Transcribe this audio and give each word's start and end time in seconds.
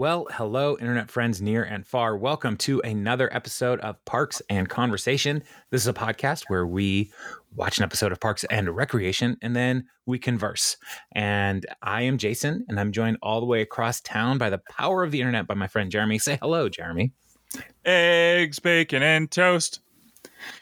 Well, 0.00 0.28
hello, 0.30 0.78
internet 0.80 1.10
friends 1.10 1.42
near 1.42 1.62
and 1.62 1.86
far. 1.86 2.16
Welcome 2.16 2.56
to 2.56 2.80
another 2.80 3.28
episode 3.36 3.80
of 3.80 4.02
Parks 4.06 4.40
and 4.48 4.66
Conversation. 4.66 5.42
This 5.68 5.82
is 5.82 5.88
a 5.88 5.92
podcast 5.92 6.44
where 6.48 6.66
we 6.66 7.12
watch 7.54 7.76
an 7.76 7.84
episode 7.84 8.10
of 8.10 8.18
Parks 8.18 8.44
and 8.44 8.74
Recreation 8.74 9.36
and 9.42 9.54
then 9.54 9.88
we 10.06 10.18
converse. 10.18 10.78
And 11.12 11.66
I 11.82 12.00
am 12.00 12.16
Jason, 12.16 12.64
and 12.66 12.80
I'm 12.80 12.92
joined 12.92 13.18
all 13.22 13.40
the 13.40 13.46
way 13.46 13.60
across 13.60 14.00
town 14.00 14.38
by 14.38 14.48
the 14.48 14.62
power 14.70 15.04
of 15.04 15.10
the 15.10 15.20
internet 15.20 15.46
by 15.46 15.52
my 15.52 15.66
friend 15.66 15.90
Jeremy. 15.90 16.18
Say 16.18 16.38
hello, 16.40 16.70
Jeremy. 16.70 17.12
Eggs, 17.84 18.58
bacon, 18.58 19.02
and 19.02 19.30
toast. 19.30 19.80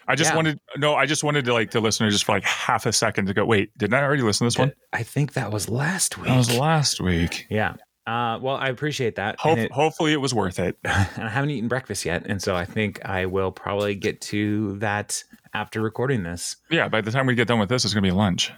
I 0.08 0.16
just 0.16 0.32
Yeah. 0.32 0.36
wanted 0.36 0.60
no, 0.78 0.96
I 0.96 1.06
just 1.06 1.22
wanted 1.22 1.44
to 1.44 1.52
like 1.52 1.70
the 1.70 1.80
listener 1.80 2.10
just 2.10 2.24
for 2.24 2.32
like 2.32 2.42
half 2.42 2.86
a 2.86 2.92
second 2.92 3.26
to 3.26 3.34
go, 3.34 3.44
wait, 3.44 3.70
didn't 3.78 3.94
I 3.94 4.02
already 4.02 4.22
listen 4.22 4.46
to 4.46 4.46
this 4.48 4.58
one? 4.58 4.72
I 4.92 5.04
think 5.04 5.34
that 5.34 5.52
was 5.52 5.68
last 5.68 6.18
week. 6.18 6.26
That 6.26 6.36
was 6.38 6.58
last 6.58 7.00
week. 7.00 7.46
yeah. 7.48 7.74
Uh, 8.08 8.38
well, 8.40 8.56
I 8.56 8.68
appreciate 8.68 9.16
that. 9.16 9.36
And 9.44 9.60
it- 9.60 9.72
hopefully 9.72 10.12
it 10.14 10.20
was 10.20 10.32
worth 10.32 10.58
it. 10.58 10.78
and 10.84 11.24
I 11.24 11.28
haven't 11.28 11.50
eaten 11.50 11.68
breakfast 11.68 12.04
yet, 12.06 12.24
and 12.26 12.40
so 12.42 12.56
I 12.56 12.64
think 12.64 13.04
I 13.04 13.26
will 13.26 13.52
probably 13.52 13.94
get 13.94 14.20
to 14.22 14.78
that 14.78 15.22
after 15.52 15.82
recording 15.82 16.22
this. 16.22 16.56
Yeah, 16.70 16.88
by 16.88 17.02
the 17.02 17.10
time 17.10 17.26
we 17.26 17.34
get 17.34 17.48
done 17.48 17.58
with 17.58 17.68
this, 17.68 17.84
it's 17.84 17.92
gonna 17.92 18.06
be 18.06 18.10
lunch. 18.10 18.50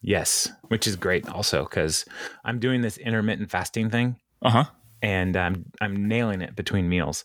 Yes, 0.00 0.50
which 0.68 0.86
is 0.86 0.96
great 0.96 1.28
also 1.28 1.64
because 1.64 2.04
I'm 2.44 2.58
doing 2.58 2.80
this 2.82 2.96
intermittent 2.98 3.50
fasting 3.50 3.90
thing 3.90 4.16
Uh-huh. 4.42 4.64
and 5.02 5.36
I'm 5.36 5.64
I'm 5.80 6.08
nailing 6.08 6.40
it 6.42 6.54
between 6.56 6.88
meals. 6.88 7.24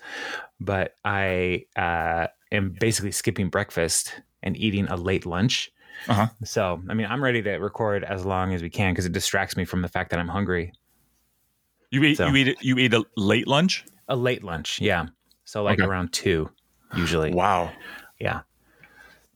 But 0.59 0.95
I 1.05 1.65
uh, 1.77 2.27
am 2.51 2.75
basically 2.79 3.11
skipping 3.11 3.49
breakfast 3.49 4.21
and 4.43 4.55
eating 4.57 4.87
a 4.87 4.95
late 4.95 5.25
lunch. 5.25 5.71
Uh-huh. 6.07 6.27
So 6.45 6.81
I 6.89 6.93
mean, 6.93 7.07
I'm 7.09 7.21
ready 7.23 7.41
to 7.43 7.51
record 7.57 8.03
as 8.05 8.25
long 8.25 8.53
as 8.53 8.61
we 8.61 8.69
can 8.69 8.93
because 8.93 9.05
it 9.05 9.11
distracts 9.11 9.57
me 9.57 9.65
from 9.65 9.81
the 9.81 9.89
fact 9.89 10.09
that 10.11 10.19
I'm 10.19 10.29
hungry. 10.29 10.71
You 11.91 12.03
eat 12.03 12.17
So- 12.17 12.27
you 12.27 12.35
eat 12.35 12.57
you 12.61 12.77
eat 12.77 12.93
a 12.93 13.03
late 13.17 13.47
lunch? 13.47 13.85
A 14.07 14.15
late 14.15 14.43
lunch, 14.43 14.79
yeah. 14.81 15.07
So 15.45 15.63
like 15.63 15.79
Okay. 15.79 15.87
around 15.87 16.13
two, 16.13 16.49
usually. 16.95 17.31
Wow. 17.33 17.71
Yeah. 18.19 18.41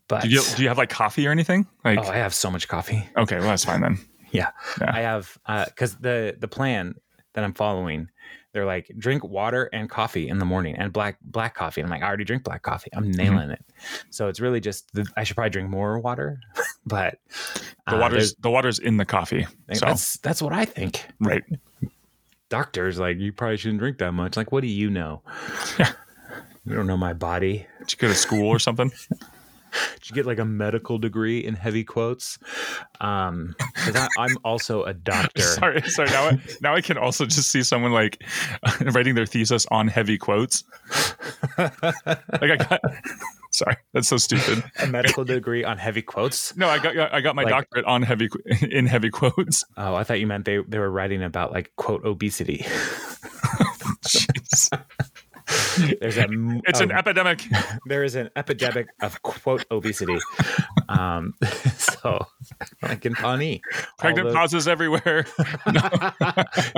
But 0.08 0.24
Do 0.24 0.30
you 0.30 0.42
do 0.56 0.62
you 0.64 0.68
have 0.68 0.78
like 0.78 0.90
coffee 0.90 1.26
or 1.28 1.32
anything? 1.32 1.68
Like 1.86 2.00
oh, 2.00 2.10
I 2.10 2.16
have 2.18 2.34
so 2.34 2.52
much 2.52 2.68
coffee. 2.68 3.08
okay, 3.18 3.40
well 3.40 3.48
that's 3.50 3.66
fine 3.66 3.82
then. 3.82 3.98
Yeah. 4.32 4.50
Yeah. 4.82 4.92
I 4.92 5.02
have 5.02 5.38
because 5.68 5.96
the 5.98 6.36
the 6.40 6.48
plan 6.48 6.96
that 7.34 7.44
I'm 7.44 7.54
following, 7.54 8.10
they're 8.52 8.66
like 8.66 8.92
drink 8.98 9.24
water 9.24 9.70
and 9.72 9.88
coffee 9.88 10.28
in 10.28 10.40
the 10.40 10.46
morning 10.46 10.76
and 10.76 10.92
black 10.92 11.18
black 11.22 11.54
coffee. 11.54 11.82
And 11.82 11.88
I'm 11.88 11.92
like, 11.92 12.02
I 12.04 12.08
already 12.08 12.24
drink 12.24 12.44
black 12.44 12.64
coffee. 12.64 12.90
I'm 12.96 13.04
Mm-hmm. 13.04 13.12
nailing 13.18 13.50
it. 13.52 13.64
So 14.10 14.30
it's 14.30 14.40
really 14.40 14.60
just 14.60 14.92
the, 14.94 15.06
I 15.16 15.24
should 15.24 15.36
probably 15.36 15.52
drink 15.52 15.70
more 15.70 16.00
water, 16.00 16.40
but 16.88 17.20
The 17.88 17.96
uh, 17.96 18.00
water's 18.00 18.34
the 18.36 18.50
water's 18.50 18.80
in 18.80 18.98
the 18.98 19.06
coffee. 19.06 19.46
So 19.74 19.86
that's 19.86 20.18
that's 20.18 20.42
what 20.42 20.52
I 20.52 20.66
think. 20.66 21.06
right. 21.20 21.44
Doctors 22.50 23.00
like 23.00 23.18
you 23.18 23.32
probably 23.34 23.58
shouldn't 23.58 23.80
drink 23.80 23.98
that 23.98 24.12
much. 24.14 24.38
Like, 24.38 24.52
what 24.52 24.62
do 24.62 24.68
you 24.68 24.90
know? 24.90 25.22
You 26.66 26.76
don't 26.76 26.88
know 26.88 26.98
my 26.98 27.14
body. 27.14 27.68
Did 27.80 27.92
you 27.92 27.98
go 27.98 28.08
to 28.08 28.16
school 28.16 28.48
or 28.48 28.58
something? 28.58 28.90
Did 29.96 30.10
you 30.10 30.16
get 30.16 30.26
like 30.26 30.40
a 30.40 30.46
medical 30.46 30.98
degree 30.98 31.40
in 31.44 31.56
heavy 31.56 31.84
quotes? 31.84 32.38
Um, 33.02 33.56
because 33.86 34.08
I'm 34.18 34.38
also 34.46 34.84
a 34.84 34.94
doctor. 34.94 35.42
sorry, 35.42 35.82
sorry. 35.82 36.10
Now 36.12 36.28
I, 36.30 36.40
now 36.62 36.76
I 36.76 36.82
can 36.82 36.98
also 36.98 37.26
just 37.26 37.50
see 37.50 37.64
someone 37.64 37.92
like 37.92 38.24
writing 38.82 39.16
their 39.16 39.26
thesis 39.26 39.66
on 39.72 39.88
heavy 39.88 40.18
quotes. 40.18 40.64
like 41.58 41.74
I 42.32 42.56
got. 42.56 42.82
Sorry, 43.54 43.76
that's 43.94 44.08
so 44.08 44.18
stupid. 44.18 44.64
a 44.80 44.88
medical 44.88 45.24
degree 45.24 45.64
on 45.64 45.78
heavy 45.78 46.02
quotes. 46.02 46.58
No, 46.58 46.68
I 46.68 46.80
got 46.80 47.14
I 47.14 47.22
got 47.22 47.36
my 47.36 47.44
Like- 47.44 47.52
doctorate 47.52 47.86
on 47.86 48.02
heavy 48.02 48.28
in 48.62 48.88
heavy 48.88 49.12
quotes. 49.12 49.64
Oh, 49.78 49.94
I 49.96 50.04
thought 50.04 50.20
you 50.20 50.26
meant 50.28 50.46
they, 50.46 50.58
they 50.68 50.80
were 50.80 50.90
writing 50.90 51.22
about 51.24 51.52
like 51.52 51.72
quote 51.76 52.04
obesity. 52.04 52.58
Jeez. 54.08 54.70
There's 56.02 56.18
a 56.18 56.28
It's 56.68 56.80
an 56.80 56.92
um, 56.92 56.98
epidemic. 56.98 57.44
there 57.88 58.04
is 58.04 58.16
an 58.16 58.30
epidemic 58.36 58.88
of 59.02 59.22
quote 59.22 59.66
obesity. 59.72 60.18
Um, 60.90 61.34
so 61.78 62.26
like 62.82 63.06
in 63.06 63.16
Pawnee, 63.16 63.62
Pregnant 64.00 64.30
the- 64.30 64.34
pauses 64.34 64.68
everywhere. 64.68 65.26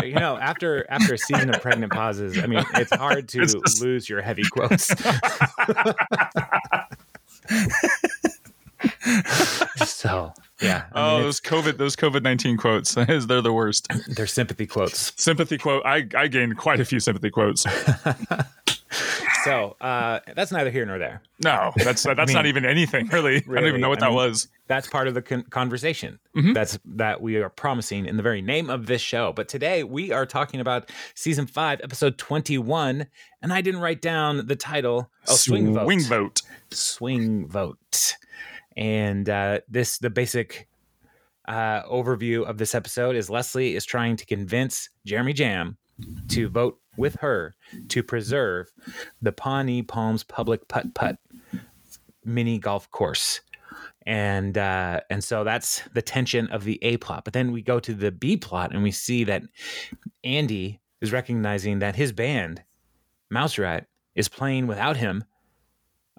you 0.04 0.14
know, 0.14 0.38
after 0.38 0.86
after 0.90 1.14
a 1.14 1.18
season 1.18 1.50
of 1.54 1.62
pregnant 1.62 1.92
pauses, 1.92 2.38
I 2.38 2.46
mean, 2.48 2.64
it's 2.76 2.94
hard 2.96 3.28
to 3.30 3.42
It's 3.42 3.54
just- 3.54 3.82
lose 3.82 4.10
your 4.10 4.22
heavy 4.22 4.44
quotes. 4.52 4.88
so 9.86 10.34
yeah, 10.62 10.86
I 10.94 11.02
Oh, 11.02 11.16
mean, 11.16 11.24
those 11.24 11.42
COVID 11.42 11.78
those 11.78 11.96
COVID 11.96 12.22
nineteen 12.24 12.58
quotes. 12.58 12.94
They're 12.96 13.42
the 13.42 13.54
worst. 13.54 13.88
they're 14.08 14.28
sympathy 14.28 14.68
quotes. 14.68 15.12
Sympathy 15.22 15.58
quote. 15.58 15.84
I 15.86 16.08
I 16.16 16.28
gained 16.28 16.58
quite 16.58 16.80
a 16.80 16.86
few 16.86 17.00
sympathy 17.00 17.30
quotes. 17.30 17.66
So 19.44 19.76
uh, 19.80 20.22
that's 20.36 20.52
neither 20.52 20.72
here 20.72 20.88
nor 20.88 20.98
there. 20.98 21.22
No, 21.44 21.72
that's 21.76 22.02
that's 22.04 22.28
mean, 22.30 22.34
not 22.34 22.48
even 22.48 22.66
anything 22.66 23.06
really. 23.10 23.36
I 23.38 23.40
don't 23.42 23.66
even 23.68 23.80
know 23.82 23.90
what 23.90 24.02
I 24.02 24.08
that 24.08 24.16
mean, 24.16 24.16
was. 24.32 24.48
that's 24.66 24.88
part 24.88 25.08
of 25.08 25.14
the 25.14 25.22
con- 25.22 25.44
conversation 25.52 26.18
that's 26.54 26.80
that 26.84 27.22
we 27.22 27.36
are 27.36 27.50
promising 27.50 28.08
in 28.08 28.18
the 28.18 28.24
very 28.24 28.42
name 28.42 28.72
of 28.72 28.88
this 28.88 29.02
show 29.02 29.32
but 29.34 29.48
today 29.48 29.84
we 29.84 30.12
are 30.12 30.26
talking 30.26 30.60
about 30.60 30.90
season 31.14 31.46
5 31.46 31.82
episode 31.84 32.18
21 32.18 33.06
and 33.44 33.54
i 33.54 33.62
didn't 33.62 33.82
write 33.82 34.02
down 34.02 34.48
the 34.48 34.56
title 34.56 35.12
oh 35.28 35.36
swing 35.36 35.74
vote 35.76 35.86
Swing 35.86 36.02
vote. 36.02 36.42
swing 36.72 37.48
vote 37.48 38.16
and 38.76 39.30
uh, 39.30 39.60
this 39.70 40.00
the 40.00 40.10
basic 40.10 40.68
uh, 41.48 41.84
overview 41.84 42.44
of 42.46 42.58
this 42.58 42.74
episode 42.74 43.16
is 43.16 43.30
leslie 43.30 43.76
is 43.76 43.86
trying 43.86 44.16
to 44.16 44.26
convince 44.26 44.90
jeremy 45.06 45.34
jamm 45.34 45.78
to 46.30 46.50
vote 46.50 46.80
with 46.98 47.16
her 47.16 47.56
to 47.90 48.04
preserve 48.04 48.72
the 49.22 49.32
pawnee 49.32 49.82
palms 49.82 50.24
public 50.24 50.68
putt 50.68 50.94
putt 50.94 51.18
mini 52.24 52.58
golf 52.58 52.90
course 52.92 53.42
and 54.06 54.58
uh, 54.58 55.02
and 55.10 55.24
so 55.24 55.44
that's 55.44 55.82
the 55.94 56.02
tension 56.02 56.48
of 56.50 56.64
the 56.64 56.80
A 56.84 56.98
plot. 56.98 57.24
But 57.24 57.34
then 57.34 57.52
we 57.52 57.62
go 57.62 57.80
to 57.80 57.94
the 57.94 58.12
B 58.12 58.38
plot, 58.38 58.72
and 58.72 58.84
we 58.84 58.92
see 58.92 59.24
that 59.24 59.44
Andy 60.24 60.80
is 61.02 61.12
recognizing 61.12 61.80
that 61.80 61.96
his 61.96 62.12
band, 62.12 62.64
Mouse 63.30 63.58
Rat, 63.58 63.88
is 64.14 64.28
playing 64.28 64.68
without 64.68 64.98
him, 64.98 65.24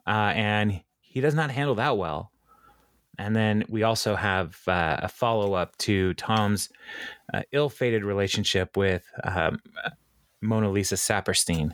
uh, 0.06 0.32
and 0.34 0.82
he 1.00 1.20
does 1.20 1.34
not 1.34 1.50
handle 1.50 1.76
that 1.76 1.97
well. 1.97 2.32
And 3.19 3.34
then 3.34 3.65
we 3.69 3.82
also 3.82 4.15
have 4.15 4.56
uh, 4.66 4.99
a 5.03 5.09
follow 5.09 5.54
up 5.54 5.77
to 5.78 6.15
Tom's 6.15 6.69
uh, 7.32 7.43
ill 7.53 7.69
fated 7.69 8.04
relationship 8.04 8.77
with 8.77 9.04
um, 9.25 9.59
Mona 10.41 10.71
Lisa 10.71 10.97
Saperstein 10.97 11.72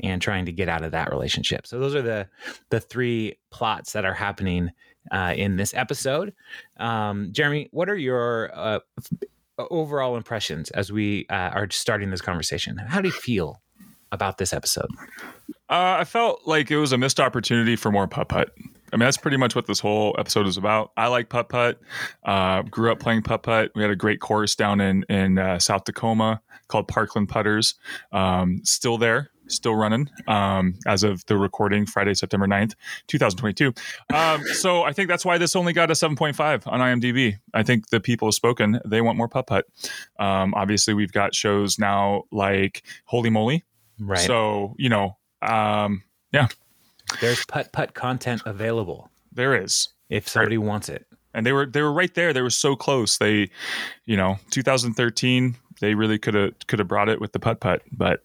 and 0.00 0.22
trying 0.22 0.46
to 0.46 0.52
get 0.52 0.68
out 0.68 0.84
of 0.84 0.92
that 0.92 1.10
relationship. 1.10 1.66
So 1.66 1.78
those 1.78 1.94
are 1.94 2.02
the 2.02 2.28
the 2.70 2.80
three 2.80 3.38
plots 3.50 3.92
that 3.92 4.04
are 4.04 4.14
happening 4.14 4.70
uh, 5.10 5.34
in 5.36 5.56
this 5.56 5.74
episode. 5.74 6.34
Um, 6.78 7.28
Jeremy, 7.32 7.68
what 7.72 7.88
are 7.88 7.96
your 7.96 8.50
uh, 8.54 8.80
overall 9.58 10.16
impressions 10.16 10.70
as 10.70 10.92
we 10.92 11.26
uh, 11.30 11.50
are 11.54 11.70
starting 11.70 12.10
this 12.10 12.20
conversation? 12.20 12.76
How 12.76 13.00
do 13.00 13.08
you 13.08 13.14
feel 13.14 13.60
about 14.12 14.38
this 14.38 14.52
episode? 14.52 14.88
Uh, 15.68 15.98
I 16.00 16.04
felt 16.04 16.42
like 16.46 16.70
it 16.70 16.78
was 16.78 16.92
a 16.92 16.98
missed 16.98 17.20
opportunity 17.20 17.76
for 17.76 17.90
more 17.90 18.06
putt 18.06 18.28
putt. 18.28 18.50
I 18.92 18.96
mean, 18.96 19.06
that's 19.06 19.16
pretty 19.16 19.36
much 19.36 19.54
what 19.54 19.66
this 19.66 19.80
whole 19.80 20.14
episode 20.18 20.46
is 20.46 20.56
about. 20.56 20.92
I 20.96 21.08
like 21.08 21.28
putt 21.28 21.48
putt. 21.48 21.80
Uh, 22.24 22.62
grew 22.62 22.90
up 22.90 23.00
playing 23.00 23.22
putt 23.22 23.42
putt. 23.42 23.70
We 23.74 23.82
had 23.82 23.90
a 23.90 23.96
great 23.96 24.20
course 24.20 24.54
down 24.54 24.80
in 24.80 25.04
in 25.08 25.38
uh, 25.38 25.58
South 25.58 25.84
Tacoma 25.84 26.40
called 26.68 26.88
Parkland 26.88 27.28
Putters. 27.28 27.74
Um, 28.12 28.60
still 28.64 28.98
there, 28.98 29.30
still 29.48 29.74
running 29.74 30.10
um, 30.26 30.74
as 30.86 31.02
of 31.02 31.24
the 31.26 31.36
recording, 31.36 31.86
Friday, 31.86 32.14
September 32.14 32.46
9th, 32.46 32.74
2022. 33.08 33.72
Um, 34.14 34.42
so 34.44 34.82
I 34.82 34.92
think 34.92 35.08
that's 35.08 35.24
why 35.24 35.38
this 35.38 35.56
only 35.56 35.72
got 35.72 35.90
a 35.90 35.94
7.5 35.94 36.66
on 36.66 36.80
IMDb. 36.80 37.38
I 37.54 37.62
think 37.62 37.88
the 37.88 38.00
people 38.00 38.28
have 38.28 38.34
spoken. 38.34 38.80
They 38.86 39.00
want 39.00 39.18
more 39.18 39.28
putt 39.28 39.46
putt. 39.46 39.66
Um, 40.18 40.54
obviously, 40.54 40.94
we've 40.94 41.12
got 41.12 41.34
shows 41.34 41.78
now 41.78 42.24
like 42.30 42.82
Holy 43.04 43.30
Moly. 43.30 43.64
Right. 43.98 44.18
So, 44.18 44.74
you 44.78 44.88
know, 44.88 45.16
um, 45.42 46.02
There's 47.20 47.44
putt 47.46 47.72
putt 47.72 47.94
content 47.94 48.42
available 48.46 49.10
there 49.38 49.54
is. 49.54 49.88
if 50.10 50.28
somebody 50.28 50.58
wants 50.58 50.88
it. 50.88 51.06
And 51.32 51.46
they 51.46 51.52
were 51.52 51.66
they 51.66 51.82
were 51.82 51.92
right 51.92 52.12
there. 52.14 52.32
They 52.32 52.42
were 52.42 52.50
so 52.50 52.74
close. 52.74 53.18
They, 53.18 53.50
you 54.06 54.16
know, 54.16 54.38
2013, 54.50 55.54
they 55.80 55.94
really 55.94 56.18
could 56.18 56.34
have 56.34 56.54
could 56.66 56.78
have 56.78 56.88
brought 56.88 57.08
it 57.08 57.20
with 57.20 57.32
the 57.32 57.38
putt 57.38 57.60
putt, 57.60 57.82
but 57.92 58.24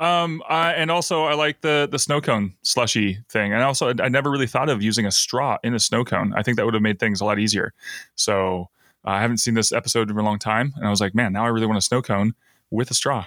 um 0.00 0.42
uh, 0.48 0.72
and 0.74 0.90
also 0.90 1.24
I 1.24 1.34
like 1.34 1.60
the 1.60 1.88
the 1.90 1.98
snow 1.98 2.20
cone 2.20 2.54
slushy 2.62 3.18
thing. 3.28 3.52
And 3.52 3.62
also 3.62 3.92
I 4.00 4.08
never 4.08 4.30
really 4.30 4.46
thought 4.46 4.70
of 4.70 4.82
using 4.82 5.04
a 5.04 5.10
straw 5.10 5.58
in 5.62 5.74
a 5.74 5.80
snow 5.80 6.04
cone. 6.04 6.32
I 6.34 6.42
think 6.42 6.56
that 6.56 6.64
would 6.64 6.74
have 6.74 6.82
made 6.82 6.98
things 6.98 7.20
a 7.20 7.24
lot 7.24 7.38
easier. 7.38 7.74
So, 8.14 8.70
uh, 9.06 9.10
I 9.10 9.20
haven't 9.20 9.38
seen 9.38 9.54
this 9.54 9.72
episode 9.72 10.10
in 10.10 10.16
a 10.16 10.22
long 10.22 10.38
time 10.38 10.72
and 10.76 10.86
I 10.86 10.90
was 10.90 11.00
like, 11.00 11.14
man, 11.14 11.32
now 11.32 11.44
I 11.44 11.48
really 11.48 11.66
want 11.66 11.78
a 11.78 11.82
snow 11.82 12.00
cone 12.00 12.34
with 12.70 12.90
a 12.90 12.94
straw. 12.94 13.26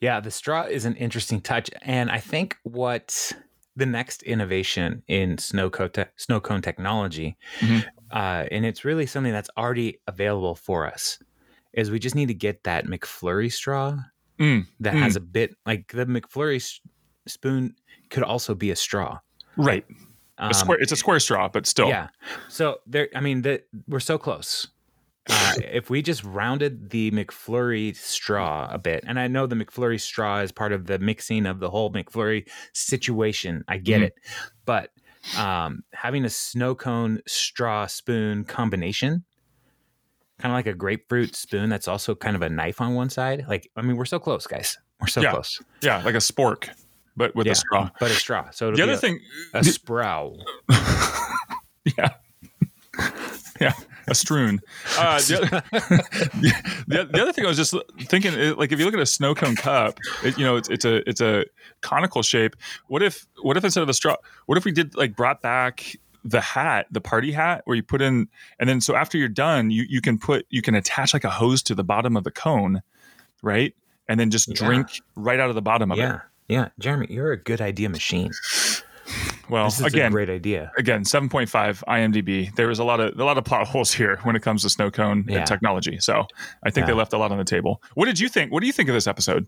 Yeah, 0.00 0.20
the 0.20 0.30
straw 0.30 0.62
is 0.62 0.84
an 0.84 0.94
interesting 0.94 1.40
touch, 1.40 1.70
and 1.82 2.08
I 2.08 2.20
think 2.20 2.56
what 2.62 3.32
the 3.76 3.86
next 3.86 4.22
innovation 4.22 5.02
in 5.06 5.38
snow 5.38 5.68
cone, 5.70 5.90
te- 5.90 6.04
snow 6.16 6.40
cone 6.40 6.62
technology, 6.62 7.36
Mhm. 7.60 7.84
uh, 8.10 8.44
and 8.50 8.64
it's 8.64 8.84
really 8.84 9.06
something 9.06 9.32
that's 9.32 9.50
already 9.56 10.00
available 10.06 10.54
for 10.54 10.86
us, 10.86 11.18
is 11.74 11.90
we 11.90 11.98
just 11.98 12.14
need 12.14 12.28
to 12.28 12.34
get 12.34 12.64
that 12.64 12.86
McFlurry 12.86 13.52
straw 13.52 13.98
Mm, 14.38 14.66
that 14.80 14.94
mm. 14.94 15.00
has 15.00 15.16
a 15.16 15.20
bit 15.20 15.54
like 15.66 15.92
the 15.92 16.04
McFlurry 16.06 16.56
s- 16.56 16.80
spoon 17.26 17.74
could 18.10 18.22
also 18.22 18.54
be 18.54 18.70
a 18.70 18.76
straw. 18.76 19.18
right. 19.56 19.84
Um, 20.38 20.50
A 20.50 20.54
square, 20.54 20.78
it's 20.78 20.92
a 20.92 20.96
square 20.96 21.18
straw, 21.18 21.48
but 21.48 21.64
still. 21.66 21.88
Yeah. 21.88 22.08
So 22.48 22.80
there, 22.86 23.08
I 23.14 23.20
mean, 23.20 23.40
the, 23.40 23.62
we're 23.88 24.00
so 24.00 24.18
close. 24.18 24.66
Uh, 25.28 25.54
if 25.72 25.90
we 25.90 26.02
just 26.02 26.22
rounded 26.24 26.90
the 26.90 27.10
McFlurry 27.10 27.96
straw 27.96 28.68
a 28.70 28.78
bit, 28.78 29.02
and 29.06 29.18
I 29.18 29.26
know 29.26 29.46
the 29.46 29.56
McFlurry 29.56 30.00
straw 30.00 30.40
is 30.40 30.52
part 30.52 30.72
of 30.72 30.86
the 30.86 30.98
mixing 31.00 31.46
of 31.46 31.58
the 31.58 31.68
whole 31.70 31.90
McFlurry 31.92 32.48
situation. 32.72 33.64
I 33.66 33.78
get 33.78 34.00
Mhm. 34.00 34.04
it, 34.04 34.14
but 34.64 34.90
um, 35.36 35.82
having 35.92 36.24
a 36.24 36.28
snow 36.30 36.76
cone 36.76 37.20
straw 37.26 37.86
spoon 37.86 38.44
combination, 38.44 39.24
kind 40.38 40.52
of 40.52 40.56
like 40.56 40.66
a 40.68 40.74
grapefruit 40.74 41.34
spoon 41.34 41.68
that's 41.70 41.88
also 41.88 42.14
kind 42.14 42.36
of 42.36 42.42
a 42.42 42.48
knife 42.48 42.80
on 42.80 42.94
one 42.94 43.10
side. 43.10 43.44
Like, 43.48 43.68
I 43.74 43.82
mean, 43.82 43.96
we're 43.96 44.04
so 44.04 44.20
close, 44.20 44.46
guys. 44.46 44.76
We're 45.00 45.08
so 45.08 45.22
Yeah. 45.22 45.32
close. 45.32 45.60
Yeah, 45.82 46.00
like 46.04 46.14
a 46.14 46.18
spork, 46.18 46.68
but 47.16 47.34
with 47.34 47.46
Yeah, 47.46 47.52
a 47.54 47.56
straw. 47.56 47.90
but 47.98 48.12
a 48.12 48.14
straw. 48.14 48.50
So 48.50 48.70
The 48.70 48.82
other 48.82 48.92
a, 48.92 48.96
thing, 48.98 49.18
a 49.54 49.64
sproul. 49.64 50.44
yeah, 51.98 52.10
yeah, 53.60 53.72
a 54.08 54.14
strewn. 54.14 54.60
Uh, 54.98 55.18
the, 55.20 55.36
other, 55.36 55.62
the, 56.86 57.08
the 57.12 57.22
other 57.22 57.32
thing 57.32 57.44
I 57.44 57.48
was 57.48 57.56
just 57.56 57.74
thinking, 58.02 58.34
like 58.56 58.72
if 58.72 58.78
you 58.78 58.84
look 58.84 58.94
at 58.94 59.00
a 59.00 59.06
snow 59.06 59.34
cone 59.34 59.56
cup, 59.56 59.98
it, 60.24 60.38
you 60.38 60.44
know, 60.44 60.56
it's 60.56 60.68
it's 60.68 60.84
a 60.84 61.08
it's 61.08 61.20
a 61.20 61.44
conical 61.82 62.22
shape. 62.22 62.56
What 62.88 63.02
if 63.02 63.26
what 63.42 63.56
if 63.56 63.64
instead 63.64 63.82
of 63.82 63.88
a 63.88 63.94
straw, 63.94 64.16
what 64.46 64.56
if 64.56 64.64
we 64.64 64.72
did 64.72 64.94
like 64.96 65.16
brought 65.16 65.42
back 65.42 65.96
the 66.24 66.40
hat, 66.40 66.86
the 66.90 67.00
party 67.00 67.32
hat, 67.32 67.62
where 67.66 67.76
you 67.76 67.82
put 67.82 68.00
in, 68.02 68.28
and 68.58 68.68
then 68.68 68.80
so 68.80 68.96
after 68.96 69.18
you're 69.18 69.28
done, 69.28 69.70
you 69.70 69.84
you 69.88 70.00
can 70.00 70.18
put 70.18 70.46
you 70.50 70.62
can 70.62 70.74
attach 70.74 71.12
like 71.12 71.24
a 71.24 71.30
hose 71.30 71.62
to 71.64 71.74
the 71.74 71.84
bottom 71.84 72.16
of 72.16 72.24
the 72.24 72.30
cone, 72.32 72.82
right? 73.42 73.74
And 74.08 74.18
then 74.18 74.30
just 74.30 74.48
Yeah. 74.48 74.54
drink 74.54 74.88
right 75.14 75.38
out 75.40 75.48
of 75.50 75.54
the 75.56 75.62
bottom 75.62 75.90
of 75.92 75.98
it. 75.98 76.02
Yeah. 76.02 76.20
Yeah. 76.48 76.68
Jeremy, 76.78 77.08
you're 77.10 77.32
a 77.32 77.36
good 77.36 77.60
idea 77.60 77.88
machine. 77.88 78.30
Well, 79.48 79.64
This 79.66 79.80
is 79.80 79.86
again, 79.86 80.08
a 80.08 80.10
great 80.10 80.30
idea. 80.30 80.72
again 80.76 81.04
7.5 81.04 81.82
imdb 81.86 82.54
there 82.56 82.66
was 82.68 82.78
a 82.78 82.84
lot 82.84 83.00
of 83.00 83.18
a 83.18 83.24
lot 83.24 83.38
of 83.38 83.44
plot 83.44 83.66
holes 83.66 83.92
here 83.92 84.18
when 84.24 84.34
it 84.36 84.42
comes 84.42 84.62
to 84.62 84.70
snow 84.70 84.90
cone 84.90 85.24
Yeah. 85.28 85.44
technology 85.44 85.98
so 86.00 86.26
i 86.64 86.70
think 86.70 86.86
they 86.86 86.92
left 86.92 87.12
a 87.12 87.18
lot 87.18 87.30
on 87.32 87.38
the 87.38 87.44
table 87.44 87.80
what 87.94 88.06
did 88.06 88.18
you 88.18 88.28
think 88.28 88.50
what 88.52 88.60
do 88.60 88.66
you 88.66 88.72
think 88.72 88.88
of 88.88 88.94
this 88.94 89.06
episode 89.06 89.46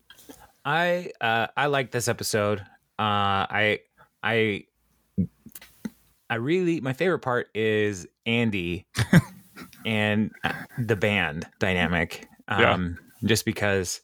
I 0.64 1.10
uh 1.20 1.46
I 1.56 1.66
like 1.66 1.92
this 1.92 2.08
episode. 2.08 2.60
Uh 2.98 3.46
I 3.48 3.80
I 4.22 4.64
I 6.30 6.34
really 6.34 6.80
my 6.80 6.92
favorite 6.92 7.20
part 7.20 7.48
is 7.54 8.06
Andy 8.26 8.86
and 9.86 10.30
uh, 10.44 10.52
the 10.78 10.96
band 10.96 11.46
dynamic. 11.58 12.26
Yeah. 12.50 12.72
Um 12.72 12.98
just 13.24 13.44
because 13.44 14.00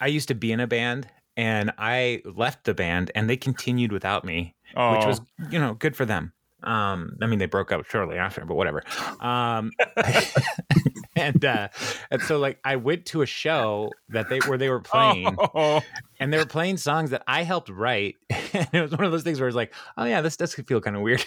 I 0.00 0.06
used 0.06 0.28
to 0.28 0.34
be 0.34 0.52
in 0.52 0.60
a 0.60 0.66
band 0.66 1.06
and 1.36 1.72
I 1.76 2.22
left 2.24 2.64
the 2.64 2.74
band 2.74 3.10
and 3.14 3.28
they 3.28 3.36
continued 3.36 3.92
without 3.92 4.24
me, 4.24 4.54
oh 4.76 4.96
which 4.96 5.06
was, 5.06 5.20
you 5.50 5.58
know, 5.58 5.74
good 5.74 5.96
for 5.96 6.04
them. 6.04 6.32
Um, 6.62 7.16
I 7.22 7.26
mean, 7.26 7.38
they 7.38 7.46
broke 7.46 7.70
up 7.70 7.84
shortly 7.86 8.16
after, 8.16 8.44
but 8.44 8.56
whatever. 8.56 8.82
Um, 9.20 9.70
and 11.16 11.44
uh, 11.44 11.68
and 12.10 12.20
so 12.22 12.38
like 12.38 12.58
I 12.64 12.76
went 12.76 13.06
to 13.06 13.22
a 13.22 13.26
show 13.26 13.92
that 14.08 14.28
they 14.28 14.38
where 14.40 14.58
they 14.58 14.68
were 14.68 14.80
playing, 14.92 15.36
Oh, 15.54 15.80
and 16.18 16.32
they 16.32 16.38
were 16.38 16.46
playing 16.46 16.76
songs 16.76 17.10
that 17.10 17.22
I 17.28 17.44
helped 17.44 17.68
write. 17.68 18.16
and 18.30 18.68
it 18.72 18.82
was 18.82 18.90
one 18.90 19.04
of 19.04 19.12
those 19.12 19.22
things 19.22 19.38
where 19.38 19.48
it's 19.48 19.56
like, 19.56 19.72
oh 19.96 20.04
yeah, 20.04 20.20
this 20.20 20.36
does 20.36 20.54
feel 20.54 20.80
kind 20.80 20.96
of 20.96 21.02
weird. 21.02 21.24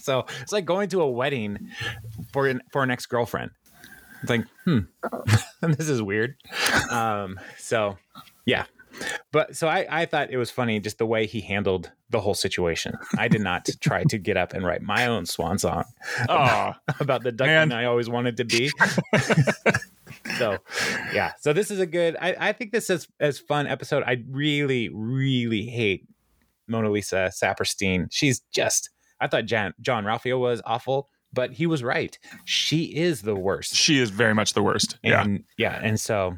so 0.00 0.24
it's 0.40 0.52
like 0.52 0.64
going 0.64 0.88
to 0.90 1.02
a 1.02 1.10
wedding 1.10 1.70
for 2.32 2.48
an 2.48 2.62
for 2.72 2.82
an 2.82 2.90
ex 2.90 3.04
girlfriend. 3.04 3.50
It's 4.22 4.30
like, 4.30 4.46
hmm, 4.64 4.78
this 5.60 5.90
is 5.90 6.00
weird. 6.00 6.36
Um, 6.90 7.38
so 7.58 7.98
yeah. 8.46 8.64
But 9.32 9.56
so 9.56 9.68
I, 9.68 9.86
I 9.90 10.06
thought 10.06 10.30
it 10.30 10.36
was 10.36 10.50
funny 10.50 10.80
just 10.80 10.98
the 10.98 11.06
way 11.06 11.26
he 11.26 11.40
handled 11.40 11.90
the 12.10 12.20
whole 12.20 12.34
situation. 12.34 12.94
I 13.18 13.28
did 13.28 13.40
not 13.40 13.68
try 13.80 14.04
to 14.04 14.18
get 14.18 14.36
up 14.36 14.52
and 14.54 14.64
write 14.64 14.82
my 14.82 15.06
own 15.06 15.26
swan 15.26 15.58
song 15.58 15.84
oh, 16.28 16.72
about 17.00 17.22
the 17.22 17.32
duckling 17.32 17.72
I 17.72 17.84
always 17.84 18.08
wanted 18.08 18.36
to 18.38 18.44
be. 18.44 18.70
so 20.38 20.58
yeah. 21.12 21.32
So 21.40 21.52
this 21.52 21.70
is 21.70 21.80
a 21.80 21.86
good 21.86 22.16
I, 22.20 22.36
I 22.38 22.52
think 22.52 22.72
this 22.72 22.90
is 22.90 23.08
as 23.20 23.38
fun 23.38 23.66
episode. 23.66 24.02
I 24.06 24.22
really, 24.30 24.88
really 24.88 25.66
hate 25.66 26.06
Mona 26.68 26.90
Lisa 26.90 27.30
Saperstein. 27.34 28.08
She's 28.10 28.40
just 28.52 28.90
I 29.20 29.28
thought 29.28 29.46
Jan, 29.46 29.72
Jean-Ralphio 29.80 30.38
was 30.38 30.60
awful, 30.66 31.08
but 31.32 31.50
he 31.52 31.66
was 31.66 31.82
right. 31.82 32.18
She 32.44 32.84
is 32.94 33.22
the 33.22 33.34
worst. 33.34 33.74
she 33.74 33.98
is 33.98 34.10
very 34.10 34.34
much 34.34 34.52
the 34.52 34.62
worst 34.62 34.98
yeah 35.02 35.26
yeah, 35.58 35.80
and 35.82 35.98
so 35.98 36.36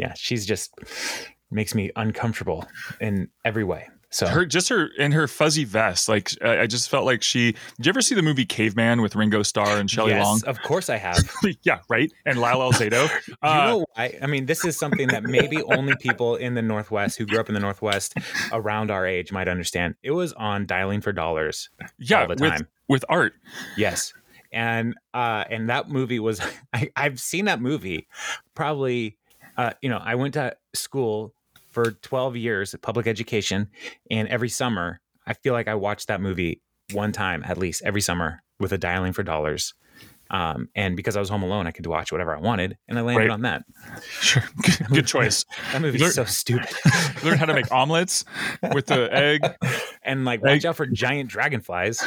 yeah, 0.00 0.14
she's 0.16 0.46
just 0.46 0.72
makes 1.50 1.74
me 1.74 1.90
uncomfortable 1.96 2.64
in 3.00 3.28
every 3.44 3.64
way. 3.64 3.88
So 4.12 4.26
her 4.26 4.44
just 4.44 4.68
her 4.70 4.88
in 4.98 5.12
her 5.12 5.28
fuzzy 5.28 5.64
vest 5.64 6.08
like 6.08 6.30
I, 6.42 6.62
I 6.62 6.66
just 6.66 6.90
felt 6.90 7.06
like 7.06 7.22
she 7.22 7.52
did 7.76 7.86
you 7.86 7.90
ever 7.90 8.02
see 8.02 8.16
the 8.16 8.22
movie 8.22 8.44
caveman 8.44 9.02
with 9.02 9.14
ringo 9.14 9.44
starr 9.44 9.78
and 9.78 9.88
shelley 9.88 10.10
yes, 10.10 10.24
long 10.24 10.42
of 10.46 10.60
course 10.62 10.90
I 10.90 10.96
have. 10.96 11.18
yeah 11.62 11.78
right 11.88 12.10
and 12.26 12.40
lyle 12.40 12.58
alzado 12.58 13.08
you 13.28 13.34
uh, 13.42 13.66
know 13.66 13.86
why? 13.94 14.18
I 14.20 14.26
mean, 14.26 14.46
this 14.46 14.64
is 14.64 14.76
something 14.76 15.08
that 15.08 15.22
maybe 15.22 15.62
only 15.62 15.94
people 16.00 16.34
in 16.34 16.54
the 16.54 16.62
Northwest 16.62 17.18
who 17.18 17.26
grew 17.26 17.38
up 17.38 17.48
in 17.48 17.54
the 17.54 17.60
Northwest 17.60 18.14
around 18.50 18.90
our 18.90 19.06
age 19.06 19.30
might 19.30 19.46
understand. 19.46 19.94
It 20.02 20.10
was 20.10 20.32
on 20.32 20.66
Dialing 20.66 21.00
for 21.02 21.12
Dollars 21.12 21.70
yeah 21.98 22.22
all 22.22 22.26
the 22.26 22.36
with 22.40 22.50
time. 22.50 22.68
with 22.88 23.04
art 23.08 23.34
Yes. 23.76 24.12
And 24.52 24.96
uh 25.14 25.44
and 25.48 25.70
that 25.70 25.88
movie 25.88 26.18
was 26.18 26.40
I, 26.72 26.90
I've 26.96 27.20
seen 27.20 27.44
that 27.44 27.60
movie 27.60 28.08
probably 28.54 29.18
uh 29.56 29.74
you 29.82 29.88
know, 29.88 30.00
I 30.02 30.16
went 30.16 30.34
to 30.34 30.56
school 30.74 31.32
for 31.70 31.92
12 31.92 32.36
years 32.36 32.74
of 32.74 32.82
public 32.82 33.06
education 33.06 33.68
and 34.10 34.28
every 34.28 34.48
summer 34.48 35.00
I 35.26 35.34
feel 35.34 35.52
like 35.52 35.68
I 35.68 35.74
watched 35.74 36.08
that 36.08 36.20
movie 36.20 36.60
one 36.92 37.12
time 37.12 37.42
at 37.46 37.56
least 37.58 37.82
every 37.84 38.00
summer 38.00 38.42
with 38.58 38.72
a 38.72 38.78
dialing 38.78 39.12
for 39.12 39.22
dollars. 39.22 39.74
Um, 40.32 40.68
and 40.76 40.96
because 40.96 41.16
I 41.16 41.20
was 41.20 41.28
home 41.28 41.42
alone, 41.42 41.66
I 41.66 41.72
could 41.72 41.86
watch 41.86 42.12
whatever 42.12 42.34
I 42.36 42.38
wanted, 42.38 42.78
and 42.88 42.96
I 42.98 43.02
landed 43.02 43.22
Right. 43.24 43.30
on 43.30 43.42
that. 43.42 43.62
sure 44.10 44.44
good, 44.62 44.86
good 44.88 45.06
choice 45.06 45.44
That 45.72 45.82
movie's 45.82 46.00
Learn- 46.02 46.12
so 46.12 46.24
stupid. 46.24 46.68
learn 47.24 47.36
how 47.36 47.46
to 47.46 47.54
make 47.54 47.70
omelets 47.72 48.24
with 48.72 48.86
the 48.86 49.12
egg 49.12 49.40
and 50.02 50.24
like 50.24 50.40
Egg- 50.40 50.46
watch 50.46 50.64
out 50.64 50.76
for 50.76 50.86
giant 50.86 51.30
dragonflies. 51.30 52.00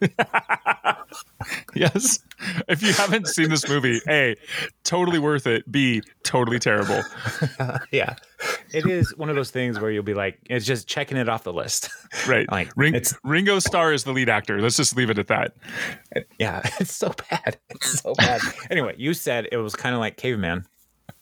yes. 1.74 2.20
If 2.68 2.82
you 2.82 2.92
haven't 2.92 3.26
seen 3.28 3.48
this 3.50 3.68
movie, 3.68 4.00
A, 4.08 4.36
totally 4.84 5.18
worth 5.18 5.46
it. 5.46 5.70
B, 5.70 6.02
totally 6.24 6.58
terrible. 6.58 7.02
yeah, 7.92 8.16
it 8.72 8.86
is 8.86 9.16
one 9.16 9.28
of 9.28 9.36
those 9.36 9.50
things 9.50 9.78
where 9.78 9.90
you'll 9.90 10.02
be 10.02 10.14
like, 10.14 10.38
it's 10.50 10.66
just 10.66 10.88
checking 10.88 11.16
it 11.16 11.28
off 11.28 11.44
the 11.44 11.52
list. 11.52 11.88
Right. 12.28 12.48
Like, 12.52 12.70
Ring, 12.76 12.94
it's- 12.94 13.18
Ringo 13.24 13.58
Starr 13.58 13.92
is 13.94 14.04
the 14.04 14.12
lead 14.12 14.28
actor. 14.28 14.60
Let's 14.60 14.76
just 14.76 14.94
leave 14.96 15.08
it 15.08 15.18
at 15.18 15.28
that. 15.28 15.54
yeah, 16.38 16.60
it's 16.78 16.94
so 16.94 17.12
bad. 17.30 17.58
It's 17.70 18.00
so 18.00 18.12
bad. 18.14 18.40
anyway, 18.70 18.94
you 18.98 19.14
said 19.14 19.48
it 19.50 19.56
was 19.56 19.74
kind 19.74 19.94
of 19.94 20.00
like 20.00 20.18
caveman. 20.18 20.66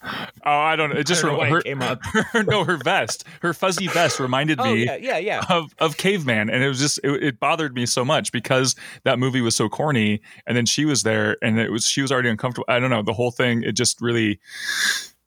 Oh, 0.02 0.10
I 0.44 0.76
don't 0.76 0.90
know. 0.90 0.96
It 0.98 1.06
just 1.06 1.22
know 1.22 1.38
her, 1.40 1.60
came 1.60 1.82
up. 1.82 2.00
her- 2.32 2.42
no, 2.42 2.64
her 2.64 2.78
vest, 2.78 3.24
her 3.42 3.52
fuzzy 3.52 3.86
vest 3.88 4.18
reminded 4.18 4.58
Oh 4.58 4.74
me 4.74 4.86
yeah, 4.86 4.96
yeah, 4.96 5.18
yeah. 5.18 5.44
of 5.50 5.74
of 5.78 5.98
caveman, 5.98 6.48
and 6.48 6.64
it 6.64 6.68
was 6.68 6.78
just 6.78 6.98
it, 7.04 7.22
it 7.22 7.40
bothered 7.40 7.74
me 7.74 7.84
so 7.84 8.02
much 8.04 8.32
because 8.32 8.74
that 9.04 9.18
movie 9.18 9.42
was 9.42 9.54
so 9.54 9.68
corny, 9.68 10.22
and 10.46 10.56
then 10.56 10.64
she 10.64 10.86
was 10.86 11.02
there, 11.02 11.36
and 11.42 11.58
it 11.58 11.70
was 11.70 11.86
she 11.86 12.00
was 12.00 12.10
already 12.10 12.30
uncomfortable. 12.30 12.64
I 12.68 12.78
don't 12.78 12.88
know 12.88 13.02
the 13.02 13.12
whole 13.12 13.30
thing. 13.30 13.62
It 13.62 13.72
just 13.72 14.00
really, 14.00 14.40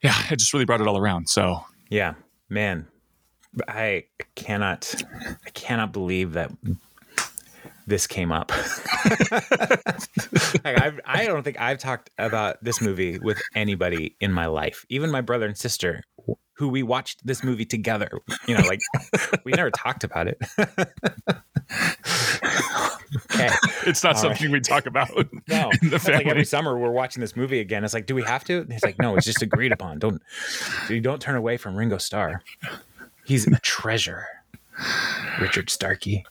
yeah, 0.01 0.15
it 0.31 0.37
just 0.37 0.53
really 0.53 0.65
brought 0.65 0.81
it 0.81 0.87
all 0.87 0.97
around. 0.97 1.29
So 1.29 1.59
Yeah, 1.89 2.15
man, 2.49 2.87
I 3.67 4.05
cannot, 4.33 4.95
I 5.45 5.49
cannot 5.51 5.93
believe 5.93 6.33
that 6.33 6.51
this 7.87 8.07
came 8.07 8.31
up. 8.31 8.51
like 10.63 10.81
I've, 10.81 10.99
I 11.05 11.25
don't 11.25 11.43
think 11.43 11.59
I've 11.59 11.79
talked 11.79 12.09
about 12.17 12.63
this 12.63 12.81
movie 12.81 13.19
with 13.19 13.41
anybody 13.55 14.15
in 14.19 14.31
my 14.31 14.45
life, 14.47 14.85
even 14.89 15.11
my 15.11 15.21
brother 15.21 15.45
and 15.45 15.57
sister, 15.57 16.03
who 16.53 16.69
we 16.69 16.83
watched 16.83 17.25
this 17.25 17.43
movie 17.43 17.65
together. 17.65 18.09
You 18.47 18.57
know, 18.57 18.65
like 18.67 18.79
we 19.43 19.51
never 19.53 19.71
talked 19.71 20.03
about 20.03 20.27
it. 20.27 20.37
okay. 23.25 23.49
it's 23.85 24.03
not 24.03 24.15
All 24.15 24.21
something 24.21 24.51
we 24.51 24.59
talk 24.59 24.85
about. 24.85 25.09
No, 25.47 25.71
in 25.81 25.89
the 25.89 25.95
It's 25.95 26.07
like 26.07 26.27
every 26.27 26.45
summer 26.45 26.77
we're 26.77 26.91
watching 26.91 27.21
this 27.21 27.35
movie 27.35 27.59
again. 27.59 27.83
It's 27.83 27.93
like, 27.93 28.05
do 28.05 28.15
we 28.15 28.23
have 28.23 28.43
to? 28.45 28.65
It's 28.69 28.83
like, 28.83 28.99
no, 28.99 29.15
it's 29.15 29.25
just 29.25 29.41
agreed 29.41 29.71
upon. 29.71 29.99
Don't 29.99 30.21
you 30.89 31.01
don't 31.01 31.21
turn 31.21 31.35
away 31.35 31.57
from 31.57 31.75
Ringo 31.75 31.97
Starr. 31.97 32.43
He's 33.25 33.47
a 33.47 33.59
treasure. 33.59 34.27
Richard 35.39 35.69
Starkey. 35.69 36.25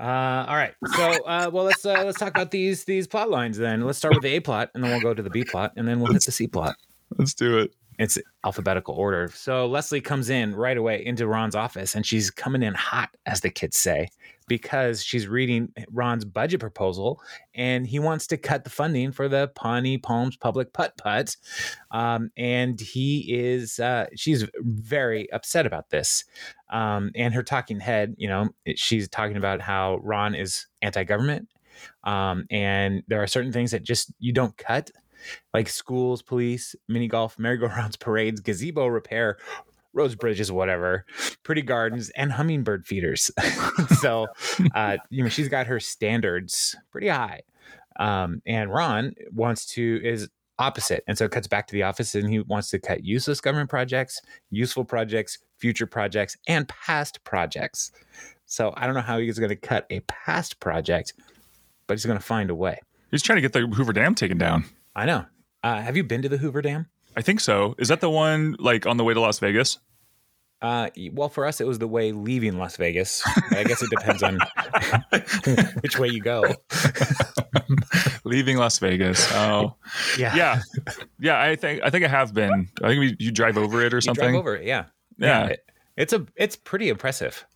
Uh, 0.00 0.46
all 0.48 0.56
right, 0.56 0.72
so 0.94 1.12
uh, 1.26 1.50
well, 1.52 1.64
let's 1.64 1.84
uh, 1.84 2.02
let's 2.04 2.18
talk 2.18 2.30
about 2.30 2.50
these 2.50 2.84
these 2.84 3.06
plot 3.06 3.28
lines 3.28 3.58
then. 3.58 3.82
Let's 3.82 3.98
start 3.98 4.14
with 4.14 4.22
the 4.22 4.34
A 4.34 4.40
plot, 4.40 4.70
and 4.74 4.82
then 4.82 4.90
we'll 4.92 5.02
go 5.02 5.12
to 5.12 5.22
the 5.22 5.28
B 5.28 5.44
plot, 5.44 5.72
and 5.76 5.86
then 5.86 6.00
we'll 6.00 6.10
hit 6.10 6.24
the 6.24 6.32
C 6.32 6.46
plot. 6.46 6.76
Let's 7.18 7.34
do 7.34 7.58
it. 7.58 7.74
it's 8.00 8.18
alphabetical 8.44 8.94
order. 8.94 9.30
So 9.34 9.66
Leslie 9.66 10.00
comes 10.00 10.30
in 10.30 10.54
right 10.54 10.78
away 10.78 11.04
into 11.04 11.26
Ron's 11.26 11.54
office 11.54 11.94
and 11.94 12.06
she's 12.06 12.30
coming 12.30 12.62
in 12.62 12.72
hot, 12.72 13.10
as 13.26 13.42
the 13.42 13.50
kids 13.50 13.76
say, 13.76 14.08
because 14.50 15.04
she's 15.04 15.28
reading 15.28 15.72
Ron's 15.92 16.24
budget 16.24 16.58
proposal 16.58 17.22
and 17.54 17.86
he 17.86 18.00
wants 18.00 18.26
to 18.26 18.36
cut 18.36 18.64
the 18.64 18.70
funding 18.70 19.12
for 19.12 19.28
the 19.28 19.48
Pawnee 19.54 19.96
Palms 19.96 20.36
Public 20.36 20.72
Putt 20.72 20.96
Putt. 20.98 21.36
Um, 21.92 22.32
and 22.36 22.80
he 22.80 23.32
is, 23.32 23.78
uh, 23.78 24.06
she's 24.16 24.44
very 24.56 25.30
upset 25.32 25.66
about 25.66 25.90
this. 25.90 26.24
Um, 26.68 27.12
and 27.14 27.32
her 27.32 27.44
talking 27.44 27.78
head, 27.78 28.16
you 28.18 28.26
know, 28.26 28.48
she's 28.74 29.08
talking 29.08 29.36
about 29.36 29.60
how 29.60 30.00
Ron 30.02 30.34
is 30.34 30.66
anti 30.82 31.04
government. 31.04 31.48
Um, 32.02 32.46
and 32.50 33.04
there 33.06 33.22
are 33.22 33.28
certain 33.28 33.52
things 33.52 33.70
that 33.70 33.84
just 33.84 34.12
you 34.18 34.32
don't 34.32 34.56
cut 34.56 34.90
like 35.54 35.68
schools, 35.68 36.22
police, 36.22 36.74
mini 36.88 37.06
golf, 37.06 37.38
merry-go-rounds, 37.38 37.96
parades, 37.96 38.40
gazebo 38.40 38.86
repair, 38.86 39.38
roads, 39.92 40.14
bridges, 40.14 40.52
whatever, 40.52 41.04
pretty 41.42 41.62
gardens, 41.62 42.10
and 42.10 42.32
hummingbird 42.32 42.86
feeders. 42.86 43.30
so, 44.00 44.26
uh, 44.74 44.96
you 45.10 45.22
know, 45.22 45.28
she's 45.28 45.48
got 45.48 45.66
her 45.66 45.80
standards 45.80 46.76
pretty 46.90 47.08
high. 47.08 47.40
Um, 47.98 48.40
and 48.46 48.72
Ron 48.72 49.14
wants 49.32 49.66
to 49.74 50.00
is 50.02 50.28
opposite, 50.58 51.02
and 51.06 51.18
so 51.18 51.24
it 51.24 51.32
cuts 51.32 51.48
back 51.48 51.66
to 51.68 51.72
the 51.72 51.82
office, 51.82 52.14
and 52.14 52.28
he 52.28 52.40
wants 52.40 52.70
to 52.70 52.78
cut 52.78 53.04
useless 53.04 53.40
government 53.40 53.68
projects, 53.68 54.20
useful 54.50 54.84
projects, 54.84 55.38
future 55.58 55.86
projects, 55.86 56.36
and 56.46 56.68
past 56.68 57.22
projects. 57.24 57.92
So 58.46 58.72
I 58.76 58.86
don't 58.86 58.94
know 58.94 59.00
how 59.00 59.18
he's 59.18 59.38
going 59.38 59.50
to 59.50 59.56
cut 59.56 59.86
a 59.90 60.00
past 60.00 60.60
project, 60.60 61.14
but 61.86 61.94
he's 61.94 62.06
going 62.06 62.18
to 62.18 62.24
find 62.24 62.50
a 62.50 62.54
way. 62.54 62.78
He's 63.10 63.22
trying 63.22 63.36
to 63.36 63.42
get 63.42 63.52
the 63.52 63.66
Hoover 63.66 63.92
Dam 63.92 64.14
taken 64.14 64.38
down. 64.38 64.64
I 64.94 65.04
know. 65.06 65.26
Uh, 65.62 65.80
have 65.80 65.96
you 65.96 66.04
been 66.04 66.22
to 66.22 66.28
the 66.28 66.38
Hoover 66.38 66.62
Dam? 66.62 66.86
I 67.16 67.22
think 67.22 67.40
so. 67.40 67.74
Is 67.78 67.88
that 67.88 68.00
the 68.00 68.10
one 68.10 68.56
like 68.58 68.86
on 68.86 68.96
the 68.96 69.04
way 69.04 69.14
to 69.14 69.20
Las 69.20 69.38
Vegas? 69.38 69.78
Uh, 70.62 70.90
well, 71.12 71.30
for 71.30 71.46
us, 71.46 71.60
it 71.60 71.66
was 71.66 71.78
the 71.78 71.88
way 71.88 72.12
leaving 72.12 72.58
Las 72.58 72.76
Vegas. 72.76 73.22
I 73.50 73.64
guess 73.64 73.82
it 73.82 73.88
depends 73.88 74.22
on 74.22 74.38
which 75.80 75.98
way 75.98 76.08
you 76.08 76.20
go. 76.20 76.44
leaving 78.24 78.58
Las 78.58 78.78
Vegas. 78.78 79.26
Oh, 79.32 79.74
yeah, 80.18 80.34
yeah, 80.36 80.60
yeah. 81.18 81.40
I 81.40 81.56
think 81.56 81.82
I 81.82 81.88
think 81.88 82.04
I 82.04 82.08
have 82.08 82.34
been. 82.34 82.68
I 82.82 82.88
think 82.88 83.00
we, 83.00 83.16
you 83.18 83.32
drive 83.32 83.56
over 83.56 83.82
it 83.82 83.94
or 83.94 83.98
you 83.98 84.02
something. 84.02 84.32
Drive 84.32 84.38
over 84.38 84.56
it, 84.56 84.66
yeah, 84.66 84.84
yeah. 85.16 85.46
It, 85.46 85.64
it's 85.96 86.12
a 86.12 86.26
it's 86.36 86.56
pretty 86.56 86.90
impressive. 86.90 87.46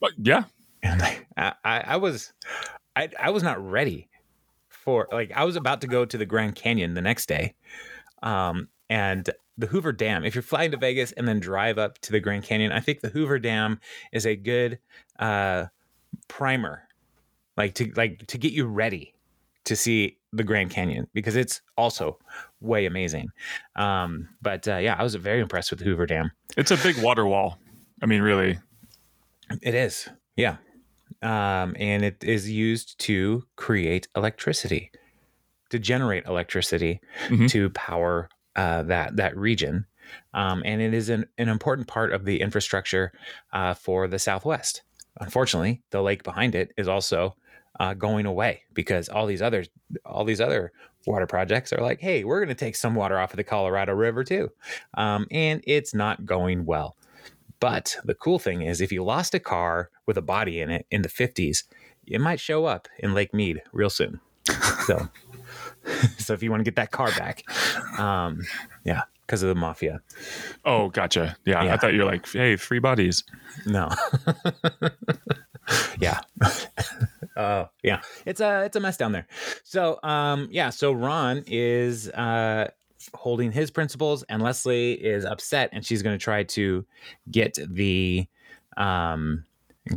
But 0.00 0.12
yeah, 0.18 0.44
and 0.82 1.02
I, 1.02 1.24
I, 1.36 1.54
I 1.64 1.96
was 1.96 2.32
I 2.96 3.10
I 3.20 3.30
was 3.30 3.44
not 3.44 3.64
ready 3.64 4.08
for 4.68 5.08
like 5.12 5.30
I 5.36 5.44
was 5.44 5.54
about 5.54 5.80
to 5.82 5.86
go 5.86 6.04
to 6.04 6.18
the 6.18 6.26
Grand 6.26 6.56
Canyon 6.56 6.94
the 6.94 7.00
next 7.00 7.26
day. 7.26 7.54
Um, 8.24 8.68
and 8.88 9.28
the 9.56 9.66
Hoover 9.66 9.92
Dam, 9.92 10.24
if 10.24 10.34
you're 10.34 10.42
flying 10.42 10.70
to 10.72 10.76
Vegas 10.76 11.12
and 11.12 11.28
then 11.28 11.40
drive 11.40 11.78
up 11.78 11.98
to 12.00 12.12
the 12.12 12.20
Grand 12.20 12.44
Canyon, 12.44 12.72
I 12.72 12.80
think 12.80 13.00
the 13.00 13.08
Hoover 13.08 13.38
Dam 13.38 13.80
is 14.12 14.26
a 14.26 14.36
good 14.36 14.78
uh, 15.18 15.66
primer, 16.28 16.82
like 17.56 17.74
to 17.74 17.92
like 17.96 18.26
to 18.26 18.38
get 18.38 18.52
you 18.52 18.66
ready 18.66 19.14
to 19.64 19.76
see 19.76 20.18
the 20.32 20.44
Grand 20.44 20.70
Canyon 20.70 21.06
because 21.14 21.36
it's 21.36 21.62
also 21.76 22.18
way 22.60 22.86
amazing. 22.86 23.28
Um, 23.76 24.28
but 24.42 24.66
uh, 24.66 24.76
yeah, 24.76 24.96
I 24.98 25.02
was 25.02 25.14
very 25.14 25.40
impressed 25.40 25.70
with 25.70 25.78
the 25.78 25.84
Hoover 25.84 26.06
Dam. 26.06 26.32
It's 26.56 26.70
a 26.70 26.76
big 26.76 26.98
water 27.02 27.26
wall. 27.26 27.58
I 28.02 28.06
mean, 28.06 28.22
really, 28.22 28.58
it 29.62 29.74
is. 29.74 30.08
Yeah, 30.36 30.56
um, 31.22 31.76
and 31.78 32.04
it 32.04 32.22
is 32.24 32.50
used 32.50 32.98
to 33.00 33.44
create 33.56 34.08
electricity, 34.16 34.90
to 35.70 35.78
generate 35.78 36.26
electricity 36.26 37.00
mm-hmm. 37.28 37.46
to 37.46 37.70
power 37.70 38.28
uh, 38.56 38.82
that 38.84 39.16
that 39.16 39.36
region, 39.36 39.86
um, 40.32 40.62
and 40.64 40.80
it 40.80 40.94
is 40.94 41.08
an, 41.08 41.26
an 41.38 41.48
important 41.48 41.88
part 41.88 42.12
of 42.12 42.24
the 42.24 42.40
infrastructure 42.40 43.12
uh, 43.52 43.74
for 43.74 44.08
the 44.08 44.18
Southwest. 44.18 44.82
Unfortunately, 45.20 45.82
the 45.90 46.02
lake 46.02 46.22
behind 46.22 46.54
it 46.54 46.72
is 46.76 46.88
also 46.88 47.36
uh, 47.80 47.94
going 47.94 48.26
away 48.26 48.62
because 48.72 49.08
all 49.08 49.26
these 49.26 49.42
other 49.42 49.64
all 50.04 50.24
these 50.24 50.40
other 50.40 50.72
water 51.06 51.26
projects 51.26 51.72
are 51.72 51.82
like, 51.82 52.00
hey, 52.00 52.24
we're 52.24 52.38
going 52.38 52.48
to 52.48 52.54
take 52.54 52.76
some 52.76 52.94
water 52.94 53.18
off 53.18 53.32
of 53.32 53.36
the 53.36 53.44
Colorado 53.44 53.92
River 53.92 54.24
too, 54.24 54.50
um, 54.94 55.26
and 55.30 55.62
it's 55.66 55.94
not 55.94 56.24
going 56.24 56.64
well. 56.64 56.96
But 57.60 57.96
the 58.04 58.14
cool 58.14 58.38
thing 58.38 58.62
is, 58.62 58.80
if 58.80 58.92
you 58.92 59.02
lost 59.04 59.34
a 59.34 59.40
car 59.40 59.90
with 60.06 60.18
a 60.18 60.22
body 60.22 60.60
in 60.60 60.70
it 60.70 60.86
in 60.90 61.02
the 61.02 61.08
50s, 61.08 61.64
it 62.06 62.20
might 62.20 62.40
show 62.40 62.66
up 62.66 62.88
in 62.98 63.14
Lake 63.14 63.32
Mead 63.32 63.62
real 63.72 63.90
soon. 63.90 64.20
So, 64.86 65.08
so 66.18 66.32
if 66.32 66.42
you 66.42 66.50
want 66.50 66.60
to 66.60 66.64
get 66.64 66.76
that 66.76 66.90
car 66.90 67.10
back, 67.18 67.44
um, 67.98 68.40
yeah, 68.84 69.02
because 69.26 69.42
of 69.42 69.48
the 69.48 69.54
mafia. 69.54 70.00
Oh, 70.64 70.88
gotcha. 70.88 71.36
Yeah, 71.44 71.64
yeah, 71.64 71.74
I 71.74 71.76
thought 71.76 71.92
you 71.92 72.00
were 72.00 72.04
like, 72.06 72.30
hey, 72.30 72.56
free 72.56 72.78
bodies. 72.78 73.24
No. 73.66 73.90
yeah. 76.00 76.20
uh, 77.36 77.66
yeah. 77.82 78.00
It's 78.26 78.40
a 78.40 78.64
it's 78.64 78.76
a 78.76 78.80
mess 78.80 78.96
down 78.96 79.12
there. 79.12 79.26
So, 79.62 79.98
um, 80.02 80.48
yeah. 80.50 80.70
So 80.70 80.92
Ron 80.92 81.44
is 81.46 82.08
uh 82.10 82.68
holding 83.12 83.52
his 83.52 83.70
principles, 83.70 84.22
and 84.24 84.42
Leslie 84.42 84.92
is 84.92 85.24
upset, 85.24 85.70
and 85.72 85.84
she's 85.84 86.02
going 86.02 86.16
to 86.18 86.22
try 86.22 86.42
to 86.42 86.84
get 87.30 87.58
the 87.68 88.26
um, 88.76 89.44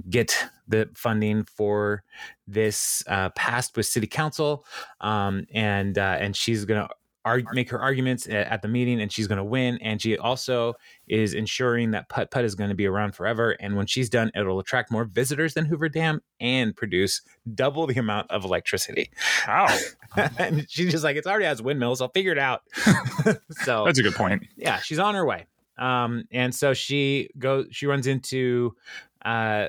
get 0.10 0.50
the 0.68 0.90
funding 0.96 1.44
for 1.44 2.04
this 2.48 3.04
uh, 3.08 3.30
passed 3.30 3.78
with 3.78 3.86
city 3.86 4.08
council, 4.08 4.66
um, 5.02 5.46
and 5.54 5.98
uh, 5.98 6.18
and 6.20 6.36
she's 6.36 6.66
going 6.66 6.88
to 6.88 6.94
argue, 7.28 7.50
make 7.54 7.70
her 7.70 7.80
arguments 7.80 8.28
at 8.28 8.62
the 8.62 8.68
meeting 8.68 9.02
and 9.02 9.12
she's 9.12 9.28
going 9.28 9.38
to 9.38 9.44
win. 9.44 9.78
And 9.82 10.02
she 10.02 10.18
also 10.18 10.76
is 11.08 11.34
ensuring 11.34 11.92
that 11.92 12.10
Putt 12.10 12.32
Putt 12.32 12.46
is 12.46 12.56
going 12.56 12.70
to 12.70 12.76
be 12.76 12.86
around 12.86 13.14
forever. 13.14 13.52
And 13.60 13.76
when 13.76 13.86
she's 13.86 14.10
done, 14.10 14.32
it'll 14.34 14.60
attract 14.60 14.92
more 14.92 15.04
visitors 15.04 15.54
than 15.54 15.66
Hoover 15.66 15.90
Dam 15.90 16.22
and 16.40 16.76
produce 16.76 17.22
double 17.54 17.86
the 17.86 18.00
amount 18.00 18.32
of 18.32 18.46
electricity. 18.46 19.12
Wow. 19.48 19.78
and 20.38 20.66
she's 20.70 20.92
just 20.92 21.04
like, 21.04 21.18
it's 21.18 21.28
already 21.28 21.46
has 21.46 21.62
windmills. 21.62 22.02
I'll 22.02 22.10
figure 22.10 22.32
it 22.32 22.40
out. 22.40 22.64
so 23.64 23.86
that's 23.86 24.00
a 24.00 24.04
good 24.04 24.16
point. 24.16 24.48
Yeah. 24.56 24.80
She's 24.80 25.00
on 25.00 25.14
her 25.16 25.26
way. 25.26 25.46
Um, 25.78 26.24
and 26.32 26.56
so 26.56 26.74
she 26.74 27.30
goes, 27.38 27.68
she 27.72 27.86
runs 27.86 28.08
into 28.08 28.76
uh, 29.24 29.68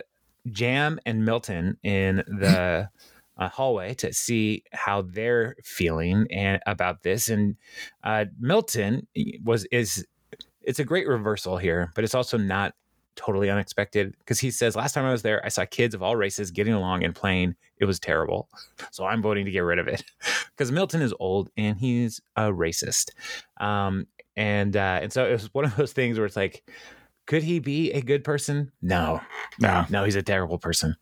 Jamm 0.52 0.99
and 1.07 1.25
Milton 1.25 1.76
in 1.83 2.17
the 2.26 2.88
uh, 3.38 3.49
hallway 3.49 3.95
to 3.95 4.12
see 4.12 4.64
how 4.73 5.02
they're 5.02 5.57
feeling 5.62 6.26
and 6.31 6.61
about 6.67 7.02
this. 7.02 7.28
And 7.28 7.57
uh, 8.02 8.26
Milton 8.38 9.07
was 9.45 9.64
is 9.67 10.07
it's 10.62 10.78
a 10.78 10.85
great 10.85 11.07
reversal 11.07 11.57
here, 11.57 11.93
but 11.95 12.05
it's 12.05 12.14
also 12.14 12.37
not 12.37 12.75
totally 13.17 13.50
unexpected 13.50 14.14
because 14.19 14.38
he 14.38 14.50
says 14.50 14.76
last 14.76 14.93
time 14.93 15.05
I 15.05 15.11
was 15.11 15.23
there, 15.23 15.45
I 15.45 15.49
saw 15.49 15.64
kids 15.64 15.95
of 15.95 16.02
all 16.02 16.14
races 16.14 16.50
getting 16.50 16.75
along 16.75 17.05
and 17.05 17.14
playing. 17.14 17.55
It 17.78 17.85
was 17.85 17.99
terrible, 17.99 18.49
so 18.90 19.05
I'm 19.05 19.23
voting 19.23 19.45
to 19.45 19.50
get 19.50 19.61
rid 19.61 19.78
of 19.78 19.88
it 19.88 20.05
because 20.50 20.73
Milton 20.73 21.02
is 21.02 21.14
old 21.19 21.50
and 21.57 21.78
he's 21.78 22.21
a 22.37 22.43
racist. 22.43 23.11
Um, 23.59 24.07
and 24.37 24.76
uh, 24.76 25.00
and 25.02 25.12
so 25.12 25.26
it 25.26 25.33
was 25.33 25.52
one 25.52 25.64
of 25.64 25.76
those 25.76 25.93
things 25.93 26.19
where 26.19 26.26
it's 26.26 26.37
like 26.37 26.62
could 27.28 27.42
he 27.42 27.58
be 27.58 27.92
a 27.92 28.00
good 28.00 28.25
person? 28.25 28.73
No, 28.80 29.20
no, 29.61 29.85
no. 29.90 30.04
He's 30.04 30.16
a 30.16 30.23
terrible 30.23 30.58
person. 30.58 30.97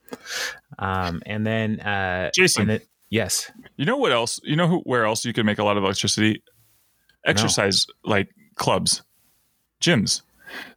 Um, 0.76 1.22
and 1.24 1.46
then 1.46 1.78
uh, 1.80 2.30
Jason, 2.34 2.68
and 2.68 2.82
yes. 3.10 3.50
You 3.76 3.84
know 3.84 3.96
what 3.96 4.10
else? 4.10 4.40
You 4.42 4.56
know 4.56 4.66
who, 4.66 4.78
where 4.80 5.04
else 5.04 5.24
you 5.24 5.32
could 5.32 5.46
make 5.46 5.58
a 5.58 5.64
lot 5.64 5.76
of 5.76 5.84
electricity? 5.84 6.42
Exercise 7.24 7.86
no. 8.04 8.10
like 8.10 8.28
clubs, 8.56 9.02
gyms. 9.80 10.22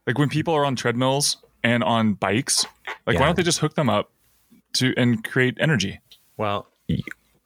Like 0.06 0.20
when 0.20 0.30
people 0.30 0.54
are 0.54 0.66
on 0.66 0.76
treadmills 0.76 1.38
and 1.64 1.84
on 1.84 2.14
bikes, 2.14 2.68
like 3.08 3.16
yeah. 3.16 3.20
why 3.20 3.26
don't 3.26 3.36
they 3.36 3.44
just 3.44 3.60
hook 3.60 3.74
them 3.74 3.90
up 3.90 4.12
to 4.74 4.94
and 4.98 5.24
create 5.24 5.58
energy? 5.60 6.00
Well, 6.38 6.68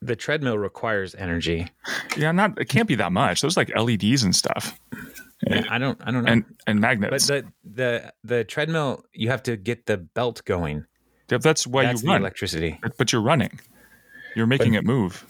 the 0.01 0.17
treadmill 0.17 0.57
requires 0.57 1.15
energy. 1.15 1.69
Yeah, 2.17 2.33
not 2.33 2.59
it 2.59 2.65
can't 2.65 2.87
be 2.87 2.95
that 2.95 3.13
much. 3.13 3.39
Those 3.39 3.55
like 3.55 3.73
LEDs 3.73 4.23
and 4.23 4.35
stuff. 4.35 4.77
Yeah, 5.47 5.63
I 5.69 5.77
don't 5.77 5.99
I 6.03 6.11
don't 6.11 6.23
know. 6.23 6.31
And 6.31 6.45
and 6.67 6.79
magnets. 6.79 7.27
But 7.27 7.45
the 7.63 7.73
the 7.73 8.13
the 8.23 8.43
treadmill 8.43 9.05
you 9.13 9.29
have 9.29 9.43
to 9.43 9.57
get 9.57 9.85
the 9.85 9.97
belt 9.97 10.43
going. 10.45 10.85
Yeah, 11.29 11.37
that's 11.39 11.65
why 11.65 11.83
that's 11.83 12.03
you 12.03 12.09
run 12.09 12.21
electricity. 12.21 12.79
But 12.97 13.11
you're 13.11 13.21
running. 13.21 13.59
You're 14.35 14.47
making 14.47 14.73
but, 14.73 14.79
it 14.79 14.85
move. 14.85 15.25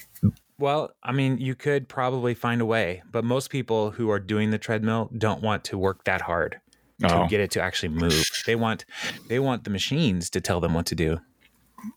Well, 0.60 0.92
I 1.02 1.12
mean, 1.12 1.40
you 1.40 1.56
could 1.56 1.90
probably 1.90 2.34
find 2.34 2.62
a 2.62 2.66
way, 2.66 3.04
but 3.12 3.24
most 3.24 3.50
people 3.50 3.92
who 3.92 4.10
are 4.10 4.20
doing 4.20 4.52
the 4.52 4.58
treadmill 4.58 5.10
don't 5.18 5.42
want 5.42 5.64
to 5.66 5.78
work 5.78 6.04
that 6.06 6.22
hard 6.22 6.60
to 7.02 7.24
oh. 7.24 7.28
get 7.28 7.42
it 7.42 7.52
to 7.52 7.62
actually 7.62 7.90
move. 7.90 8.30
They 8.46 8.56
want 8.56 8.86
they 9.28 9.40
want 9.40 9.64
the 9.64 9.70
machines 9.70 10.30
to 10.32 10.42
tell 10.42 10.60
them 10.60 10.74
what 10.74 10.86
to 10.88 10.96
do. 10.96 11.20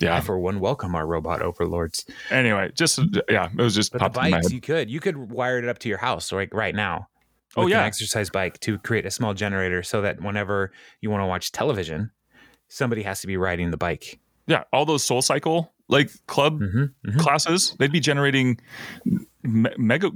Yeah. 0.01 0.17
I, 0.17 0.21
for 0.21 0.39
one, 0.39 0.59
welcome 0.59 0.97
our 0.97 1.07
robot 1.07 1.43
overlords. 1.43 2.07
Anyway, 2.31 2.73
just 2.75 2.99
yeah, 3.29 3.49
it 3.57 3.63
was 3.63 3.75
just. 3.75 3.93
But 3.93 4.03
the 4.03 4.09
bikes, 4.09 4.53
you 4.53 4.61
could 4.61 4.91
you 4.91 5.01
could 5.01 5.31
wire 5.31 5.59
it 5.59 5.69
up 5.69 5.79
to 5.81 5.89
your 5.89 5.99
house 5.99 6.33
like 6.33 6.53
right 6.53 6.75
now 6.75 7.09
oh 7.57 7.67
yeah, 7.67 7.81
an 7.81 7.87
exercise 7.87 8.31
bike 8.31 8.61
to 8.61 8.79
create 8.79 9.07
a 9.07 9.11
small 9.11 9.35
generator 9.35 9.83
so 9.83 10.03
that 10.03 10.21
whenever 10.21 10.73
you 11.01 11.11
want 11.11 11.23
to 11.23 11.27
watch 11.27 11.53
television, 11.53 12.11
somebody 12.69 13.03
has 13.03 13.21
to 13.21 13.27
be 13.27 13.37
riding 13.37 13.71
the 13.71 13.77
bike. 13.77 14.19
Yeah, 14.47 14.65
all 14.73 14.85
those 14.85 15.05
Soul 15.05 15.23
Cycle 15.23 15.73
like 15.89 16.11
club 16.27 16.61
mm-hmm, 16.61 16.79
mm-hmm. 17.09 17.19
classes, 17.19 17.77
they'd 17.79 17.93
be 17.93 18.01
generating 18.01 18.59
me- 19.43 19.71
mega 19.77 20.11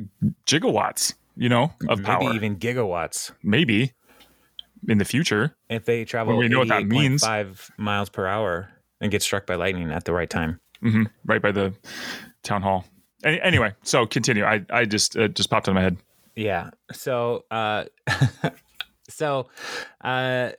gigawatts 0.46 1.14
you 1.40 1.48
know, 1.48 1.72
of 1.88 2.00
maybe 2.00 2.04
power. 2.04 2.34
even 2.34 2.56
gigawatts 2.56 3.32
Maybe 3.42 3.92
in 4.88 4.98
the 4.98 5.04
future. 5.04 5.56
if 5.68 5.86
they 5.86 6.04
travel 6.04 6.36
we 6.36 6.48
know 6.48 6.58
what 6.58 6.68
that 6.68 6.86
means. 6.86 7.22
five 7.24 7.70
miles 7.78 8.10
per 8.10 8.26
hour 8.26 8.68
and 9.00 9.10
get 9.10 9.22
struck 9.22 9.46
by 9.46 9.54
lightning 9.54 9.90
at 9.90 10.04
the 10.04 10.12
right 10.12 10.28
time. 10.28 10.60
hmm 10.80 11.04
right 11.24 11.40
by 11.40 11.50
the 11.50 11.74
town 12.42 12.62
hall. 12.62 12.84
Any, 13.24 13.40
anyway, 13.40 13.72
so 13.82 14.06
continue. 14.06 14.44
I, 14.44 14.64
I 14.70 14.84
just 14.84 15.16
it 15.16 15.34
just 15.34 15.50
popped 15.50 15.66
in 15.68 15.74
my 15.74 15.82
head. 15.82 15.96
Yeah. 16.36 16.70
So, 16.92 17.44
uh, 17.50 17.84
so, 19.08 19.48
uh, 20.02 20.50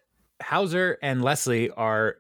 Howser 0.42 0.96
and 1.02 1.24
Leslie 1.24 1.70
are 1.72 2.18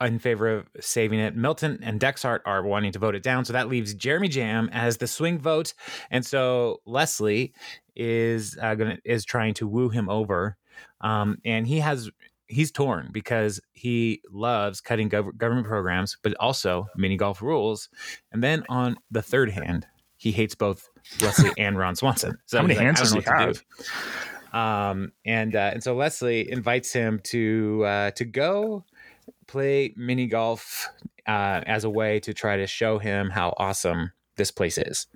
in 0.00 0.18
favor 0.18 0.48
of 0.48 0.68
saving 0.80 1.18
it. 1.18 1.36
Milton 1.36 1.78
and 1.82 1.98
Dexhart 1.98 2.42
are 2.44 2.62
wanting 2.62 2.92
to 2.92 2.98
vote 2.98 3.14
it 3.14 3.22
down. 3.22 3.44
So 3.44 3.52
that 3.52 3.68
leaves 3.68 3.94
Jeremy 3.94 4.28
Jamm 4.28 4.68
as 4.72 4.98
the 4.98 5.06
swing 5.06 5.38
vote. 5.38 5.74
And 6.10 6.24
so 6.24 6.80
Leslie 6.84 7.52
is 7.94 8.58
uh, 8.60 8.74
gonna 8.74 8.98
is 9.04 9.24
trying 9.24 9.54
to 9.54 9.66
woo 9.66 9.88
him 9.88 10.08
over. 10.08 10.56
Um, 11.00 11.38
and 11.44 11.66
he 11.66 11.78
has 11.80 12.10
he's 12.48 12.70
torn 12.70 13.08
because 13.12 13.60
he 13.72 14.20
loves 14.30 14.80
cutting 14.80 15.08
gov- 15.08 15.36
government 15.36 15.66
programs, 15.66 16.16
but 16.22 16.34
also 16.38 16.86
mini 16.96 17.16
golf 17.16 17.40
rules. 17.40 17.88
And 18.32 18.42
then 18.42 18.64
on 18.68 18.96
the 19.10 19.22
third 19.22 19.50
hand, 19.50 19.86
he 20.16 20.32
hates 20.32 20.54
both 20.54 20.88
Leslie 21.20 21.52
and 21.58 21.78
Ron 21.78 21.96
Swanson. 21.96 22.38
So 22.46 22.58
How 22.58 22.62
many 22.62 22.74
like, 22.74 22.84
hands 22.84 23.00
does 23.00 23.12
he 23.12 23.20
to 23.20 23.52
do. 23.52 24.58
Um, 24.58 25.12
and 25.24 25.56
uh, 25.56 25.70
and 25.72 25.82
so 25.82 25.96
Leslie 25.96 26.50
invites 26.50 26.92
him 26.92 27.20
to 27.24 27.84
uh, 27.86 28.10
to 28.12 28.24
go 28.24 28.84
play 29.46 29.94
mini 29.96 30.26
golf 30.26 30.88
uh, 31.26 31.62
as 31.66 31.84
a 31.84 31.90
way 31.90 32.20
to 32.20 32.34
try 32.34 32.56
to 32.56 32.66
show 32.66 32.98
him 32.98 33.30
how 33.30 33.54
awesome 33.56 34.12
this 34.36 34.50
place 34.50 34.78
is. 34.78 35.06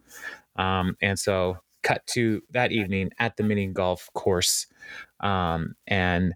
Um, 0.57 0.97
and 1.03 1.19
so 1.19 1.59
cut 1.83 2.07
to 2.07 2.43
that 2.51 2.73
evening 2.73 3.11
at 3.19 3.37
the 3.37 3.43
mini 3.43 3.67
golf 3.67 4.09
course, 4.15 4.67
um, 5.21 5.75
and 5.87 6.35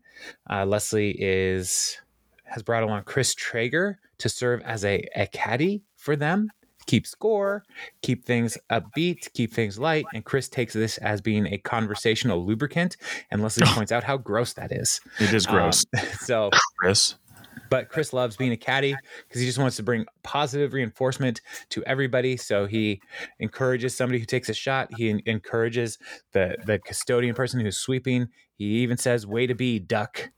uh, 0.51 0.67
Leslie 0.67 1.17
is 1.19 1.97
has 2.45 2.63
brought 2.63 2.83
along 2.83 3.05
Chris 3.05 3.35
Traeger 3.35 3.99
to 4.19 4.29
serve 4.29 4.61
as 4.63 4.85
a, 4.85 5.09
a 5.17 5.27
caddy 5.29 5.83
for 5.97 6.17
them. 6.17 6.51
Keep 6.87 7.07
score, 7.07 7.63
keep 8.03 8.25
things 8.25 8.59
upbeat, 8.71 9.33
keep 9.33 9.53
things 9.53 9.79
light. 9.79 10.05
And 10.15 10.25
Chris 10.25 10.49
takes 10.49 10.73
this 10.75 10.99
as 10.99 11.21
being 11.21 11.47
a 11.47 11.59
conversational 11.59 12.45
lubricant. 12.45 12.97
And 13.31 13.43
Leslie 13.43 13.67
points 13.71 13.93
out 13.93 14.03
how 14.05 14.17
gross 14.17 14.53
that 14.55 14.73
is. 14.73 15.01
It 15.21 15.33
is 15.33 15.47
gross, 15.47 15.85
Um, 15.97 16.05
so, 16.21 16.51
Chris. 16.79 17.15
but 17.69 17.89
Chris 17.89 18.13
loves 18.13 18.37
being 18.37 18.53
a 18.53 18.57
caddy 18.57 18.97
because 19.29 19.41
he 19.41 19.47
just 19.47 19.59
wants 19.59 19.77
to 19.77 19.83
bring 19.83 20.05
positive 20.25 20.73
reinforcement 20.73 21.41
to 21.69 21.85
everybody. 21.85 22.37
So 22.37 22.67
he 22.67 23.01
encourages 23.39 23.97
somebody 23.97 24.19
who 24.19 24.27
takes 24.27 24.49
a 24.49 24.55
shot. 24.55 24.89
He 24.97 25.11
en- 25.11 25.21
encourages 25.27 25.99
the 26.33 26.57
the 26.67 26.79
custodian 26.81 27.35
person 27.35 27.61
who's 27.61 27.79
sweeping. 27.79 28.29
He 28.57 28.65
even 28.83 28.97
says, 28.97 29.27
"Way 29.27 29.47
to 29.47 29.55
be, 29.55 29.79
duck." 29.79 30.31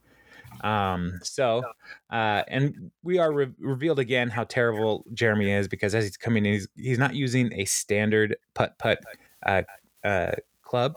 Um, 0.63 1.19
so, 1.23 1.63
uh, 2.11 2.43
and 2.49 2.91
we 3.03 3.19
are 3.19 3.33
re- 3.33 3.53
revealed 3.59 3.99
again 3.99 4.31
how 4.31 4.45
terrible 4.45 5.05
Jeremy 5.13 5.51
is 5.51 5.69
because 5.69 5.95
as 5.95 6.05
he's 6.05 6.17
coming 6.17 6.47
in, 6.47 6.53
he's, 6.55 6.69
he's 6.77 6.99
not 6.99 7.15
using 7.15 7.53
a 7.55 7.65
standard 7.65 8.37
putt 8.55 8.79
putt 8.79 9.01
uh, 9.45 9.63
uh, 10.05 10.33
club. 10.63 10.95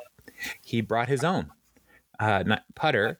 He 0.61 0.81
brought 0.81 1.07
his 1.07 1.23
own 1.23 1.51
uh, 2.19 2.43
not 2.45 2.63
putter, 2.75 3.19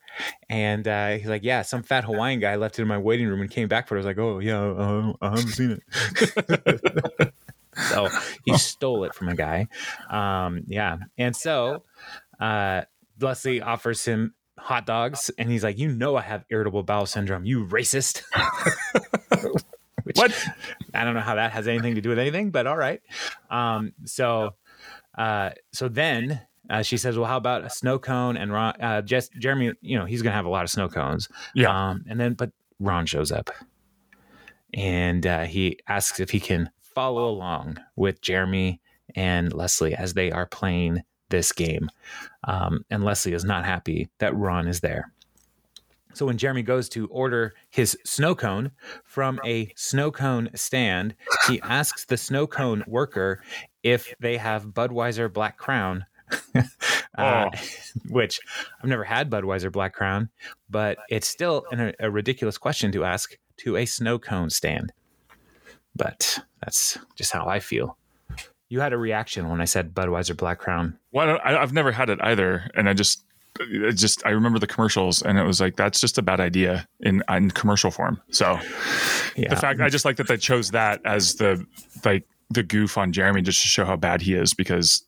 and 0.50 0.88
uh, 0.88 1.12
he's 1.12 1.28
like, 1.28 1.44
"Yeah, 1.44 1.62
some 1.62 1.84
fat 1.84 2.04
Hawaiian 2.04 2.40
guy 2.40 2.56
left 2.56 2.80
it 2.80 2.82
in 2.82 2.88
my 2.88 2.98
waiting 2.98 3.28
room 3.28 3.42
and 3.42 3.50
came 3.50 3.68
back 3.68 3.88
for 3.88 3.96
it." 3.96 4.00
I 4.00 4.02
was 4.02 4.06
like, 4.06 4.18
"Oh 4.18 4.40
yeah, 4.40 4.62
uh, 4.62 5.14
I 5.22 5.30
haven't 5.30 5.48
seen 5.50 5.82
it." 5.82 7.34
so 7.90 8.10
he 8.46 8.58
stole 8.58 9.04
it 9.04 9.14
from 9.14 9.30
a 9.30 9.36
guy. 9.36 9.68
Um, 10.10 10.64
yeah, 10.68 10.98
and 11.18 11.36
so 11.36 11.84
uh, 12.40 12.84
Leslie 13.20 13.62
offers 13.62 14.04
him 14.06 14.34
hot 14.58 14.86
dogs, 14.86 15.32
and 15.38 15.50
he's 15.50 15.64
like, 15.64 15.78
"You 15.78 15.90
know, 15.90 16.16
I 16.16 16.22
have 16.22 16.46
irritable 16.50 16.84
bowel 16.84 17.06
syndrome. 17.06 17.46
You 17.46 17.66
racist." 17.66 18.24
Which, 20.04 20.18
What? 20.18 20.48
I 20.94 21.04
don't 21.04 21.16
know 21.16 21.22
how 21.22 21.36
that 21.36 21.52
has 21.52 21.68
anything 21.68 21.96
to 21.96 22.02
do 22.02 22.10
with 22.10 22.20
anything, 22.20 22.52
but 22.52 22.68
all 22.68 22.78
right. 22.78 23.02
Um, 23.50 23.94
so, 24.06 24.52
uh, 25.18 25.50
so 25.74 25.88
then 25.88 26.42
uh, 26.70 26.84
she 26.84 26.98
says, 26.98 27.18
"Well, 27.18 27.28
how 27.28 27.38
about 27.38 27.66
a 27.66 27.70
snow 27.70 27.98
cone?" 27.98 28.38
And 28.38 28.52
Ron, 28.52 28.80
uh, 28.80 29.02
just 29.02 29.34
Jeremy, 29.34 29.74
you 29.82 29.98
know, 29.98 30.06
he's 30.06 30.22
gonna 30.22 30.36
have 30.36 30.46
a 30.46 30.50
lot 30.50 30.64
of 30.64 30.70
snow 30.70 30.88
cones. 30.88 31.28
Yeah. 31.56 31.90
Um, 31.90 32.06
and 32.08 32.20
then, 32.20 32.34
but 32.34 32.52
Ron 32.80 33.06
shows 33.08 33.32
up, 33.32 33.50
and 34.74 35.26
uh, 35.26 35.44
he 35.46 35.80
asks 35.88 36.20
if 36.20 36.30
he 36.30 36.40
can 36.40 36.70
follow 36.82 37.28
along 37.30 37.78
with 37.96 38.22
Jeremy 38.22 38.82
and 39.16 39.54
Leslie 39.54 39.96
as 39.96 40.14
they 40.14 40.32
are 40.32 40.46
playing 40.46 41.04
this 41.36 41.52
game. 41.52 41.90
Um, 42.46 42.86
and 42.90 43.04
Leslie 43.04 43.34
is 43.34 43.44
not 43.44 43.66
happy 43.66 44.10
that 44.20 44.36
Ron 44.36 44.68
is 44.68 44.80
there. 44.80 45.12
So 46.14 46.26
when 46.26 46.38
Jeremy 46.38 46.64
goes 46.64 46.88
to 46.90 47.08
order 47.08 47.54
his 47.70 47.98
snow 48.06 48.36
cone 48.36 48.72
from 49.04 49.38
a 49.44 49.70
snow 49.76 50.12
cone 50.12 50.50
stand, 50.56 51.14
he 51.48 51.60
asks 51.62 52.06
the 52.06 52.16
snow 52.16 52.48
cone 52.48 52.86
worker 52.88 53.44
if 53.84 54.16
they 54.22 54.38
have 54.38 54.68
Budweiser 54.68 55.32
Black 55.32 55.58
Crown. 55.58 56.06
uh, 57.18 57.50
which 58.10 58.40
I've 58.82 58.90
never 58.90 59.04
had 59.04 59.30
Budweiser 59.30 59.72
Black 59.72 59.94
Crown, 59.94 60.30
but 60.70 60.98
it's 61.10 61.28
still 61.28 61.66
an, 61.72 61.94
a 62.00 62.10
ridiculous 62.10 62.58
question 62.58 62.92
to 62.94 63.04
ask 63.04 63.38
to 63.58 63.76
a 63.76 63.86
snow 63.86 64.18
cone 64.18 64.50
stand. 64.50 64.94
But 65.96 66.40
that's 66.64 66.98
just 67.16 67.32
how 67.34 67.46
I 67.46 67.60
feel. 67.60 67.98
You 68.70 68.80
had 68.80 68.94
a 68.94 68.98
reaction 68.98 69.50
when 69.50 69.62
I 69.62 69.66
said 69.66 69.94
Budweiser 69.94 70.36
Black 70.36 70.60
Crown. 70.60 70.98
Well, 71.12 71.24
I 71.24 71.32
don't- 71.32 71.42
I, 71.46 71.62
I've 71.62 71.74
never 71.74 71.92
had 71.92 72.10
it 72.10 72.20
either, 72.22 72.70
and 72.76 72.90
I 72.90 72.94
just, 72.94 73.24
it 73.60 73.94
just, 73.94 74.26
I 74.26 74.32
remember 74.32 74.60
the 74.60 74.68
commercials, 74.68 75.22
and 75.22 75.38
it 75.38 75.44
was 75.44 75.62
like 75.62 75.76
that's 75.76 76.02
just 76.02 76.18
a 76.18 76.22
bad 76.22 76.40
idea 76.40 76.88
in 77.02 77.24
in 77.30 77.52
commercial 77.52 77.92
form. 77.92 78.20
So 78.32 78.60
Yeah. 79.36 79.50
the 79.50 79.56
fact, 79.56 79.80
I 79.82 79.90
just 79.90 80.04
like 80.06 80.18
that 80.18 80.28
they 80.28 80.38
chose 80.38 80.72
that 80.72 81.00
as 81.06 81.36
the 81.36 81.66
like 82.04 82.26
the 82.50 82.64
goof 82.64 82.98
on 82.98 83.12
Jeremy 83.14 83.42
just 83.42 83.62
to 83.62 83.68
show 83.68 83.86
how 83.86 83.96
bad 83.96 84.22
he 84.22 84.34
is 84.34 84.54
because. 84.54 85.04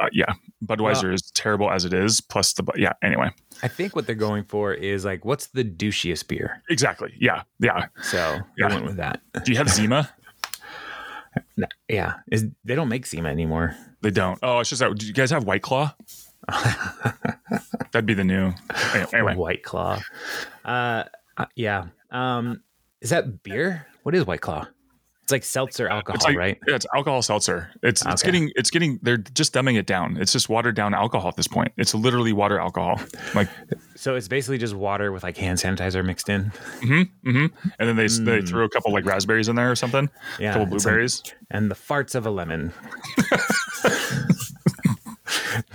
Uh, 0.00 0.06
yeah, 0.12 0.32
Budweiser 0.64 1.04
Well- 1.04 1.14
is 1.14 1.32
terrible 1.34 1.68
as 1.68 1.84
it 1.84 1.92
is. 1.92 2.20
Plus 2.20 2.52
the 2.52 2.62
yeah. 2.76 2.92
Anyway, 3.02 3.28
I 3.64 3.66
think 3.66 3.96
what 3.96 4.06
they're 4.06 4.14
going 4.14 4.44
for 4.44 4.72
is 4.72 5.04
like, 5.04 5.24
what's 5.24 5.48
the 5.48 5.64
douchiest 5.64 6.28
beer? 6.28 6.62
exactly. 6.70 7.12
Yeah, 7.18 7.42
yeah. 7.58 7.86
So 8.00 8.38
Yeah. 8.56 8.66
I 8.68 8.74
went 8.74 8.84
with 8.84 8.96
that. 8.98 9.20
Do 9.44 9.50
you 9.50 9.58
have 9.58 9.68
Zima? 9.68 10.08
Yeah, 11.88 12.14
is 12.30 12.46
they 12.64 12.74
don't 12.74 12.88
make 12.88 13.06
Zima 13.06 13.28
anymore. 13.28 13.76
They 14.02 14.10
don't. 14.10 14.38
Oh, 14.42 14.60
it's 14.60 14.70
just 14.70 14.80
that. 14.80 14.96
Do 14.96 15.06
you 15.06 15.12
guys 15.12 15.30
have 15.30 15.44
White 15.44 15.62
Claw? 15.62 15.94
That'd 17.92 18.06
be 18.06 18.14
the 18.14 18.24
new. 18.24 18.52
Anyway. 19.12 19.34
White 19.36 19.62
Claw. 19.62 20.00
Uh, 20.64 21.04
uh, 21.36 21.46
yeah. 21.56 21.86
Um, 22.10 22.62
is 23.00 23.10
that 23.10 23.42
beer? 23.42 23.86
What 24.02 24.14
is 24.14 24.26
White 24.26 24.40
Claw? 24.40 24.66
It's 25.22 25.32
like 25.32 25.44
seltzer 25.44 25.86
alcohol, 25.88 26.16
It's 26.16 26.24
like, 26.24 26.36
right? 26.36 26.58
Yeah, 26.66 26.74
it's 26.74 26.86
alcohol 26.92 27.22
seltzer. 27.22 27.70
It's 27.84 28.04
it's 28.04 28.22
getting 28.22 28.50
it's 28.56 28.68
getting 28.68 28.98
they're 29.02 29.16
just 29.16 29.54
dumbing 29.54 29.78
it 29.78 29.86
down. 29.86 30.16
It's 30.16 30.32
just 30.32 30.48
watered 30.48 30.74
down 30.74 30.92
alcohol 30.92 31.28
at 31.28 31.36
this 31.36 31.46
point. 31.46 31.72
It's 31.76 31.94
literally 31.94 32.32
water 32.32 32.58
alcohol. 32.58 33.00
Like 33.32 33.48
So 34.00 34.14
it's 34.14 34.28
basically 34.28 34.56
just 34.56 34.72
water 34.74 35.12
with 35.12 35.22
like 35.22 35.36
hand 35.36 35.58
sanitizer 35.58 36.02
mixed 36.02 36.30
in. 36.30 36.44
hmm 36.80 37.02
hmm 37.22 37.46
And 37.78 37.86
then 37.86 37.96
they 37.96 38.06
they 38.06 38.40
Mm. 38.40 38.48
threw 38.48 38.64
a 38.64 38.68
couple 38.70 38.94
like 38.94 39.04
raspberries 39.04 39.48
in 39.48 39.56
there 39.56 39.70
or 39.70 39.76
something. 39.76 40.08
Yeah, 40.38 40.50
a 40.50 40.52
couple 40.54 40.62
and 40.62 40.70
blueberries. 40.70 41.22
and 41.50 41.70
the 41.70 41.74
farts 41.74 42.14
of 42.14 42.24
a 42.24 42.30
lemon. 42.30 42.72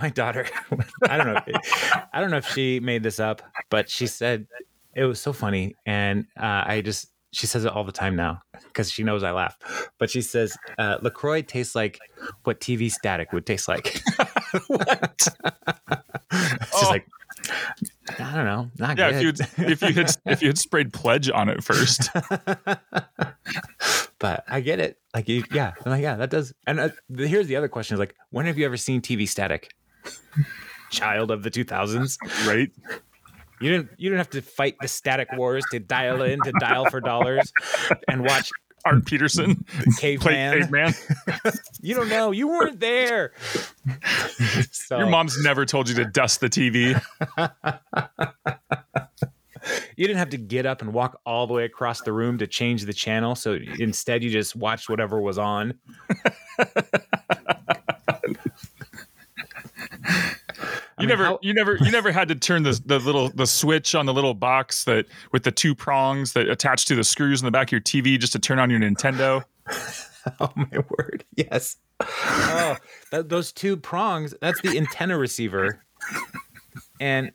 My 0.02 0.10
daughter, 0.10 0.48
I 1.08 1.18
don't 1.18 1.28
know. 1.28 1.40
I 2.14 2.20
don't 2.20 2.32
know 2.32 2.38
if 2.38 2.48
she 2.48 2.80
made 2.80 3.04
this 3.04 3.20
up, 3.20 3.44
but 3.70 3.90
she 3.92 4.08
said 4.08 4.48
it 4.96 5.04
was 5.06 5.22
so 5.22 5.32
funny, 5.32 5.76
and 5.86 6.26
uh, 6.36 6.64
I 6.66 6.82
just 6.82 7.12
she 7.32 7.46
says 7.48 7.64
it 7.66 7.72
all 7.72 7.84
the 7.84 7.92
time 7.92 8.16
now 8.16 8.42
because 8.64 8.92
she 8.92 9.04
knows 9.04 9.22
I 9.24 9.32
laugh. 9.34 9.56
But 10.00 10.10
she 10.10 10.22
says 10.22 10.58
uh, 10.80 10.98
Lacroix 11.02 11.44
tastes 11.44 11.76
like 11.76 12.00
what 12.44 12.60
TV 12.60 12.92
static 12.92 13.34
would 13.34 13.46
taste 13.46 13.68
like. 13.68 14.02
what? 14.68 15.28
It's 16.32 16.74
Oh. 16.74 16.88
like 16.90 17.06
I 18.19 18.36
don't 18.36 18.45
know, 18.45 18.71
not 18.78 18.97
Yeah, 18.97 19.21
good. 19.21 19.39
if 19.39 19.58
you 19.58 19.65
if 19.67 19.82
you 19.82 19.93
had 19.93 20.12
if 20.25 20.41
you 20.41 20.49
had 20.49 20.58
sprayed 20.58 20.93
pledge 20.93 21.30
on 21.30 21.49
it 21.49 21.63
first. 21.63 22.10
but 24.19 24.43
I 24.47 24.62
get 24.62 24.80
it. 24.80 24.97
Like, 25.13 25.30
you, 25.30 25.43
yeah, 25.51 25.73
I'm 25.86 25.91
like, 25.91 26.01
yeah, 26.01 26.15
that 26.15 26.30
does. 26.30 26.54
And 26.67 26.80
uh, 26.80 26.89
here's 27.15 27.47
the 27.47 27.56
other 27.56 27.67
question: 27.67 27.95
is 27.95 27.99
like, 27.99 28.15
when 28.32 28.45
have 28.45 28.58
you 28.58 28.65
ever 28.65 28.78
seen 28.78 29.01
TV 29.01 29.28
static? 29.28 29.71
Child 30.91 31.32
of 31.32 31.43
the 31.43 31.51
2000s, 31.51 32.17
right? 32.47 32.69
you 33.62 33.71
didn't 33.71 33.89
you 33.97 34.10
didn't 34.10 34.17
have 34.19 34.30
to 34.32 34.41
fight 34.41 34.75
the 34.82 34.88
static 34.88 35.30
wars 35.34 35.63
to 35.71 35.80
dial 35.80 36.21
in 36.21 36.41
to 36.41 36.51
dial 36.60 36.89
for 36.89 36.99
dollars 36.99 37.51
and 38.10 38.25
watch 38.25 38.49
Art 38.86 39.06
Peterson 39.06 39.65
caveman. 40.00 40.62
caveman. 40.62 40.93
You 41.82 41.95
don't 41.95 42.10
know, 42.10 42.32
you 42.32 42.48
weren't 42.48 42.80
there. 42.80 43.34
so 44.71 44.98
Your 45.00 45.10
mom's 45.10 45.38
never 45.43 45.65
told 45.65 45.89
you 45.89 45.95
to 45.95 46.06
dust 46.06 46.39
the 46.39 46.50
TV. 46.50 47.00
you 49.95 50.08
didn't 50.08 50.19
have 50.19 50.30
to 50.30 50.38
get 50.38 50.65
up 50.65 50.82
and 50.82 50.93
walk 50.93 51.19
all 51.26 51.48
the 51.48 51.54
way 51.54 51.65
across 51.65 52.02
the 52.02 52.13
room 52.13 52.38
to 52.38 52.48
change 52.48 52.86
the 52.86 52.93
channel. 52.93 53.36
So 53.36 53.58
instead, 53.80 54.24
you 54.24 54.30
just 54.30 54.56
watched 54.56 54.89
whatever 54.89 55.19
was 55.19 55.38
on. 55.38 55.80
You 60.97 61.08
mean, 61.08 61.10
never, 61.10 61.23
how- 61.25 61.39
you 61.41 61.53
never, 61.53 61.75
you 61.75 61.91
never 61.91 62.12
had 62.12 62.27
to 62.29 62.36
turn 62.36 62.63
the 62.63 62.79
the 62.86 62.99
little 62.99 63.29
the 63.29 63.45
switch 63.47 63.95
on 63.95 64.05
the 64.05 64.13
little 64.13 64.34
box 64.34 64.86
that 64.86 65.05
with 65.34 65.43
the 65.43 65.51
two 65.51 65.75
prongs 65.75 66.34
that 66.34 66.47
attach 66.47 66.86
to 66.86 66.95
the 66.95 67.03
screws 67.03 67.41
in 67.41 67.45
the 67.45 67.51
back 67.51 67.67
of 67.67 67.71
your 67.73 67.81
TV 67.81 68.17
just 68.17 68.31
to 68.34 68.39
turn 68.39 68.60
on 68.60 68.69
your 68.69 68.79
Nintendo. 68.79 69.43
Oh 70.39 70.51
my 70.55 70.79
word! 70.97 71.23
Yes. 71.36 71.77
Oh, 71.99 72.77
that, 73.12 73.29
those 73.29 73.51
two 73.51 73.77
prongs. 73.77 74.34
That's 74.41 74.60
the 74.62 74.75
antenna 74.75 75.19
receiver. 75.19 75.86
And 76.99 77.31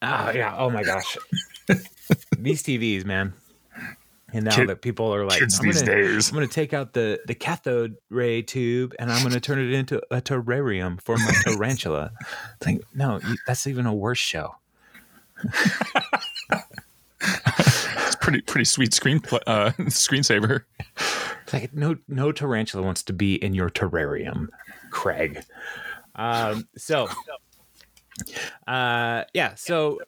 oh 0.00 0.30
yeah. 0.30 0.54
Oh 0.56 0.70
my 0.70 0.82
gosh. 0.82 1.18
These 2.38 2.62
TVs, 2.62 3.04
man. 3.04 3.34
And 4.36 4.44
now 4.44 4.54
Kid- 4.54 4.68
that 4.68 4.82
people 4.82 5.14
are 5.14 5.24
like, 5.24 5.38
Kids 5.38 5.58
I'm 5.58 5.64
these 5.64 5.80
gonna, 5.80 5.94
days. 5.94 6.28
I'm 6.28 6.34
gonna 6.34 6.46
take 6.46 6.74
out 6.74 6.92
the 6.92 7.18
the 7.26 7.34
cathode 7.34 7.96
ray 8.10 8.42
tube 8.42 8.94
and 8.98 9.10
I'm 9.10 9.22
gonna 9.22 9.40
turn 9.40 9.58
it 9.58 9.72
into 9.72 9.98
a 10.10 10.20
terrarium 10.20 11.00
for 11.00 11.16
my 11.16 11.32
tarantula. 11.44 12.10
It's 12.56 12.66
like, 12.66 12.82
no, 12.94 13.18
you, 13.26 13.36
that's 13.46 13.66
even 13.66 13.86
a 13.86 13.94
worse 13.94 14.18
show. 14.18 14.54
It's 17.22 18.16
pretty 18.20 18.42
pretty 18.42 18.66
sweet 18.66 18.92
screen 18.92 19.22
uh, 19.46 19.70
screensaver. 19.88 20.64
It's 21.44 21.52
like 21.54 21.72
no 21.72 21.96
no 22.06 22.30
tarantula 22.30 22.84
wants 22.84 23.02
to 23.04 23.14
be 23.14 23.36
in 23.36 23.54
your 23.54 23.70
terrarium, 23.70 24.48
Craig. 24.90 25.42
Um, 26.14 26.68
so 26.76 27.08
uh 28.66 29.24
yeah, 29.32 29.54
so 29.54 30.00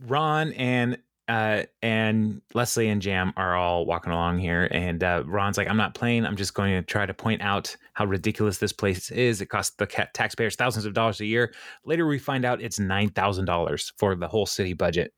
Ron 0.00 0.52
and 0.54 0.98
uh 1.28 1.62
and 1.82 2.42
Leslie 2.52 2.88
and 2.88 3.00
Jamm 3.00 3.32
are 3.36 3.54
all 3.54 3.86
walking 3.86 4.12
along 4.12 4.38
here 4.40 4.66
and 4.72 5.02
uh 5.04 5.22
Ron's 5.24 5.56
like 5.56 5.68
I'm 5.68 5.76
not 5.76 5.94
playing 5.94 6.26
I'm 6.26 6.34
just 6.36 6.52
going 6.54 6.72
to 6.74 6.82
try 6.82 7.06
to 7.06 7.14
point 7.14 7.40
out 7.42 7.76
how 7.94 8.06
ridiculous 8.06 8.58
this 8.58 8.72
place 8.72 9.10
is 9.12 9.40
it 9.40 9.46
costs 9.46 9.76
the 9.76 9.86
ca- 9.86 10.08
taxpayers 10.14 10.56
thousands 10.56 10.84
of 10.84 10.94
dollars 10.94 11.20
a 11.20 11.24
year 11.26 11.54
later 11.84 12.06
we 12.06 12.18
find 12.18 12.44
out 12.44 12.60
it's 12.60 12.78
$9,000 12.80 13.92
for 13.98 14.14
the 14.16 14.26
whole 14.26 14.46
city 14.46 14.72
budget 14.72 15.12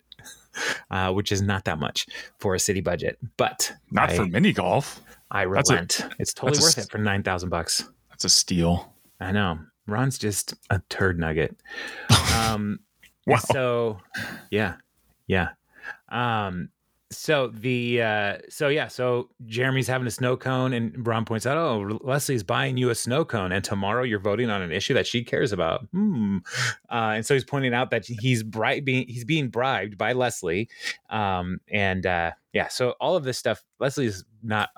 uh 0.90 1.10
which 1.12 1.32
is 1.32 1.40
not 1.40 1.64
that 1.64 1.78
much 1.78 2.06
for 2.38 2.54
a 2.54 2.58
city 2.60 2.80
budget 2.82 3.18
but 3.38 3.72
Not 3.90 4.10
I- 4.10 4.16
for 4.16 4.26
mini 4.26 4.52
golf. 4.52 5.00
I 5.30 5.46
That's 5.46 5.70
a- 5.70 5.74
relent. 5.74 6.00
it's 6.18 6.32
totally 6.34 6.58
that's 6.58 6.76
a 6.76 6.80
worth 6.80 6.86
it 6.86 6.90
for 6.92 6.98
nine 6.98 7.22
thousand 7.22 7.48
bucks. 7.48 7.88
That's 8.10 8.24
a 8.24 8.28
steal. 8.28 8.92
I 9.20 9.32
know. 9.32 9.58
Ron's 9.86 10.16
just 10.18 10.54
a 10.70 10.80
turd 10.90 11.18
nugget. 11.18 11.56
Um, 12.36 12.80
Wow. 13.26 13.38
So, 13.38 13.98
yeah, 14.50 14.74
yeah. 15.26 15.48
Um, 16.14 16.70
so 17.10 17.48
the 17.48 18.02
uh, 18.02 18.38
so 18.48 18.68
yeah, 18.68 18.88
so 18.88 19.28
Jeremy's 19.46 19.86
having 19.86 20.06
a 20.06 20.10
snow 20.10 20.36
cone, 20.36 20.72
and 20.72 21.06
Ron 21.06 21.24
points 21.24 21.46
out, 21.46 21.56
"Oh, 21.56 21.98
Leslie's 22.02 22.42
buying 22.42 22.76
you 22.76 22.90
a 22.90 22.94
snow 22.94 23.24
cone, 23.24 23.52
and 23.52 23.62
tomorrow 23.62 24.02
you're 24.02 24.18
voting 24.18 24.50
on 24.50 24.62
an 24.62 24.72
issue 24.72 24.94
that 24.94 25.06
she 25.06 25.22
cares 25.22 25.52
about." 25.52 25.82
Hmm. 25.92 26.38
Uh, 26.90 27.12
and 27.16 27.26
so 27.26 27.34
he's 27.34 27.44
pointing 27.44 27.74
out 27.74 27.90
that 27.90 28.06
he's 28.06 28.42
bright 28.42 28.84
being 28.84 29.06
he's 29.06 29.24
being 29.24 29.48
bribed 29.48 29.98
by 29.98 30.12
Leslie, 30.12 30.68
um, 31.10 31.60
and 31.68 32.06
uh, 32.06 32.32
yeah, 32.52 32.68
so 32.68 32.94
all 33.00 33.16
of 33.16 33.24
this 33.24 33.38
stuff, 33.38 33.62
Leslie's 33.78 34.24
not 34.42 34.70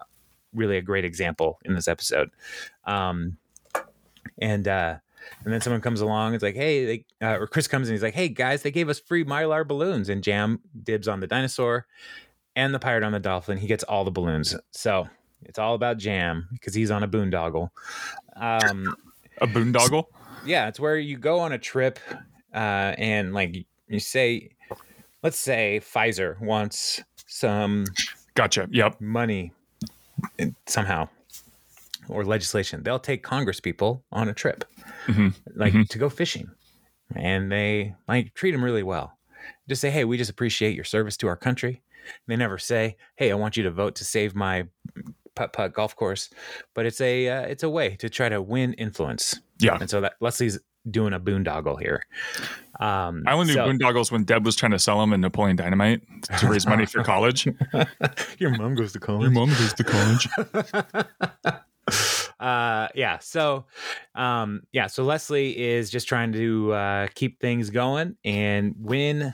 really 0.53 0.77
a 0.77 0.83
great 0.83 1.05
example 1.05 1.59
in 1.65 1.75
this 1.75 1.89
episode. 1.89 2.31
Um, 2.85 3.39
and 4.39 4.69
uh, 4.69 4.97
and 5.45 5.53
then 5.53 5.61
someone 5.61 5.81
comes 5.81 6.01
along. 6.01 6.35
It's 6.35 6.43
like, 6.43 6.55
hey, 6.57 6.85
they, 6.85 7.05
uh, 7.27 7.39
or 7.39 7.47
Chris 7.47 7.69
comes 7.69 7.89
and 7.89 7.95
he's 7.95 8.03
like, 8.03 8.15
hey 8.15 8.29
guys, 8.29 8.63
they 8.63 8.71
gave 8.71 8.89
us 8.89 8.99
free 9.01 9.25
mylar 9.25 9.67
balloons, 9.67 10.09
and 10.09 10.23
Jamm 10.23 10.61
dibs 10.83 11.09
on 11.09 11.21
the 11.21 11.27
dinosaur 11.27 11.87
and 12.55 12.75
the 12.75 12.79
pirate 12.79 13.05
on 13.05 13.13
the 13.13 13.21
dolphin. 13.21 13.59
He 13.59 13.67
gets 13.67 13.85
all 13.85 14.05
the 14.05 14.11
balloons. 14.11 14.55
So 14.71 15.09
it's 15.43 15.59
all 15.59 15.75
about 15.75 15.99
Jamm 15.99 16.49
because 16.53 16.75
he's 16.75 16.91
on 16.91 17.03
a 17.03 17.09
boondoggle. 17.09 17.69
Um, 18.37 18.97
A 19.41 19.47
boondoggle. 19.47 20.05
yeah, 20.45 20.69
it's 20.69 20.81
where 20.81 20.97
you 20.97 21.19
go 21.19 21.39
on 21.41 21.53
a 21.53 21.59
trip 21.59 21.99
uh, 22.55 22.95
and 22.99 23.35
like 23.35 23.67
you 23.89 24.01
say, 24.01 24.51
let's 25.23 25.39
say 25.39 25.81
Pfizer 25.83 26.41
wants 26.41 27.03
some 27.27 27.85
Gotcha. 28.35 28.69
Yep. 28.71 29.01
money 29.01 29.53
somehow 30.67 31.09
or 32.09 32.25
legislation 32.25 32.83
they'll 32.83 32.99
take 32.99 33.23
congress 33.23 33.61
people 33.61 34.03
on 34.13 34.29
a 34.29 34.33
trip 34.33 34.65
Mhm. 35.07 35.35
like 35.55 35.73
Mhm. 35.73 35.89
to 35.89 35.99
go 35.99 36.09
fishing 36.09 36.51
and 37.15 37.51
they 37.53 37.95
like 38.09 38.35
treat 38.35 38.51
them 38.53 38.65
really 38.65 38.83
well 38.83 39.17
just 39.69 39.81
say 39.81 39.91
hey 39.91 40.05
we 40.05 40.17
just 40.19 40.31
appreciate 40.31 40.75
your 40.75 40.85
service 40.85 41.17
to 41.19 41.29
our 41.29 41.37
country 41.37 41.83
they 42.27 42.37
never 42.37 42.59
say 42.59 42.97
hey 43.17 43.31
i 43.31 43.35
want 43.35 43.57
you 43.57 43.63
to 43.63 43.71
vote 43.71 43.95
to 43.97 44.05
save 44.05 44.35
my 44.35 44.67
putt 45.35 45.53
putt 45.53 45.73
golf 45.73 45.95
course 45.95 46.31
but 46.75 46.85
it's 46.87 47.01
a 47.01 47.29
uh, 47.29 47.43
it's 47.43 47.63
a 47.63 47.69
way 47.69 47.95
to 47.97 48.09
try 48.09 48.29
to 48.29 48.41
win 48.43 48.73
influence 48.75 49.39
Yeah. 49.59 49.77
and 49.81 49.89
so 49.89 50.01
that 50.01 50.15
leslie's 50.21 50.59
doing 50.91 51.13
a 51.13 51.19
boondoggle 51.21 51.81
here 51.81 52.05
um 52.81 53.25
I 53.27 53.33
only 53.33 53.47
knew 53.47 53.55
so- 53.55 53.67
boondoggles 53.67 54.11
when 54.13 54.25
Deb 54.25 54.45
was 54.45 54.55
trying 54.57 54.71
to 54.73 54.79
sell 54.79 55.01
them 55.01 55.13
in 55.13 55.21
Napoleon 55.21 55.57
Dynamite 55.57 56.01
to 56.39 56.47
raise 56.49 56.65
money 56.67 56.87
for 56.87 57.03
college. 57.13 57.49
your 58.39 58.51
mom 58.57 58.75
goes 58.77 58.93
to 58.93 59.01
college 59.01 59.23
Your 59.23 59.31
mom 59.33 59.49
goes 59.49 59.73
to 59.75 59.85
college. 59.85 60.29
uh 62.41 62.89
yeah 62.95 63.19
so 63.19 63.65
um 64.15 64.63
yeah 64.73 64.87
so 64.87 65.03
leslie 65.03 65.59
is 65.59 65.89
just 65.91 66.07
trying 66.07 66.33
to 66.33 66.73
uh 66.73 67.07
keep 67.15 67.41
things 67.41 67.71
going 67.71 68.17
and 68.25 68.75
win 68.79 69.33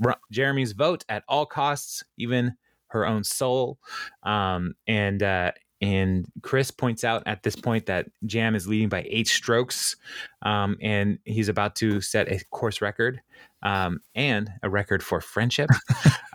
Ro- 0.00 0.14
jeremy's 0.32 0.72
vote 0.72 1.04
at 1.08 1.24
all 1.28 1.46
costs 1.46 2.04
even 2.16 2.54
her 2.88 3.06
own 3.06 3.22
soul. 3.22 3.78
Um 4.22 4.74
and 4.86 5.22
uh 5.22 5.52
and 5.80 6.26
chris 6.42 6.70
points 6.70 7.04
out 7.04 7.22
at 7.26 7.42
this 7.42 7.54
point 7.54 7.86
that 7.86 8.06
jamm 8.26 8.56
is 8.56 8.66
leading 8.66 8.88
by 8.88 9.06
eight 9.08 9.28
strokes 9.28 9.94
um 10.42 10.76
and 10.82 11.18
he's 11.24 11.48
about 11.48 11.76
to 11.76 12.00
set 12.00 12.32
a 12.32 12.42
course 12.50 12.80
record 12.80 13.20
um 13.62 13.98
and 14.14 14.50
a 14.62 14.70
record 14.70 15.02
for 15.02 15.20
friendship. 15.20 15.70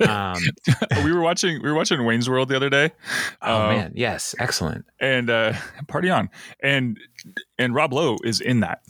Um 0.07 0.35
we 1.03 1.13
were 1.13 1.21
watching 1.21 1.61
we 1.61 1.69
were 1.69 1.75
watching 1.75 2.03
Wayne's 2.03 2.29
World 2.29 2.49
the 2.49 2.55
other 2.55 2.69
day. 2.69 2.91
oh 3.41 3.61
Um, 3.69 3.75
man. 3.75 3.91
Yes. 3.95 4.35
Excellent. 4.39 4.85
and 4.99 5.29
uh 5.29 5.53
party 5.87 6.09
on. 6.09 6.29
And 6.61 6.99
and 7.57 7.73
rob 7.75 7.93
lowe 7.93 8.17
is 8.23 8.41
in 8.41 8.59
that. 8.61 8.81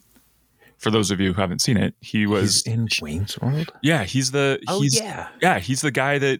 For 0.77 0.89
those 0.91 1.11
of 1.11 1.19
you 1.19 1.33
who 1.33 1.41
haven't 1.41 1.59
seen 1.59 1.77
it 1.77 1.93
he 2.01 2.25
was 2.25 2.63
He's 2.63 2.73
in 2.73 2.87
wayne's 3.01 3.39
world? 3.39 3.71
Yeah 3.81 4.03
he's 4.05 4.31
the 4.31 4.59
oh 4.67 4.81
he's 4.81 4.99
yeah. 4.99 5.27
yeah 5.41 5.59
he's 5.59 5.81
the 5.81 5.91
guy 5.91 6.17
that 6.19 6.39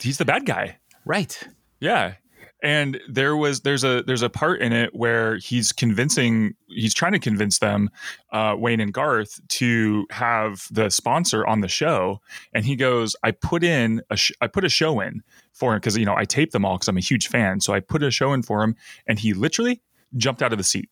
he's 0.00 0.18
the 0.18 0.24
bad 0.24 0.44
guy. 0.46 0.78
Right. 1.04 1.38
yeah 1.80 2.14
and 2.62 3.00
there 3.08 3.36
was 3.36 3.60
there's 3.60 3.84
a 3.84 4.02
there's 4.02 4.22
a 4.22 4.28
part 4.28 4.60
in 4.60 4.72
it 4.72 4.94
where 4.94 5.36
he's 5.36 5.72
convincing 5.72 6.54
he's 6.68 6.94
trying 6.94 7.12
to 7.12 7.18
convince 7.18 7.58
them 7.58 7.90
uh, 8.32 8.54
wayne 8.56 8.80
and 8.80 8.92
garth 8.92 9.40
to 9.48 10.06
have 10.10 10.66
the 10.70 10.90
sponsor 10.90 11.46
on 11.46 11.60
the 11.60 11.68
show 11.68 12.20
and 12.52 12.64
he 12.64 12.74
goes 12.76 13.14
i 13.22 13.30
put 13.30 13.62
in 13.62 14.02
a 14.10 14.16
sh- 14.16 14.32
i 14.40 14.46
put 14.46 14.64
a 14.64 14.68
show 14.68 15.00
in 15.00 15.22
for 15.52 15.72
him 15.72 15.78
because 15.78 15.96
you 15.96 16.04
know 16.04 16.16
i 16.16 16.24
tape 16.24 16.50
them 16.50 16.64
all 16.64 16.76
because 16.76 16.88
i'm 16.88 16.96
a 16.96 17.00
huge 17.00 17.28
fan 17.28 17.60
so 17.60 17.72
i 17.72 17.80
put 17.80 18.02
a 18.02 18.10
show 18.10 18.32
in 18.32 18.42
for 18.42 18.62
him 18.62 18.74
and 19.06 19.18
he 19.20 19.32
literally 19.34 19.80
jumped 20.16 20.42
out 20.42 20.52
of 20.52 20.58
the 20.58 20.64
seat 20.64 20.88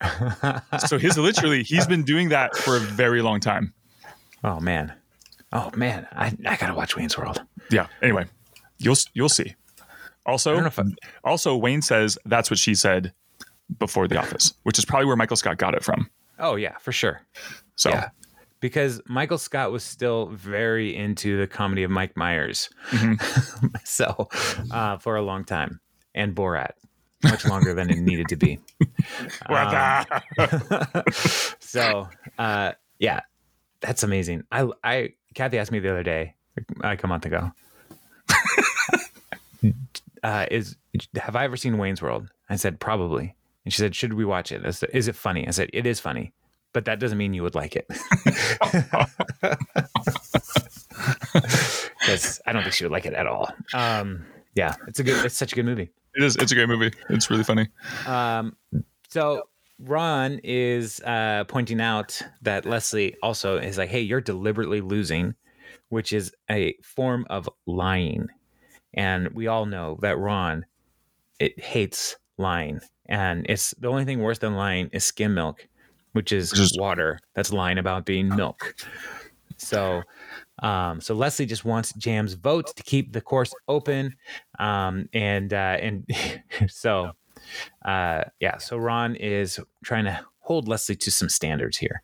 so 0.86 0.98
his 0.98 1.18
literally 1.18 1.62
he's 1.62 1.86
been 1.86 2.02
doing 2.04 2.28
that 2.30 2.56
for 2.56 2.76
a 2.76 2.80
very 2.80 3.20
long 3.20 3.40
time 3.40 3.74
oh 4.44 4.60
man. 4.60 4.92
Oh 5.52 5.70
man. 5.74 6.06
I, 6.12 6.32
I 6.46 6.56
gotta 6.56 6.74
watch 6.74 6.96
Wayne's 6.96 7.18
World. 7.18 7.42
yeah 7.70 7.88
anyway 8.00 8.26
you'll 8.78 8.96
you'll 9.12 9.28
see 9.28 9.54
also 10.26 10.52
don't 10.54 10.62
know 10.62 10.66
if 10.68 10.78
I, 10.78 10.84
also 11.24 11.56
wayne 11.56 11.82
says 11.82 12.18
that's 12.26 12.50
what 12.50 12.58
she 12.58 12.74
said 12.74 13.12
before 13.78 14.08
the 14.08 14.18
office 14.18 14.52
which 14.64 14.78
is 14.78 14.84
probably 14.84 15.06
where 15.06 15.16
michael 15.16 15.36
scott 15.36 15.58
got 15.58 15.74
it 15.74 15.84
from 15.84 16.08
oh 16.38 16.56
yeah, 16.56 16.76
for 16.78 16.92
sure. 16.92 17.20
so 17.76 17.90
Yeah. 17.90 18.08
Because 18.60 19.00
Michael 19.06 19.38
Scott 19.38 19.72
was 19.72 19.82
still 19.82 20.26
very 20.26 20.94
into 20.94 21.38
the 21.38 21.46
comedy 21.46 21.82
of 21.82 21.90
Mike 21.90 22.14
Myers. 22.14 22.68
Mhm. 22.90 23.18
so 23.86 24.28
uh, 24.70 24.98
for 24.98 25.16
a 25.16 25.22
long 25.22 25.44
time. 25.44 25.80
And 26.14 26.34
Borat. 26.34 26.72
Much 27.22 27.46
longer 27.46 27.72
than 27.72 27.88
it 27.88 28.00
needed 28.00 28.28
to 28.28 28.36
be. 28.36 28.58
Um, 29.46 30.04
so 31.58 32.08
uh 32.38 32.72
yeah 32.98 33.20
that's 33.80 34.02
amazing 34.02 34.44
i 34.52 34.68
i 34.84 35.10
kathy 35.34 35.58
asked 35.58 35.72
me 35.72 35.78
the 35.80 35.90
other 35.90 36.02
day 36.02 36.34
like 36.82 37.02
a 37.02 37.06
month 37.06 37.24
ago 37.26 37.50
uh 40.22 40.46
is 40.50 40.76
have 41.16 41.36
i 41.36 41.44
ever 41.44 41.56
seen 41.56 41.78
wayne's 41.78 42.02
world? 42.02 42.28
I 42.48 42.56
said 42.56 42.80
probably. 42.80 43.34
And 43.64 43.72
she 43.72 43.78
said 43.78 43.94
should 43.94 44.14
we 44.14 44.24
watch 44.24 44.52
it? 44.52 44.64
I 44.64 44.70
said, 44.70 44.90
is 44.92 45.08
it 45.08 45.14
funny? 45.16 45.46
I 45.46 45.50
said 45.50 45.70
it 45.72 45.86
is 45.86 46.00
funny 46.00 46.32
but 46.72 46.84
that 46.84 47.00
doesn't 47.00 47.18
mean 47.18 47.34
you 47.34 47.42
would 47.42 47.54
like 47.54 47.74
it. 47.76 47.86
Because 52.00 52.40
i 52.46 52.52
don't 52.52 52.62
think 52.62 52.74
she 52.74 52.84
would 52.84 52.92
like 52.92 53.06
it 53.06 53.14
at 53.14 53.26
all. 53.26 53.48
Um 53.74 54.24
yeah 54.54 54.74
it's 54.88 54.98
a 54.98 55.04
good 55.04 55.24
it's 55.24 55.36
such 55.36 55.52
a 55.52 55.56
good 55.56 55.64
movie. 55.64 55.90
It 56.14 56.24
is. 56.24 56.36
It's 56.36 56.50
a 56.50 56.54
great 56.54 56.68
movie. 56.68 56.92
It's 57.08 57.30
really 57.30 57.44
funny. 57.44 57.68
um, 58.06 58.56
so 59.08 59.44
Ron 59.78 60.40
is 60.42 61.00
uh, 61.02 61.44
pointing 61.44 61.80
out 61.80 62.20
that 62.42 62.66
Leslie 62.66 63.14
also 63.22 63.58
is 63.58 63.78
like, 63.78 63.90
"Hey, 63.90 64.00
you're 64.00 64.20
deliberately 64.20 64.80
losing," 64.80 65.34
which 65.88 66.12
is 66.12 66.34
a 66.50 66.74
form 66.82 67.26
of 67.30 67.48
lying, 67.66 68.28
and 68.94 69.28
we 69.28 69.46
all 69.46 69.66
know 69.66 69.98
that 70.02 70.18
Ron 70.18 70.64
it 71.38 71.58
hates 71.58 72.16
lying, 72.38 72.80
and 73.06 73.46
it's 73.48 73.72
the 73.78 73.88
only 73.88 74.04
thing 74.04 74.20
worse 74.20 74.38
than 74.38 74.54
lying 74.54 74.88
is 74.92 75.04
skim 75.04 75.34
milk, 75.34 75.66
which 76.12 76.32
is 76.32 76.52
is- 76.52 76.76
water 76.78 77.18
that's 77.34 77.52
lying 77.52 77.78
about 77.78 78.04
being 78.04 78.28
milk. 78.28 78.74
So, 79.56 80.02
um, 80.62 81.02
so 81.02 81.14
Leslie 81.14 81.44
just 81.44 81.66
wants 81.66 81.92
Jamm's 81.92 82.32
vote 82.32 82.74
to 82.76 82.82
keep 82.82 83.12
the 83.12 83.20
course 83.20 83.52
open, 83.68 84.16
um, 84.58 85.08
and 85.12 85.52
uh, 85.52 85.76
and 85.80 86.06
so 86.68 87.12
uh, 87.84 88.24
yeah, 88.40 88.58
so 88.58 88.76
Ron 88.76 89.16
is 89.16 89.60
trying 89.84 90.04
to 90.04 90.20
hold 90.40 90.68
Leslie 90.68 90.96
to 90.96 91.10
some 91.10 91.28
standards 91.28 91.76
here, 91.76 92.02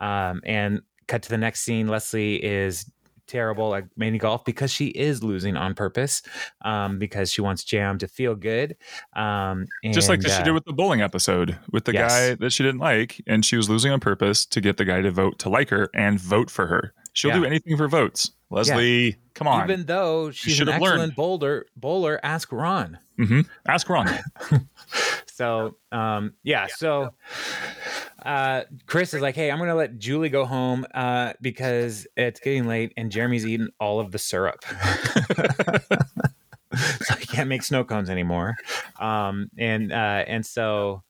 um, 0.00 0.40
and 0.44 0.82
cut 1.06 1.22
to 1.22 1.28
the 1.28 1.38
next 1.38 1.60
scene. 1.60 1.88
Leslie 1.88 2.42
is 2.44 2.90
terrible 3.28 3.74
at 3.74 3.84
mini 3.96 4.18
golf 4.18 4.44
because 4.44 4.70
she 4.72 4.86
is 4.88 5.22
losing 5.22 5.56
on 5.56 5.74
purpose 5.74 6.22
um, 6.62 6.98
because 6.98 7.30
she 7.30 7.40
wants 7.40 7.62
Jamm 7.62 7.98
to 7.98 8.08
feel 8.08 8.34
good. 8.34 8.76
Um, 9.14 9.66
Just 9.84 10.08
like 10.08 10.16
and, 10.18 10.24
that 10.24 10.30
she 10.30 10.40
uh, 10.40 10.44
did 10.44 10.52
with 10.54 10.64
the 10.64 10.72
bowling 10.72 11.00
episode 11.02 11.58
with 11.70 11.84
the 11.84 11.92
Yes. 11.92 12.10
guy 12.12 12.34
that 12.34 12.50
she 12.52 12.62
didn't 12.64 12.80
like, 12.80 13.20
and 13.26 13.44
she 13.44 13.56
was 13.56 13.68
losing 13.70 13.92
on 13.92 14.00
purpose 14.00 14.44
to 14.46 14.60
get 14.60 14.76
the 14.78 14.84
guy 14.84 15.00
to 15.02 15.10
vote 15.10 15.38
to 15.40 15.48
like 15.48 15.68
her 15.68 15.88
and 15.94 16.18
vote 16.20 16.50
for 16.50 16.66
her. 16.66 16.92
She'll 17.12 17.30
Yeah. 17.30 17.38
do 17.38 17.44
anything 17.44 17.76
for 17.76 17.86
votes. 17.88 18.30
Leslie, 18.50 19.16
come 19.34 19.46
on. 19.46 19.64
even 19.70 19.84
though 19.86 20.30
she's 20.30 20.58
an 20.60 20.68
excellent 20.70 20.98
learned. 21.00 21.14
bowler, 21.16 21.66
bowler, 21.76 22.18
ask 22.22 22.50
Ron. 22.50 22.98
hmm 23.18 23.42
Ask 23.66 23.88
Ron. 23.90 24.08
So 25.38 25.76
um, 25.92 26.34
yeah, 26.42 26.66
so 26.66 27.14
uh, 28.26 28.62
Chris 28.86 29.14
is 29.14 29.22
like, 29.22 29.36
"Hey, 29.36 29.52
I'm 29.52 29.60
gonna 29.60 29.76
let 29.76 29.96
Julie 29.96 30.30
go 30.30 30.44
home 30.44 30.84
uh, 30.92 31.34
because 31.40 32.08
it's 32.16 32.40
getting 32.40 32.66
late 32.66 32.92
and 32.96 33.12
Jeremy's 33.12 33.46
eaten 33.46 33.68
all 33.78 34.00
of 34.00 34.10
the 34.10 34.18
syrup, 34.18 34.64
so 36.74 37.14
he 37.14 37.26
can't 37.26 37.48
make 37.48 37.62
snow 37.62 37.84
cones 37.84 38.10
anymore." 38.10 38.56
Um, 38.98 39.48
and 39.56 39.92
uh, 39.92 40.24
and 40.26 40.44
so 40.44 41.04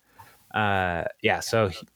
uh, 0.55 1.05
yeah, 1.23 1.41
so 1.41 1.69
he- 1.69 1.89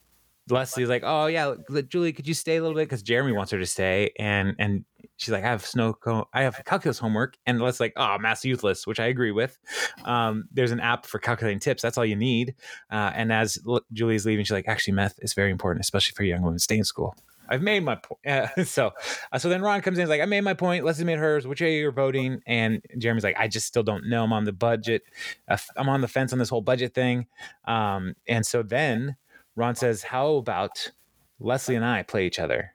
Leslie's 0.48 0.88
like, 0.88 1.02
"Oh 1.04 1.26
yeah, 1.26 1.56
Julie, 1.86 2.14
could 2.14 2.26
you 2.26 2.32
stay 2.32 2.56
a 2.56 2.62
little 2.62 2.74
bit?" 2.74 2.88
Because 2.88 3.02
Jeremy 3.02 3.32
wants 3.32 3.52
her 3.52 3.58
to 3.58 3.66
stay, 3.66 4.10
and 4.18 4.54
and 4.58 4.86
she's 5.16 5.32
like, 5.32 5.44
"I 5.44 5.48
have 5.48 5.64
snow 5.64 5.94
I 6.32 6.42
have 6.42 6.60
calculus 6.64 6.98
homework," 6.98 7.36
and 7.46 7.60
Leslie's 7.60 7.80
like, 7.80 7.92
"Oh, 7.96 8.18
mass 8.18 8.42
youthless," 8.42 8.86
which 8.86 9.00
I 9.00 9.06
agree 9.06 9.32
with. 9.32 9.58
Um, 10.04 10.44
there's 10.52 10.72
an 10.72 10.80
app 10.80 11.06
for 11.06 11.18
calculating 11.18 11.60
tips. 11.60 11.82
That's 11.82 11.98
all 11.98 12.04
you 12.04 12.16
need. 12.16 12.54
Uh, 12.90 13.12
and 13.14 13.32
as 13.32 13.58
L- 13.66 13.82
Julie's 13.92 14.26
leaving, 14.26 14.44
she's 14.44 14.52
like, 14.52 14.68
"Actually, 14.68 14.94
meth 14.94 15.18
is 15.22 15.34
very 15.34 15.50
important, 15.50 15.84
especially 15.84 16.14
for 16.14 16.24
young 16.24 16.42
women. 16.42 16.58
Stay 16.58 16.78
in 16.78 16.84
school." 16.84 17.14
I've 17.48 17.62
made 17.62 17.84
my 17.84 17.96
point. 17.96 18.20
Uh, 18.26 18.64
so, 18.64 18.92
uh, 19.32 19.38
so 19.38 19.48
then 19.48 19.62
Ron 19.62 19.80
comes 19.80 19.98
in, 19.98 20.02
he's 20.02 20.08
like, 20.08 20.20
"I 20.20 20.26
made 20.26 20.42
my 20.42 20.54
point. 20.54 20.84
Leslie 20.84 21.04
made 21.04 21.18
hers. 21.18 21.46
Which 21.46 21.60
way 21.60 21.78
you're 21.78 21.92
voting?" 21.92 22.40
And 22.46 22.80
Jeremy's 22.98 23.24
like, 23.24 23.36
"I 23.38 23.48
just 23.48 23.66
still 23.66 23.82
don't 23.82 24.08
know. 24.08 24.24
I'm 24.24 24.32
on 24.32 24.44
the 24.44 24.52
budget. 24.52 25.02
Uh, 25.48 25.58
I'm 25.76 25.88
on 25.88 26.00
the 26.00 26.08
fence 26.08 26.32
on 26.32 26.38
this 26.38 26.48
whole 26.48 26.60
budget 26.60 26.94
thing." 26.94 27.26
Um, 27.66 28.14
and 28.28 28.46
so 28.46 28.62
then 28.62 29.16
Ron 29.56 29.74
says, 29.74 30.04
"How 30.04 30.34
about 30.34 30.92
Leslie 31.40 31.74
and 31.74 31.84
I 31.84 32.04
play 32.04 32.26
each 32.26 32.38
other?" 32.38 32.71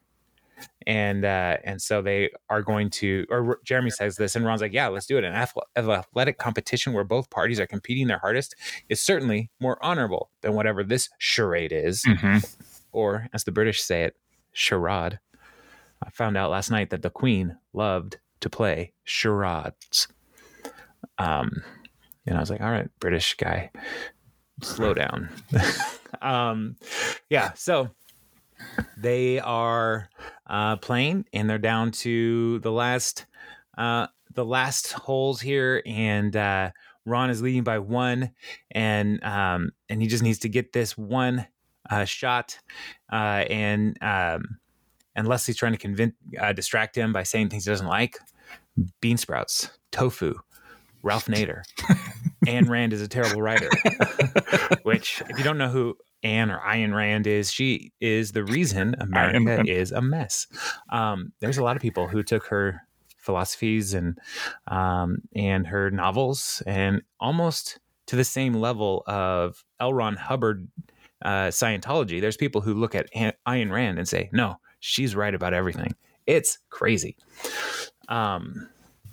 And 0.85 1.25
uh, 1.25 1.57
and 1.63 1.81
so 1.81 2.01
they 2.01 2.29
are 2.49 2.61
going 2.61 2.89
to, 2.91 3.25
or 3.29 3.59
Jeremy 3.65 3.89
says 3.89 4.15
this, 4.15 4.35
and 4.35 4.45
Ron's 4.45 4.61
like, 4.61 4.73
"Yeah, 4.73 4.87
let's 4.87 5.05
do 5.05 5.17
it." 5.17 5.23
An 5.23 5.33
athletic 5.75 6.37
competition 6.37 6.93
where 6.93 7.03
both 7.03 7.29
parties 7.29 7.59
are 7.59 7.67
competing 7.67 8.07
their 8.07 8.19
hardest 8.19 8.55
is 8.89 9.01
certainly 9.01 9.49
more 9.59 9.83
honorable 9.83 10.29
than 10.41 10.53
whatever 10.53 10.83
this 10.83 11.09
charade 11.17 11.71
is, 11.71 12.03
hmm 12.05 12.37
or 12.91 13.27
as 13.33 13.43
the 13.43 13.51
British 13.51 13.81
say 13.81 14.03
it, 14.03 14.15
charade. 14.53 15.19
I 16.03 16.09
found 16.11 16.37
out 16.37 16.49
last 16.51 16.71
night 16.71 16.89
that 16.91 17.01
the 17.01 17.09
Queen 17.09 17.57
loved 17.73 18.17
to 18.39 18.49
play 18.49 18.93
charades. 19.03 20.07
Um, 21.17 21.63
and 22.25 22.37
I 22.37 22.39
was 22.39 22.49
like, 22.49 22.61
"All 22.61 22.71
right, 22.71 22.89
British 22.99 23.35
guy, 23.35 23.71
slow 24.61 24.93
down." 24.93 25.29
um, 26.21 26.75
yeah, 27.29 27.53
so 27.53 27.89
they 28.97 29.39
are 29.39 30.09
uh, 30.47 30.77
playing, 30.77 31.25
and 31.33 31.49
they're 31.49 31.57
down 31.57 31.91
to 31.91 32.59
the 32.59 32.71
last 32.71 33.25
uh, 33.77 34.07
the 34.33 34.45
last 34.45 34.93
holes 34.93 35.41
here, 35.41 35.81
and 35.85 36.35
uh, 36.35 36.71
Ron 37.05 37.29
is 37.29 37.41
leading 37.41 37.63
by 37.63 37.79
one, 37.79 38.31
and 38.71 39.23
um, 39.23 39.71
and 39.89 40.01
he 40.01 40.07
just 40.07 40.23
needs 40.23 40.39
to 40.39 40.49
get 40.49 40.73
this 40.73 40.97
one 40.97 41.47
uh, 41.89 42.05
shot, 42.05 42.59
uh, 43.11 43.45
and 43.49 43.97
um, 44.01 44.57
and 45.15 45.27
Leslie's 45.27 45.57
trying 45.57 45.73
to 45.73 45.77
convince 45.77 46.13
uh, 46.39 46.53
distract 46.53 46.95
him 46.97 47.13
by 47.13 47.23
saying 47.23 47.49
things 47.49 47.65
he 47.65 47.71
doesn't 47.71 47.87
like, 47.87 48.17
bean 49.01 49.17
sprouts, 49.17 49.69
tofu, 49.91 50.35
Ralph 51.03 51.25
Nader. 51.25 51.63
Anne 52.47 52.69
Rand 52.69 52.93
is 52.93 53.01
a 53.01 53.07
terrible 53.07 53.41
writer. 53.41 53.69
Which, 54.83 55.21
if 55.29 55.37
you 55.37 55.43
don't 55.43 55.57
know 55.57 55.69
who 55.69 55.97
Anne 56.23 56.51
or 56.51 56.59
Ayn 56.59 56.93
Rand 56.95 57.27
is, 57.27 57.51
she 57.51 57.91
is 57.99 58.31
the 58.31 58.43
reason 58.43 58.95
America 58.99 59.63
is 59.65 59.91
a 59.91 60.01
mess. 60.01 60.47
Um, 60.89 61.31
there's 61.39 61.57
a 61.57 61.63
lot 61.63 61.75
of 61.75 61.81
people 61.81 62.07
who 62.07 62.23
took 62.23 62.47
her 62.47 62.81
philosophies 63.17 63.93
and 63.93 64.17
um, 64.67 65.17
and 65.35 65.67
her 65.67 65.91
novels 65.91 66.63
and 66.65 67.01
almost 67.19 67.79
to 68.07 68.15
the 68.15 68.23
same 68.23 68.53
level 68.53 69.03
of 69.05 69.63
L. 69.79 69.93
Ron 69.93 70.15
Hubbard 70.15 70.67
uh, 71.23 71.47
Scientology. 71.47 72.21
There's 72.21 72.37
people 72.37 72.61
who 72.61 72.73
look 72.73 72.95
at 72.95 73.09
An- 73.13 73.33
Ayn 73.47 73.71
Rand 73.71 73.99
and 73.99 74.07
say, 74.07 74.29
"No, 74.31 74.59
she's 74.79 75.15
right 75.15 75.33
about 75.33 75.53
everything." 75.53 75.93
It's 76.25 76.59
crazy. 76.69 77.17
Um. 78.07 78.69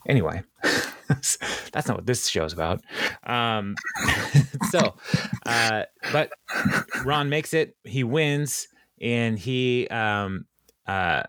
Anyway, 0.09 0.43
that's 1.09 1.89
not 1.89 1.97
what 1.97 2.07
this 2.07 2.27
show's 2.29 2.53
about. 2.53 2.83
Um. 3.27 3.75
so, 4.71 4.95
uh, 5.47 5.85
but 6.13 6.31
Ron 7.05 7.29
makes 7.29 7.55
it. 7.55 7.77
He 7.85 8.05
wins, 8.05 8.69
and 9.01 9.39
he 9.39 9.89
um 9.89 10.47
uh, 10.87 11.23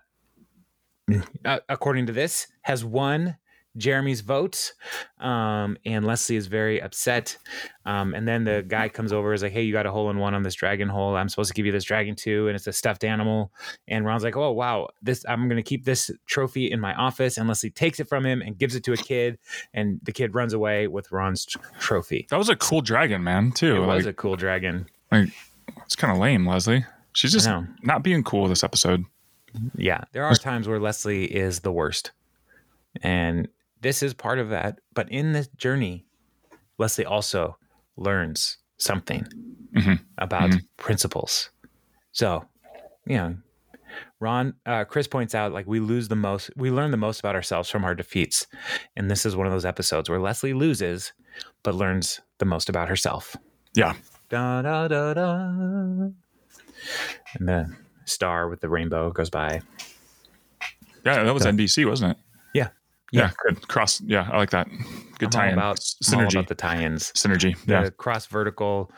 uh 1.45 1.59
according 1.69 2.07
to 2.07 2.13
this 2.13 2.47
has 2.61 2.83
won 2.83 3.37
Jeremy's 3.77 4.21
vote. 4.21 4.73
Um, 5.19 5.77
and 5.85 6.05
Leslie 6.05 6.35
is 6.35 6.47
very 6.47 6.81
upset. 6.81 7.37
Um, 7.85 8.13
and 8.13 8.27
then 8.27 8.43
the 8.43 8.63
guy 8.67 8.89
comes 8.89 9.11
over, 9.13 9.33
is 9.33 9.43
like, 9.43 9.51
Hey, 9.51 9.63
you 9.63 9.73
got 9.73 9.85
a 9.85 9.91
hole 9.91 10.09
in 10.09 10.17
one 10.17 10.33
on 10.33 10.43
this 10.43 10.55
dragon 10.55 10.89
hole. 10.89 11.15
I'm 11.15 11.29
supposed 11.29 11.49
to 11.49 11.53
give 11.53 11.65
you 11.65 11.71
this 11.71 11.83
dragon 11.83 12.15
too. 12.15 12.47
And 12.47 12.55
it's 12.55 12.67
a 12.67 12.73
stuffed 12.73 13.03
animal. 13.03 13.51
And 13.87 14.05
Ron's 14.05 14.23
like, 14.23 14.35
Oh, 14.35 14.51
wow, 14.51 14.89
this, 15.01 15.25
I'm 15.27 15.47
going 15.47 15.57
to 15.57 15.67
keep 15.67 15.85
this 15.85 16.11
trophy 16.25 16.71
in 16.71 16.79
my 16.79 16.93
office. 16.95 17.37
And 17.37 17.47
Leslie 17.47 17.69
takes 17.69 17.99
it 17.99 18.07
from 18.07 18.25
him 18.25 18.41
and 18.41 18.57
gives 18.57 18.75
it 18.75 18.83
to 18.85 18.93
a 18.93 18.97
kid. 18.97 19.37
And 19.73 19.99
the 20.03 20.11
kid 20.11 20.35
runs 20.35 20.53
away 20.53 20.87
with 20.87 21.11
Ron's 21.11 21.45
tr- 21.45 21.59
trophy. 21.79 22.27
That 22.29 22.37
was 22.37 22.49
a 22.49 22.55
cool 22.55 22.81
dragon, 22.81 23.23
man. 23.23 23.51
Too. 23.51 23.75
It 23.75 23.79
like, 23.79 23.97
was 23.97 24.05
a 24.05 24.13
cool 24.13 24.35
dragon. 24.35 24.87
Like, 25.11 25.29
it's 25.85 25.95
kind 25.95 26.11
of 26.11 26.19
lame, 26.19 26.47
Leslie. 26.47 26.85
She's 27.13 27.31
just 27.31 27.49
not 27.81 28.03
being 28.03 28.23
cool 28.23 28.47
this 28.47 28.63
episode. 28.63 29.05
Yeah, 29.75 30.03
there 30.11 30.25
are 30.25 30.35
times 30.35 30.67
where 30.67 30.79
Leslie 30.79 31.25
is 31.25 31.61
the 31.61 31.71
worst. 31.71 32.11
And 33.01 33.47
this 33.81 34.01
is 34.03 34.13
part 34.13 34.39
of 34.39 34.49
that. 34.49 34.79
But 34.93 35.09
in 35.11 35.33
this 35.33 35.47
journey, 35.49 36.05
Leslie 36.77 37.05
also 37.05 37.57
learns 37.97 38.57
something 38.77 39.25
Mhm. 39.73 39.99
about 40.17 40.51
principles. 40.77 41.49
So, 42.11 42.45
you 43.05 43.15
know, 43.17 43.37
Ron, 44.19 44.53
uh, 44.65 44.83
Chris 44.85 45.07
points 45.07 45.33
out 45.35 45.53
like 45.53 45.67
we 45.67 45.79
lose 45.79 46.07
the 46.07 46.15
most, 46.15 46.49
we 46.55 46.71
learn 46.71 46.91
the 46.91 46.97
most 46.97 47.19
about 47.19 47.35
ourselves 47.35 47.69
from 47.69 47.85
our 47.85 47.95
defeats. 47.95 48.47
And 48.97 49.09
this 49.09 49.25
is 49.25 49.35
one 49.35 49.47
of 49.47 49.53
those 49.53 49.65
episodes 49.65 50.09
where 50.09 50.19
Leslie 50.19 50.53
loses, 50.53 51.13
but 51.63 51.75
learns 51.75 52.19
the 52.39 52.45
most 52.45 52.67
about 52.69 52.89
herself. 52.89 53.35
Yeah. 53.73 53.93
Da, 54.29 54.61
da, 54.61 54.87
da, 54.87 55.13
da. 55.13 56.09
And 57.33 57.47
the 57.47 57.75
star 58.05 58.49
with 58.49 58.61
the 58.61 58.69
rainbow 58.69 59.11
goes 59.11 59.29
by. 59.29 59.61
Yeah, 61.05 61.23
that 61.23 61.33
was. 61.33 61.45
NBC, 61.45 61.85
wasn't 61.85 62.17
it? 62.17 62.24
Yeah. 63.15 63.31
Good 63.47 63.67
cross. 63.67 64.01
Yeah, 64.01 64.29
I 64.31 64.37
like 64.37 64.49
that. 64.51 64.67
Good 65.19 65.33
I'm 65.35 65.39
all 65.39 65.41
tie-in. 65.41 65.53
about 65.53 65.77
synergy. 65.79 66.31
about 66.33 66.47
the 66.47 66.55
tie-ins, 66.55 67.11
synergy. 67.13 67.57
the 67.65 67.73
Yeah. 67.73 67.89
cross 67.97 68.25
vertical, 68.27 68.91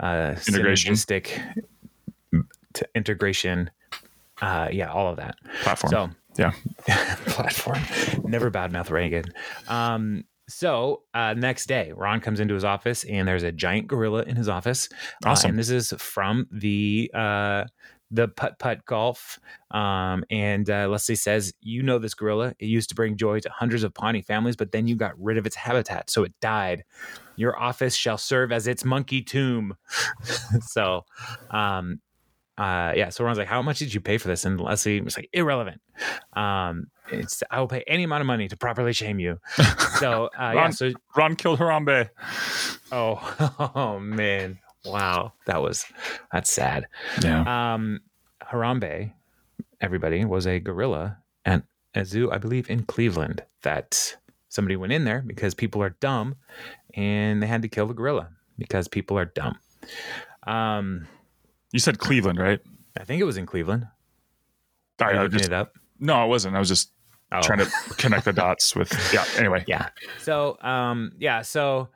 uh, 0.00 0.34
Integration. 0.48 0.94
synergistic 0.94 1.40
t- 2.74 2.84
integration. 2.94 3.70
Uh, 4.40 4.68
yeah, 4.72 4.90
all 4.90 5.08
of 5.08 5.16
that. 5.16 5.36
Platform. 5.62 5.90
So 5.90 6.10
yeah. 6.38 6.52
platform. 7.26 7.78
Never 8.24 8.50
badmouth 8.50 8.90
Reagan. 8.90 9.24
Um, 9.68 10.24
so 10.48 11.02
uh, 11.14 11.34
next 11.34 11.66
day, 11.66 11.92
Ron 11.94 12.20
comes 12.20 12.40
into 12.40 12.54
his 12.54 12.64
office 12.64 13.04
and 13.04 13.26
there's 13.28 13.42
a 13.44 13.52
giant 13.52 13.86
gorilla 13.86 14.22
in 14.22 14.36
his 14.36 14.48
office. 14.48 14.88
Uh, 15.24 15.30
Awesome. 15.30 15.50
and 15.50 15.58
this 15.58 15.70
is 15.70 15.92
from 15.98 16.46
the 16.50 17.10
uh, 17.14 17.64
the 18.12 18.28
putt 18.28 18.58
putt 18.58 18.84
golf. 18.84 19.40
Um, 19.70 20.22
and 20.30 20.68
uh, 20.68 20.86
Leslie 20.88 21.14
says, 21.16 21.52
"You 21.60 21.82
know 21.82 21.98
this 21.98 22.14
gorilla. 22.14 22.54
It 22.58 22.66
used 22.66 22.90
to 22.90 22.94
bring 22.94 23.16
joy 23.16 23.40
to 23.40 23.50
hundreds 23.50 23.82
of 23.82 23.94
Pawnee 23.94 24.22
families, 24.22 24.54
but 24.54 24.70
then 24.70 24.86
you 24.86 24.94
got 24.94 25.18
rid 25.18 25.38
of 25.38 25.46
its 25.46 25.56
habitat, 25.56 26.10
so 26.10 26.22
it 26.22 26.32
died. 26.40 26.84
Your 27.36 27.58
office 27.58 27.94
shall 27.96 28.18
serve 28.18 28.52
as 28.52 28.66
its 28.66 28.84
monkey 28.84 29.22
tomb." 29.22 29.76
so, 30.60 31.04
um, 31.50 32.00
uh, 32.58 32.92
yeah. 32.94 33.08
So 33.08 33.24
Ron's 33.24 33.38
like, 33.38 33.48
"How 33.48 33.62
much 33.62 33.78
did 33.78 33.94
you 33.94 34.00
pay 34.00 34.18
for 34.18 34.28
this?" 34.28 34.44
And 34.44 34.60
Leslie 34.60 35.00
was 35.00 35.16
like, 35.16 35.30
"Irrelevant. 35.32 35.80
Um, 36.34 36.88
it's 37.10 37.42
I 37.50 37.60
will 37.60 37.66
pay 37.68 37.82
any 37.86 38.04
amount 38.04 38.20
of 38.20 38.26
money 38.26 38.46
to 38.48 38.56
properly 38.58 38.92
shame 38.92 39.18
you." 39.18 39.38
So, 39.98 40.26
uh, 40.26 40.30
yeah. 40.38 40.52
Ron- 40.54 40.72
So, 40.72 40.92
Ron 41.16 41.34
killed 41.36 41.58
Harambe. 41.60 42.10
oh, 42.92 43.70
oh 43.74 43.98
man, 43.98 44.58
wow, 44.84 45.32
that 45.46 45.60
was 45.62 45.84
that's 46.32 46.50
sad. 46.52 46.86
Yeah. 47.22 47.74
Um, 47.74 48.00
Harambe, 48.42 49.12
everybody 49.80 50.24
was 50.24 50.46
a 50.46 50.58
gorilla 50.60 51.18
and 51.44 51.62
a 51.94 52.04
zoo, 52.04 52.30
I 52.30 52.38
believe, 52.38 52.68
in 52.70 52.84
Cleveland. 52.84 53.42
That 53.62 54.16
somebody 54.48 54.76
went 54.76 54.92
in 54.92 55.04
there 55.04 55.22
because 55.26 55.54
people 55.54 55.82
are 55.82 55.90
dumb, 56.00 56.36
and 56.94 57.42
they 57.42 57.46
had 57.46 57.62
to 57.62 57.68
kill 57.68 57.86
the 57.86 57.94
gorilla 57.94 58.28
because 58.58 58.88
people 58.88 59.18
are 59.18 59.24
dumb. 59.26 59.58
Um, 60.44 61.06
You 61.72 61.78
said 61.78 61.98
Cleveland, 61.98 62.38
right? 62.38 62.60
I 62.98 63.04
think 63.04 63.20
it 63.20 63.24
was 63.24 63.36
in 63.36 63.46
Cleveland. 63.46 63.86
I, 65.00 65.12
Are 65.12 65.20
I 65.24 65.28
just, 65.28 65.46
it 65.46 65.52
up? 65.52 65.72
no, 65.98 66.14
I 66.14 66.24
wasn't. 66.24 66.54
I 66.56 66.58
was 66.58 66.68
just 66.68 66.90
Oh. 67.34 67.40
trying 67.40 67.60
to 67.60 67.70
connect 67.96 68.26
the 68.26 68.32
dots 68.44 68.76
with. 68.76 68.92
Yeah. 69.10 69.24
Anyway. 69.38 69.64
Yeah. 69.66 69.88
So, 70.18 70.58
um, 70.60 71.12
yeah. 71.18 71.40
So 71.40 71.88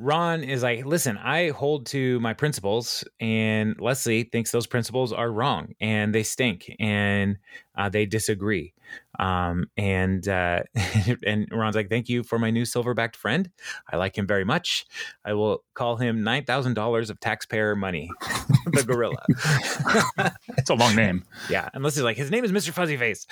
Ron 0.00 0.42
is 0.42 0.62
like, 0.62 0.86
listen, 0.86 1.18
I 1.18 1.50
hold 1.50 1.84
to 1.86 2.18
my 2.20 2.32
principles, 2.32 3.04
and 3.20 3.78
Leslie 3.78 4.24
thinks 4.24 4.50
those 4.50 4.66
principles 4.66 5.12
are 5.12 5.30
wrong 5.30 5.74
and 5.78 6.14
they 6.14 6.22
stink 6.22 6.74
and 6.80 7.36
uh, 7.76 7.90
they 7.90 8.06
disagree. 8.06 8.72
Um, 9.18 9.66
and 9.76 10.26
uh, 10.26 10.62
and 11.26 11.46
Ron's 11.52 11.76
like, 11.76 11.90
thank 11.90 12.08
you 12.08 12.22
for 12.22 12.38
my 12.38 12.50
new 12.50 12.62
silverbacked 12.62 13.14
friend. 13.14 13.50
I 13.92 13.96
like 13.96 14.16
him 14.16 14.26
very 14.26 14.44
much. 14.44 14.86
I 15.22 15.34
will 15.34 15.62
call 15.74 15.96
him 15.96 16.24
nine 16.24 16.44
thousand 16.44 16.74
dollars 16.74 17.10
of 17.10 17.20
taxpayer 17.20 17.76
money, 17.76 18.10
the 18.72 18.82
gorilla. 18.82 19.22
It's 20.56 20.70
a 20.70 20.74
long 20.74 20.96
name. 20.96 21.24
Yeah, 21.48 21.68
and 21.74 21.84
Leslie's 21.84 22.04
like, 22.04 22.16
his 22.16 22.30
name 22.30 22.44
is 22.44 22.52
Mr. 22.52 22.70
Fuzzy 22.70 22.96
Face. 22.96 23.26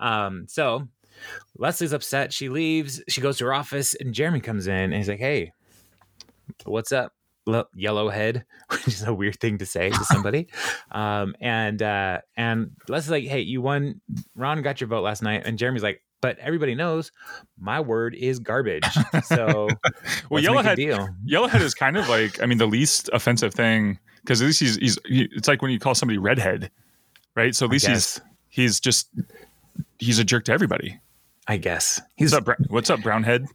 Um, 0.00 0.46
so 0.48 0.88
Leslie's 1.56 1.92
upset. 1.92 2.32
She 2.32 2.48
leaves. 2.48 3.02
She 3.08 3.20
goes 3.20 3.38
to 3.38 3.44
her 3.44 3.54
office, 3.54 3.94
and 3.94 4.14
Jeremy 4.14 4.40
comes 4.40 4.66
in, 4.66 4.74
and 4.74 4.94
he's 4.94 5.08
like, 5.08 5.20
"Hey, 5.20 5.52
what's 6.64 6.92
up, 6.92 7.12
Le- 7.46 7.66
yellowhead?" 7.76 8.44
Which 8.70 8.88
is 8.88 9.02
a 9.02 9.12
weird 9.14 9.38
thing 9.40 9.58
to 9.58 9.66
say 9.66 9.90
to 9.90 10.04
somebody. 10.04 10.48
um, 10.90 11.34
and 11.40 11.82
uh, 11.82 12.20
and 12.36 12.70
Leslie's 12.88 13.10
like, 13.10 13.24
"Hey, 13.24 13.40
you 13.40 13.60
won. 13.60 14.00
Ron 14.34 14.62
got 14.62 14.80
your 14.80 14.88
vote 14.88 15.02
last 15.02 15.22
night." 15.22 15.42
And 15.46 15.58
Jeremy's 15.58 15.82
like, 15.82 16.02
"But 16.20 16.38
everybody 16.38 16.74
knows 16.74 17.12
my 17.58 17.80
word 17.80 18.14
is 18.14 18.38
garbage. 18.38 18.84
So 19.24 19.68
Well, 20.30 20.42
let's 20.42 20.78
make 20.78 20.78
a 20.78 20.92
Yellowhead. 20.92 21.16
Yellowhead 21.26 21.60
is 21.60 21.74
kind 21.74 21.96
of 21.96 22.08
like, 22.08 22.42
I 22.42 22.46
mean, 22.46 22.58
the 22.58 22.66
least 22.66 23.08
offensive 23.12 23.54
thing 23.54 23.98
because 24.22 24.40
at 24.42 24.46
least 24.46 24.60
he's, 24.60 24.76
he's 24.76 24.98
he, 25.06 25.28
it's 25.32 25.48
like 25.48 25.62
when 25.62 25.70
you 25.70 25.78
call 25.78 25.94
somebody 25.94 26.18
redhead, 26.18 26.70
right? 27.34 27.54
So 27.54 27.66
at 27.66 27.70
least 27.72 27.86
he's 27.86 28.20
he's 28.48 28.80
just 28.80 29.08
he's 29.98 30.18
a 30.18 30.24
jerk 30.24 30.44
to 30.46 30.52
everybody. 30.52 30.98
I 31.46 31.58
guess 31.58 31.98
What's 32.00 32.12
he's 32.16 32.32
up, 32.34 32.44
Bra- 32.46 32.54
what's 32.68 32.88
up, 32.90 33.00
brownhead? 33.00 33.46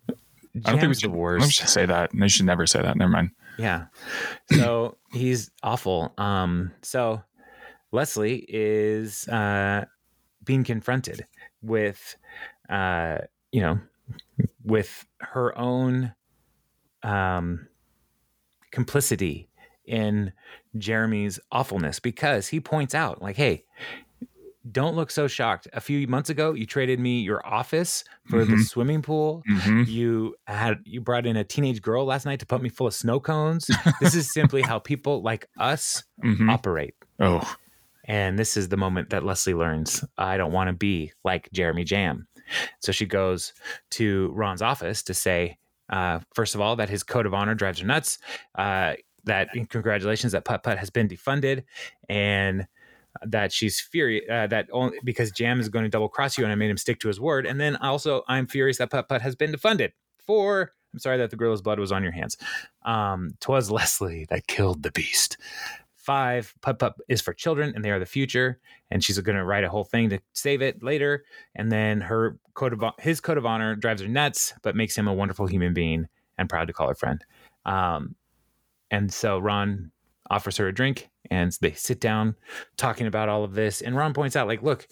I 0.66 0.72
don't 0.72 0.80
think 0.80 0.90
we 0.90 0.96
should, 0.96 1.12
the 1.12 1.14
we 1.14 1.20
worst. 1.20 1.52
should 1.52 1.70
say 1.70 1.86
that. 1.86 2.14
No, 2.14 2.26
you 2.26 2.30
should 2.30 2.46
never 2.46 2.66
say 2.66 2.82
that. 2.82 2.98
Never 2.98 3.12
mind. 3.12 3.32
Yeah. 3.58 3.86
So 4.52 4.98
he's 5.12 5.52
awful. 5.64 6.14
Um, 6.18 6.72
so 6.82 7.22
Leslie 7.92 8.46
is 8.48 9.28
uh, 9.28 9.86
being 10.44 10.64
confronted 10.64 11.26
with, 11.62 12.16
uh, 12.70 13.20
you 13.52 13.62
know, 13.62 13.80
with 14.64 15.06
her 15.20 15.58
own 15.58 16.14
um, 17.04 17.68
complicity 18.72 19.50
in 19.86 20.32
Jeremy's 20.78 21.40
awfulness 21.52 22.00
because 22.00 22.48
he 22.48 22.60
points 22.60 22.94
out, 22.94 23.22
like, 23.22 23.36
hey, 23.36 23.66
don't 24.72 24.96
look 24.96 25.10
so 25.12 25.28
shocked. 25.28 25.68
A 25.74 25.80
few 25.82 26.06
months 26.08 26.30
ago, 26.30 26.54
you 26.54 26.66
traded 26.66 27.00
me 27.00 27.22
your 27.22 27.46
office 27.48 28.04
for 28.26 28.44
the 28.46 28.56
Mhm. 28.56 28.66
swimming 28.68 29.02
pool. 29.02 29.44
Hmm 29.48 29.84
you 29.86 30.36
had 30.48 30.80
you 30.86 31.02
brought 31.02 31.26
in 31.26 31.36
a 31.38 31.44
teenage 31.44 31.82
girl 31.82 32.06
last 32.06 32.26
night 32.26 32.40
to 32.42 32.46
put 32.46 32.62
me 32.62 32.70
full 32.70 32.88
of 32.88 32.94
snow 32.94 33.20
cones. 33.20 33.68
This 34.02 34.16
is 34.16 34.32
simply 34.32 34.62
how 34.62 34.80
people 34.80 35.22
like 35.22 35.48
us 35.58 36.04
hmm 36.22 36.50
operate. 36.50 36.94
Oh, 37.20 37.42
and 38.06 38.38
this 38.40 38.56
is 38.58 38.70
the 38.70 38.78
moment 38.78 39.10
that 39.10 39.24
leslie 39.24 39.54
learns 39.54 40.04
i 40.18 40.38
don't 40.38 40.52
want 40.54 40.68
to 40.70 40.74
be 40.74 41.12
like 41.24 41.50
Jeremy 41.54 41.84
Jamm. 41.84 42.28
So 42.82 42.92
she 42.92 43.06
goes 43.06 43.54
to 43.92 44.32
ron's 44.34 44.62
office 44.62 45.04
to 45.04 45.14
say 45.14 45.58
uh, 45.90 46.20
first 46.36 46.54
of 46.56 46.62
all 46.62 46.76
that 46.76 46.90
his 46.90 47.04
code 47.04 47.26
of 47.26 47.34
honor 47.34 47.56
drives 47.56 47.80
her 47.80 47.88
nuts 47.88 48.20
uh, 48.56 48.94
that 49.26 49.50
congratulations 49.70 50.32
that 50.34 50.46
putt 50.46 50.64
putt 50.64 50.78
has 50.78 50.90
been 50.90 51.08
defunded. 51.08 51.64
And 52.08 52.68
that 53.26 53.52
she's 53.52 53.80
furious 53.80 54.26
uh, 54.30 54.48
that 54.48 54.68
only 54.72 54.98
because 55.04 55.32
Jamm 55.32 55.60
is 55.60 55.70
going 55.70 55.84
to 55.84 55.90
double 55.90 56.10
cross 56.10 56.38
you 56.38 56.44
and 56.44 56.52
I 56.52 56.56
made 56.56 56.70
him 56.70 56.78
stick 56.78 57.00
to 57.02 57.08
his 57.08 57.20
word. 57.20 57.46
And 57.46 57.60
then 57.60 57.76
also 57.78 58.24
I'm 58.28 58.48
furious 58.48 58.78
that 58.78 58.92
Putt 58.92 59.10
Putt 59.10 59.22
has 59.22 59.36
been 59.36 59.52
defunded. 59.52 59.92
For 60.20 60.74
I'm 60.94 61.00
sorry 61.00 61.18
that 61.18 61.30
the 61.30 61.36
gorilla's 61.36 61.62
blood 61.62 61.80
was 61.80 61.92
on 61.92 62.04
your 62.04 62.12
hands. 62.12 62.38
Um, 62.84 63.32
twas 63.40 63.70
Leslie 63.72 64.26
that 64.30 64.48
killed 64.48 64.84
the 64.84 64.92
beast. 64.92 65.38
Five, 65.96 66.54
Putt 66.62 66.80
Putt 66.80 66.96
is 67.08 67.22
for 67.22 67.34
children 67.34 67.74
and 67.76 67.84
they 67.84 67.92
are 67.92 68.00
the 68.00 68.06
future. 68.06 68.60
And 68.90 69.04
she's 69.04 69.20
going 69.20 69.38
to 69.38 69.44
write 69.44 69.64
a 69.64 69.70
whole 69.70 69.84
thing 69.84 70.10
to 70.10 70.20
save 70.34 70.62
it 70.62 70.82
later. 70.82 71.24
And 71.56 71.72
then 71.72 72.02
her 72.02 72.40
code 72.54 72.74
of 72.74 72.94
his 73.00 73.20
code 73.20 73.38
of 73.38 73.46
honor 73.46 73.76
drives 73.76 74.02
her 74.02 74.08
nuts, 74.08 74.54
but 74.64 74.76
makes 74.76 74.98
him 74.98 75.08
a 75.08 75.14
wonderful 75.14 75.46
human 75.46 75.74
being 75.74 76.08
and 76.38 76.50
proud 76.50 76.68
to 76.68 76.74
call 76.74 76.88
her 76.88 76.96
friend. 76.96 77.24
Um, 77.66 78.16
and 78.92 79.14
so 79.14 79.38
Ron 79.38 79.92
offers 80.30 80.58
her 80.58 80.68
a 80.68 80.74
drink 80.74 81.10
and 81.32 81.56
they 81.62 81.74
sit 81.74 82.00
down 82.00 82.36
talking 82.78 83.08
about 83.08 83.30
all 83.30 83.44
of 83.44 83.54
this. 83.54 83.82
And 83.82 83.96
Ron 83.96 84.14
points 84.14 84.36
out, 84.36 84.48
like, 84.48 84.64
look, 84.64 84.88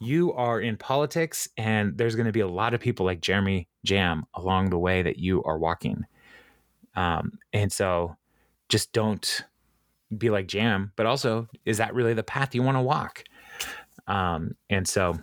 you 0.00 0.32
are 0.32 0.60
in 0.60 0.76
politics 0.76 1.48
and 1.56 1.96
there's 1.96 2.14
going 2.14 2.26
to 2.26 2.32
be 2.32 2.40
a 2.40 2.48
lot 2.48 2.74
of 2.74 2.80
people 2.80 3.06
like 3.06 3.20
Jeremy 3.20 3.68
Jamm 3.84 4.26
along 4.34 4.70
the 4.70 4.78
way 4.78 5.02
that 5.02 5.18
you 5.18 5.42
are 5.44 5.58
walking. 5.58 6.04
Um, 6.94 7.38
and 7.52 7.72
so 7.72 8.16
just 8.68 8.92
don't 8.92 9.44
be 10.16 10.30
like 10.30 10.46
Jamm, 10.46 10.92
but 10.96 11.06
also, 11.06 11.48
is 11.64 11.78
that 11.78 11.94
really 11.94 12.14
the 12.14 12.22
path 12.22 12.54
you 12.54 12.62
want 12.62 12.76
to 12.76 12.82
walk? 12.82 13.24
Um, 14.06 14.56
and 14.68 14.86
so, 14.86 15.18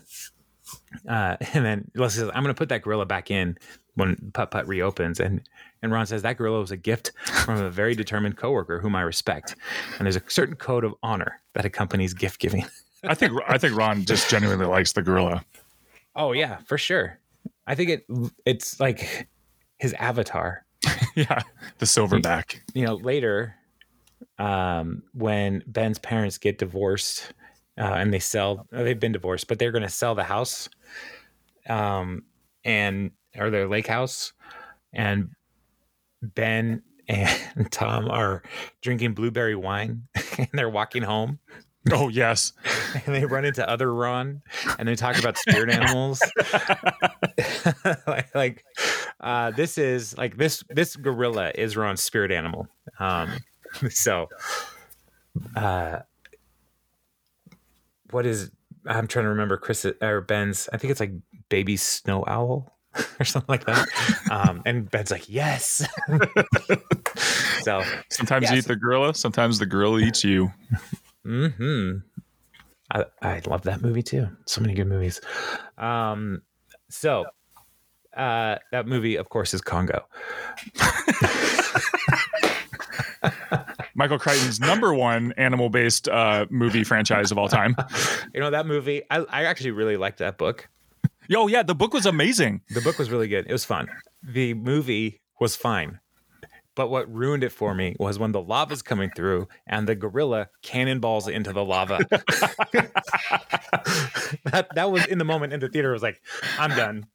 uh, 1.07 1.37
and 1.53 1.65
then 1.65 1.91
Leslie 1.95 2.21
says, 2.21 2.31
I'm 2.33 2.43
going 2.43 2.53
to 2.53 2.57
put 2.57 2.69
that 2.69 2.81
gorilla 2.81 3.05
back 3.05 3.31
in 3.31 3.57
when 3.99 4.31
Putt 4.33 4.51
Putt 4.51 4.67
reopens. 4.67 5.19
And, 5.19 5.41
and 5.81 5.91
Ron 5.91 6.07
says, 6.07 6.23
that 6.23 6.37
gorilla 6.37 6.59
was 6.59 6.71
a 6.71 6.77
gift 6.77 7.11
from 7.45 7.61
a 7.61 7.69
very 7.69 7.93
determined 7.93 8.37
coworker 8.37 8.79
whom 8.79 8.95
I 8.95 9.01
respect. 9.01 9.55
And 9.97 10.05
there's 10.05 10.15
a 10.15 10.23
certain 10.27 10.55
code 10.55 10.83
of 10.83 10.95
honor 11.03 11.39
that 11.53 11.65
accompanies 11.65 12.13
gift 12.13 12.39
giving. 12.39 12.65
I 13.03 13.15
think 13.15 13.33
I 13.47 13.57
think 13.57 13.75
Ron 13.75 14.05
just 14.05 14.29
genuinely 14.29 14.65
likes 14.65 14.93
the 14.93 15.01
gorilla. 15.01 15.45
Oh 16.15 16.33
yeah, 16.33 16.57
for 16.65 16.77
sure. 16.77 17.17
I 17.65 17.75
think 17.75 17.89
it 17.89 18.05
it's 18.45 18.79
like 18.79 19.27
his 19.77 19.93
avatar. 19.93 20.65
yeah, 21.15 21.43
the 21.77 21.85
silverback. 21.85 22.59
You 22.73 22.85
know, 22.85 22.95
later, 22.95 23.55
um, 24.37 25.03
when 25.13 25.63
Ben's 25.67 25.99
parents 25.99 26.37
get 26.37 26.57
divorced, 26.57 27.33
uh, 27.77 27.83
and 27.83 28.13
they 28.13 28.19
sell, 28.19 28.67
they've 28.71 28.99
been 28.99 29.11
divorced, 29.11 29.47
but 29.47 29.59
they're 29.59 29.71
going 29.71 29.83
to 29.83 29.89
sell 29.89 30.15
the 30.15 30.23
house, 30.23 30.69
um, 31.69 32.23
and 32.63 33.11
or 33.39 33.49
their 33.49 33.67
lake 33.67 33.87
house, 33.87 34.33
and 34.93 35.29
Ben 36.21 36.83
and 37.07 37.71
Tom 37.71 38.09
are 38.09 38.43
drinking 38.81 39.13
blueberry 39.13 39.55
wine, 39.55 40.07
and 40.37 40.49
they're 40.53 40.69
walking 40.69 41.03
home, 41.03 41.39
Oh 41.91 42.09
yes, 42.09 42.53
and 43.05 43.15
they 43.15 43.25
run 43.25 43.45
into 43.45 43.67
other 43.67 43.93
Ron 43.93 44.41
and 44.77 44.87
they 44.87 44.95
talk 44.95 45.17
about 45.17 45.37
spirit 45.37 45.69
animals. 45.69 46.21
like, 48.07 48.35
like 48.35 48.65
uh, 49.19 49.51
this 49.51 49.77
is 49.77 50.17
like 50.17 50.37
this 50.37 50.63
this 50.69 50.95
gorilla 50.95 51.51
is 51.55 51.77
Ron's 51.77 52.01
spirit 52.01 52.31
animal. 52.31 52.67
Um, 52.99 53.31
so 53.89 54.27
uh, 55.55 55.99
what 58.11 58.25
is 58.25 58.51
I'm 58.85 59.07
trying 59.07 59.25
to 59.25 59.29
remember 59.29 59.57
Chris 59.57 59.85
or 60.01 60.21
Ben's 60.21 60.67
I 60.73 60.77
think 60.77 60.91
it's 60.91 60.99
like 60.99 61.13
baby 61.47 61.77
snow 61.77 62.23
owl 62.27 62.77
or 63.19 63.25
something 63.25 63.51
like 63.51 63.65
that. 63.65 63.87
Um, 64.31 64.61
and 64.65 64.89
Ben's 64.89 65.11
like, 65.11 65.29
yes. 65.29 65.87
so 67.61 67.83
sometimes 68.09 68.49
you 68.51 68.57
eat 68.57 68.65
the 68.65 68.75
gorilla. 68.75 69.13
Sometimes 69.13 69.59
the 69.59 69.65
gorilla 69.65 69.99
eats 69.99 70.23
you. 70.23 70.51
Hmm. 71.23 71.97
I 72.91 73.05
I 73.21 73.41
love 73.45 73.63
that 73.63 73.81
movie 73.81 74.01
too. 74.03 74.27
So 74.45 74.61
many 74.61 74.73
good 74.73 74.87
movies. 74.87 75.21
Um. 75.77 76.41
So, 76.91 77.25
uh, 78.17 78.57
that 78.71 78.87
movie, 78.87 79.15
of 79.15 79.29
course, 79.29 79.53
is 79.53 79.61
Congo. 79.61 80.05
Michael 83.95 84.17
Crichton's 84.17 84.59
number 84.59 84.93
one 84.93 85.33
animal-based 85.33 86.07
uh, 86.07 86.45
movie 86.49 86.83
franchise 86.83 87.31
of 87.31 87.37
all 87.37 87.49
time. 87.49 87.75
You 88.33 88.39
know 88.41 88.51
that 88.51 88.65
movie. 88.67 89.01
I 89.09 89.17
I 89.29 89.43
actually 89.45 89.71
really 89.71 89.97
liked 89.97 90.19
that 90.19 90.37
book. 90.37 90.69
Yo, 91.29 91.45
yeah, 91.45 91.61
the 91.61 91.75
book 91.75 91.93
was 91.93 92.07
amazing. 92.07 92.59
The 92.69 92.81
book 92.81 92.97
was 92.97 93.11
really 93.11 93.27
good. 93.27 93.45
It 93.47 93.51
was 93.51 93.63
fun. 93.63 93.87
The 94.23 94.55
movie 94.55 95.21
was 95.39 95.55
fine. 95.55 95.99
But 96.73 96.89
what 96.89 97.07
ruined 97.13 97.43
it 97.43 97.51
for 97.51 97.75
me 97.75 97.95
was 97.99 98.17
when 98.17 98.31
the 98.31 98.41
lava's 98.41 98.81
coming 98.81 99.11
through 99.15 99.47
and 99.67 99.87
the 99.87 99.93
gorilla 99.93 100.47
cannonballs 100.63 101.27
into 101.27 101.53
the 101.53 101.63
lava. 101.63 101.99
that 104.45 104.69
that 104.73 104.89
was 104.89 105.05
in 105.05 105.19
the 105.19 105.23
moment 105.23 105.53
in 105.53 105.59
the 105.59 105.69
theater. 105.69 105.91
I 105.91 105.93
was 105.93 106.01
like, 106.01 106.19
I'm 106.57 106.71
done. 106.71 107.05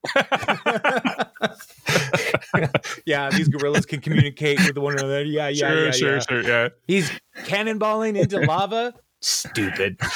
yeah, 3.06 3.30
these 3.30 3.48
gorillas 3.48 3.84
can 3.84 4.00
communicate 4.00 4.64
with 4.64 4.78
one 4.78 4.92
another. 4.92 5.24
Yeah, 5.24 5.48
yeah, 5.48 5.70
sure, 5.70 5.86
yeah, 5.86 5.90
sure, 5.90 6.14
yeah. 6.14 6.20
sure. 6.20 6.42
Yeah. 6.42 6.68
He's 6.86 7.10
cannonballing 7.38 8.16
into 8.16 8.38
lava. 8.46 8.94
Stupid. 9.22 10.00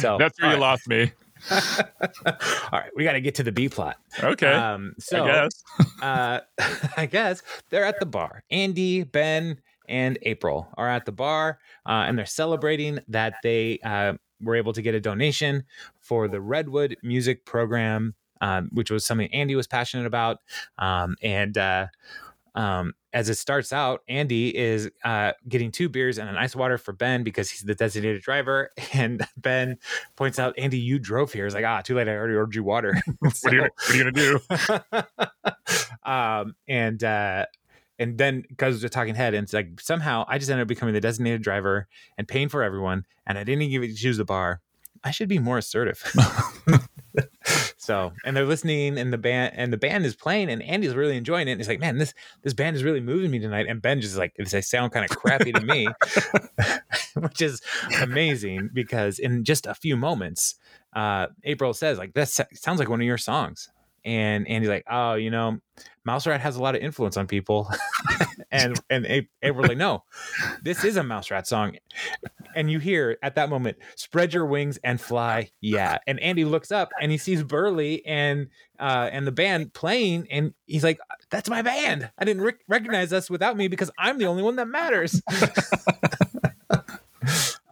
so 0.00 0.16
That's 0.18 0.40
where 0.42 0.54
you 0.54 0.58
lost 0.58 0.88
me. 0.88 1.12
All 2.26 2.32
right, 2.72 2.90
we 2.96 3.04
got 3.04 3.12
to 3.12 3.20
get 3.20 3.36
to 3.36 3.42
the 3.42 3.52
B 3.52 3.68
plot. 3.68 3.96
Okay. 4.22 4.52
Um, 4.52 4.94
so 4.98 5.24
I 5.24 5.26
guess. 5.26 5.62
uh, 6.02 6.40
I 6.96 7.06
guess 7.06 7.42
they're 7.70 7.84
at 7.84 8.00
the 8.00 8.06
bar. 8.06 8.44
Andy, 8.50 9.04
Ben, 9.04 9.60
and 9.88 10.18
April 10.22 10.68
are 10.76 10.88
at 10.88 11.06
the 11.06 11.12
bar, 11.12 11.58
uh, 11.86 12.04
and 12.06 12.18
they're 12.18 12.26
celebrating 12.26 12.98
that 13.08 13.34
they 13.42 13.78
uh, 13.84 14.14
were 14.40 14.56
able 14.56 14.72
to 14.72 14.82
get 14.82 14.94
a 14.94 15.00
donation 15.00 15.64
for 16.00 16.28
the 16.28 16.40
Redwood 16.40 16.96
Music 17.02 17.44
Program, 17.44 18.14
um, 18.40 18.68
which 18.72 18.90
was 18.90 19.06
something 19.06 19.32
Andy 19.32 19.54
was 19.54 19.66
passionate 19.66 20.06
about. 20.06 20.38
Um, 20.78 21.16
and 21.22 21.56
uh, 21.56 21.86
um, 22.56 22.94
as 23.12 23.28
it 23.28 23.36
starts 23.36 23.72
out, 23.72 24.00
Andy 24.08 24.56
is 24.56 24.90
uh, 25.04 25.32
getting 25.48 25.70
two 25.70 25.88
beers 25.88 26.18
and 26.18 26.28
an 26.28 26.36
ice 26.36 26.56
water 26.56 26.78
for 26.78 26.92
Ben 26.92 27.22
because 27.22 27.50
he's 27.50 27.62
the 27.62 27.74
designated 27.74 28.22
driver. 28.22 28.70
And 28.94 29.26
Ben 29.36 29.76
points 30.16 30.38
out, 30.38 30.54
Andy, 30.56 30.78
you 30.78 30.98
drove 30.98 31.30
here. 31.32 31.44
He's 31.44 31.54
like, 31.54 31.66
ah, 31.66 31.82
too 31.82 31.94
late. 31.94 32.08
I 32.08 32.16
already 32.16 32.34
ordered 32.34 32.54
you 32.54 32.64
water. 32.64 32.94
What 33.20 33.52
are 33.52 33.54
you, 33.54 33.62
what 33.62 33.90
are 33.90 33.94
you 33.94 34.04
gonna 34.04 34.12
do? 34.12 36.10
um, 36.10 36.54
and 36.66 37.04
uh, 37.04 37.44
and 37.98 38.16
then 38.16 38.44
goes 38.56 38.80
to 38.80 38.88
talking 38.88 39.14
head, 39.14 39.34
and 39.34 39.44
it's 39.44 39.52
like 39.52 39.80
somehow 39.80 40.24
I 40.28 40.38
just 40.38 40.50
ended 40.50 40.62
up 40.62 40.68
becoming 40.68 40.94
the 40.94 41.00
designated 41.00 41.42
driver 41.42 41.88
and 42.16 42.26
paying 42.26 42.48
for 42.48 42.62
everyone, 42.62 43.04
and 43.26 43.36
I 43.36 43.44
didn't 43.44 43.62
even 43.62 43.94
choose 43.94 44.16
the 44.16 44.24
bar. 44.24 44.62
I 45.04 45.10
should 45.10 45.28
be 45.28 45.38
more 45.38 45.58
assertive. 45.58 46.02
So, 47.76 48.12
and 48.24 48.36
they're 48.36 48.46
listening, 48.46 48.98
and 48.98 49.12
the 49.12 49.18
band 49.18 49.54
and 49.56 49.72
the 49.72 49.76
band 49.76 50.04
is 50.06 50.14
playing, 50.14 50.50
and 50.50 50.62
Andy's 50.62 50.94
really 50.94 51.16
enjoying 51.16 51.48
it. 51.48 51.52
And 51.52 51.60
he's 51.60 51.68
like, 51.68 51.80
"Man, 51.80 51.98
this 51.98 52.14
this 52.42 52.54
band 52.54 52.76
is 52.76 52.84
really 52.84 53.00
moving 53.00 53.30
me 53.30 53.38
tonight." 53.38 53.66
And 53.68 53.80
Ben 53.82 54.00
just 54.00 54.16
like, 54.16 54.34
"They 54.36 54.60
sound 54.60 54.92
kind 54.92 55.04
of 55.08 55.16
crappy 55.16 55.52
to 55.52 55.60
me," 55.60 55.88
which 57.14 57.42
is 57.42 57.60
amazing 58.00 58.70
because 58.72 59.18
in 59.18 59.44
just 59.44 59.66
a 59.66 59.74
few 59.74 59.96
moments, 59.96 60.56
uh, 60.94 61.26
April 61.44 61.72
says, 61.74 61.98
"Like 61.98 62.14
this 62.14 62.40
sounds 62.54 62.78
like 62.78 62.88
one 62.88 63.00
of 63.00 63.06
your 63.06 63.18
songs." 63.18 63.68
And 64.06 64.46
Andy's 64.46 64.70
like, 64.70 64.84
"Oh, 64.88 65.14
you 65.14 65.30
know, 65.30 65.58
Mouse 66.04 66.26
Rat 66.28 66.40
has 66.40 66.54
a 66.56 66.62
lot 66.62 66.76
of 66.76 66.80
influence 66.80 67.16
on 67.16 67.26
people," 67.26 67.68
and 68.52 68.80
and 68.88 69.26
April's 69.42 69.68
like, 69.68 69.76
"No, 69.76 70.04
this 70.62 70.84
is 70.84 70.96
a 70.96 71.02
Mouse 71.02 71.30
Rat 71.30 71.48
song." 71.48 71.76
And 72.54 72.70
you 72.70 72.78
hear 72.78 73.18
at 73.22 73.34
that 73.34 73.50
moment, 73.50 73.78
"Spread 73.96 74.32
your 74.32 74.46
wings 74.46 74.78
and 74.84 75.00
fly, 75.00 75.50
yeah." 75.60 75.98
And 76.06 76.20
Andy 76.20 76.44
looks 76.44 76.70
up 76.70 76.92
and 77.02 77.10
he 77.10 77.18
sees 77.18 77.42
Burley 77.42 78.06
and 78.06 78.46
uh, 78.78 79.10
and 79.12 79.26
the 79.26 79.32
band 79.32 79.74
playing, 79.74 80.28
and 80.30 80.54
he's 80.66 80.84
like, 80.84 81.00
"That's 81.30 81.50
my 81.50 81.62
band. 81.62 82.08
I 82.16 82.24
didn't 82.24 82.42
rec- 82.42 82.64
recognize 82.68 83.12
us 83.12 83.28
without 83.28 83.56
me 83.56 83.66
because 83.66 83.90
I'm 83.98 84.18
the 84.18 84.26
only 84.26 84.44
one 84.44 84.54
that 84.56 84.68
matters." 84.68 85.20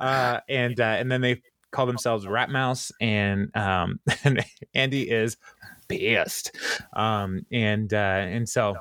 uh, 0.01 0.41
and 0.49 0.81
uh, 0.81 0.85
and 0.85 1.13
then 1.13 1.21
they 1.21 1.43
call 1.75 1.87
themselves 1.87 2.27
Rat 2.27 2.51
Mouse, 2.51 2.93
and 3.01 3.55
um, 3.57 4.01
and 4.25 4.45
Andy 4.75 5.11
is 5.11 5.37
pissed, 5.89 6.57
um, 6.93 7.47
and 7.53 7.93
uh, 7.93 7.97
and 7.97 8.49
so 8.49 8.75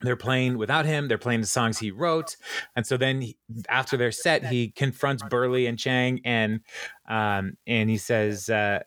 they're 0.00 0.16
playing 0.16 0.58
without 0.58 0.84
him. 0.86 1.08
They're 1.08 1.18
playing 1.18 1.40
the 1.40 1.46
songs 1.46 1.78
he 1.78 1.90
wrote, 1.90 2.36
and 2.76 2.86
so 2.86 2.96
then 2.96 3.20
he, 3.20 3.36
after 3.68 3.96
their 3.96 4.12
set, 4.12 4.46
he 4.46 4.70
confronts 4.70 5.22
Burley 5.28 5.66
and 5.66 5.78
Chang, 5.78 6.20
and 6.24 6.60
um, 7.08 7.56
and 7.66 7.90
he 7.90 7.96
says. 7.96 8.48
Uh, 8.48 8.80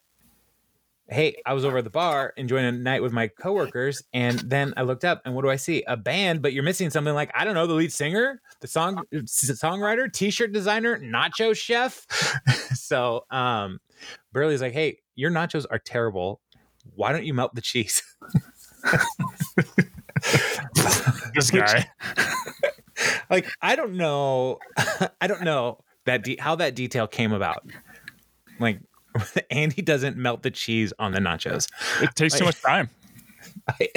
Hey, 1.09 1.37
I 1.45 1.53
was 1.53 1.63
over 1.63 1.77
at 1.77 1.85
the 1.85 1.89
bar 1.89 2.33
enjoying 2.35 2.65
a 2.65 2.71
night 2.73 3.01
with 3.01 3.13
my 3.13 3.29
coworkers, 3.29 4.03
and 4.11 4.39
then 4.39 4.73
I 4.75 4.81
looked 4.81 5.05
up, 5.05 5.21
and 5.23 5.33
what 5.33 5.43
do 5.43 5.49
I 5.49 5.55
see? 5.55 5.81
A 5.87 5.95
band, 5.95 6.41
but 6.41 6.51
you're 6.51 6.65
missing 6.65 6.89
something 6.89 7.13
like 7.13 7.31
I 7.33 7.45
don't 7.45 7.53
know, 7.53 7.65
the 7.65 7.75
lead 7.75 7.93
singer, 7.93 8.41
the 8.59 8.67
song 8.67 9.01
songwriter, 9.13 10.11
t-shirt 10.11 10.51
designer, 10.51 10.99
nacho 10.99 11.55
chef. 11.55 12.05
so, 12.73 13.25
um, 13.31 13.79
Burley's 14.33 14.61
like, 14.61 14.73
"Hey, 14.73 14.97
your 15.15 15.31
nachos 15.31 15.65
are 15.71 15.79
terrible. 15.79 16.41
Why 16.95 17.11
don't 17.11 17.25
you 17.25 17.33
melt 17.33 17.55
the 17.55 17.61
cheese?" 17.61 18.03
This 21.33 21.51
guy. 21.51 21.89
like 23.29 23.47
I 23.61 23.75
don't 23.75 23.93
know, 23.93 24.59
I 25.21 25.27
don't 25.27 25.43
know 25.43 25.79
that 26.05 26.23
de- 26.23 26.37
how 26.37 26.55
that 26.55 26.75
detail 26.75 27.07
came 27.07 27.31
about. 27.31 27.65
Like 28.59 28.79
Andy 29.51 29.81
doesn't 29.81 30.17
melt 30.17 30.43
the 30.43 30.51
cheese 30.51 30.93
on 30.99 31.11
the 31.11 31.19
nachos. 31.19 31.67
It 32.01 32.15
takes 32.15 32.37
too 32.37 32.45
much 32.45 32.61
time. 32.61 32.89
I, 33.67 33.89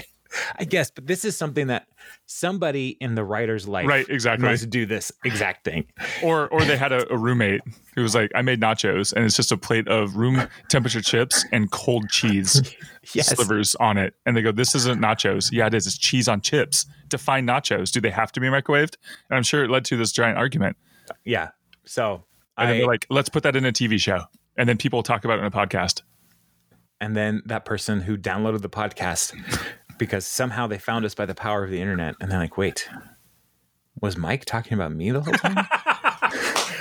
I 0.61 0.65
guess, 0.65 0.91
but 0.91 1.07
this 1.07 1.25
is 1.25 1.37
something 1.37 1.69
that 1.69 1.87
somebody 2.27 2.91
in 3.01 3.15
the 3.15 3.25
writer's 3.25 3.67
life 3.67 3.87
Right, 3.87 4.07
exactly. 4.09 4.47
knows 4.47 4.61
to 4.61 4.67
do 4.67 4.85
this 4.87 5.11
exact 5.25 5.65
thing. 5.65 5.87
Or 6.23 6.49
or 6.49 6.65
they 6.65 6.77
had 6.77 6.93
a, 6.93 7.11
a 7.13 7.17
roommate 7.17 7.63
who 7.95 8.03
was 8.03 8.15
like, 8.15 8.31
I 8.35 8.43
made 8.43 8.61
nachos 8.61 9.13
and 9.13 9.25
it's 9.25 9.35
just 9.37 9.51
a 9.53 9.57
plate 9.57 9.89
of 9.89 10.17
room 10.17 10.47
temperature 10.69 11.01
chips 11.01 11.45
and 11.53 11.71
cold 11.71 12.09
cheese 12.11 12.61
Yes. 13.15 13.29
slivers 13.35 13.75
on 13.77 13.97
it. 13.97 14.15
And 14.27 14.37
they 14.37 14.43
go, 14.43 14.53
This 14.53 14.75
isn't 14.75 15.01
nachos. 15.01 15.51
Yeah, 15.51 15.67
it 15.67 15.75
is. 15.75 15.87
It's 15.87 15.97
cheese 15.99 16.29
on 16.29 16.41
chips. 16.43 16.85
Define 17.09 17.47
nachos. 17.47 17.91
Do 17.91 18.01
they 18.01 18.11
have 18.11 18.31
to 18.33 18.41
be 18.41 18.47
microwaved? 18.49 18.97
And 19.31 19.37
I'm 19.39 19.43
sure 19.43 19.65
it 19.65 19.71
led 19.71 19.85
to 19.87 19.97
this 19.97 20.13
giant 20.13 20.37
argument. 20.39 20.77
Yeah. 21.25 21.51
So 21.87 22.25
And 22.59 22.69
I, 22.69 22.73
they're 22.79 22.87
like, 22.87 23.07
let's 23.09 23.29
put 23.31 23.43
that 23.45 23.57
in 23.57 23.65
a 23.65 23.73
TV 23.73 23.99
show. 23.99 24.25
And 24.59 24.69
then 24.69 24.77
people 24.77 25.03
talk 25.03 25.25
about 25.25 25.39
it 25.39 25.41
in 25.41 25.47
a 25.47 25.51
podcast. 25.51 26.03
and 27.01 27.17
then 27.17 27.41
that 27.47 27.65
person 27.65 28.03
who 28.03 28.19
downloaded 28.19 28.61
the 28.61 28.69
podcast 28.69 29.35
because 30.01 30.27
somehow 30.27 30.67
they 30.67 30.79
found 30.79 31.05
us 31.05 31.15
by 31.15 31.27
the 31.27 31.35
power 31.37 31.63
of 31.63 31.71
the 31.71 31.81
internet, 31.81 32.17
and 32.21 32.29
they're 32.33 32.41
like, 32.41 32.57
"Wait, 32.57 32.89
was 34.01 34.17
Mike 34.17 34.45
talking 34.45 34.73
about 34.75 34.91
me 34.93 35.13
the 35.13 35.21
whole 35.21 35.35
time?" 35.35 35.65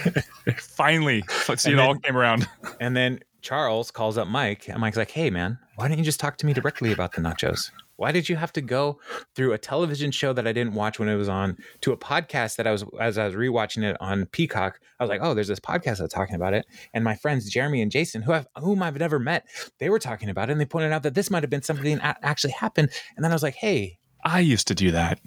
Finally, 0.58 1.24
let's 1.48 1.62
see, 1.64 1.70
it 1.70 1.74
And 1.74 1.82
all 1.82 1.94
then- 1.94 2.02
came 2.02 2.18
around. 2.18 2.48
and 2.80 2.96
then 2.98 3.20
Charles 3.42 3.92
calls 3.92 4.18
up 4.18 4.28
Mike, 4.28 4.68
and 4.70 4.80
Mike's 4.80 4.98
like, 4.98 5.12
"Hey, 5.12 5.30
man, 5.30 5.60
why 5.76 5.88
don't 5.88 5.98
you 5.98 6.04
just 6.04 6.20
talk 6.20 6.38
to 6.38 6.46
me 6.46 6.54
directly 6.54 6.92
about 6.92 7.14
the 7.14 7.22
nachos? 7.22 7.70
Why 8.00 8.14
did 8.14 8.30
you 8.30 8.38
have 8.38 8.54
to 8.54 8.62
go 8.62 8.98
through 9.36 9.52
a 9.52 9.58
television 9.58 10.12
show 10.12 10.32
that 10.32 10.48
I 10.48 10.54
didn't 10.54 10.74
watch 10.74 11.00
when 11.00 11.10
it 11.10 11.18
was 11.18 11.28
on 11.28 11.58
to 11.82 11.92
a 11.92 11.98
podcast 11.98 12.56
that 12.56 12.66
I 12.66 12.72
was 12.72 12.86
as 12.98 13.18
I 13.18 13.26
was 13.26 13.36
rewatching 13.36 13.84
it 13.84 13.98
on 14.00 14.26
Peacock? 14.28 14.80
I 15.00 15.04
was 15.04 15.10
like, 15.10 15.20
oh, 15.22 15.34
there's 15.34 15.50
this 15.50 15.60
podcast 15.60 15.98
that's 15.98 16.14
talking 16.14 16.36
about 16.36 16.54
it, 16.54 16.66
and 16.94 17.04
my 17.04 17.16
friends 17.16 17.50
Jeremy 17.50 17.82
and 17.82 17.92
Jason, 17.92 18.22
who 18.22 18.32
have 18.32 18.48
whom 18.56 18.82
I've 18.82 18.98
never 18.98 19.20
met, 19.20 19.46
they 19.80 19.90
were 19.90 20.00
talking 20.00 20.30
about 20.30 20.50
it, 20.50 20.54
and 20.54 20.62
they 20.62 20.66
pointed 20.66 20.94
out 20.94 21.04
that 21.04 21.14
this 21.14 21.30
might 21.30 21.44
have 21.44 21.50
been 21.50 21.62
something 21.62 21.98
that 21.98 22.18
actually 22.22 22.54
happened. 22.54 22.90
And 23.18 23.24
then 23.24 23.34
I 23.34 23.36
was 23.36 23.44
like, 23.44 23.56
hey, 23.56 23.98
I 24.24 24.40
used 24.40 24.70
to 24.70 24.76
do 24.76 24.92
that. 24.92 25.20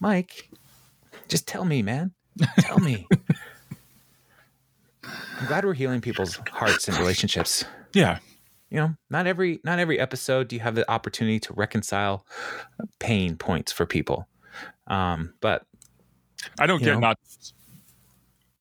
Mike, 0.00 0.50
just 1.28 1.46
tell 1.46 1.64
me, 1.64 1.80
man, 1.82 2.12
tell 2.58 2.80
me. 2.80 3.06
I'm 5.04 5.46
glad 5.46 5.64
we're 5.64 5.74
healing 5.74 6.00
people's 6.00 6.40
hearts 6.50 6.88
and 6.88 6.98
relationships 6.98 7.64
Yeah. 7.92 8.18
You 8.70 8.78
know 8.78 8.94
not 9.10 9.26
every 9.26 9.60
not 9.64 9.78
every 9.78 9.98
episode 9.98 10.48
do 10.48 10.56
you 10.56 10.60
have 10.60 10.74
the 10.74 10.90
opportunity 10.90 11.38
to 11.38 11.52
reconcile 11.54 12.26
pain 12.98 13.36
points 13.36 13.72
for 13.72 13.86
people 13.86 14.26
um 14.88 15.34
but 15.40 15.64
I 16.58 16.66
don't 16.66 16.82
get 16.82 16.98
know, 16.98 17.14
nachos. 17.14 17.52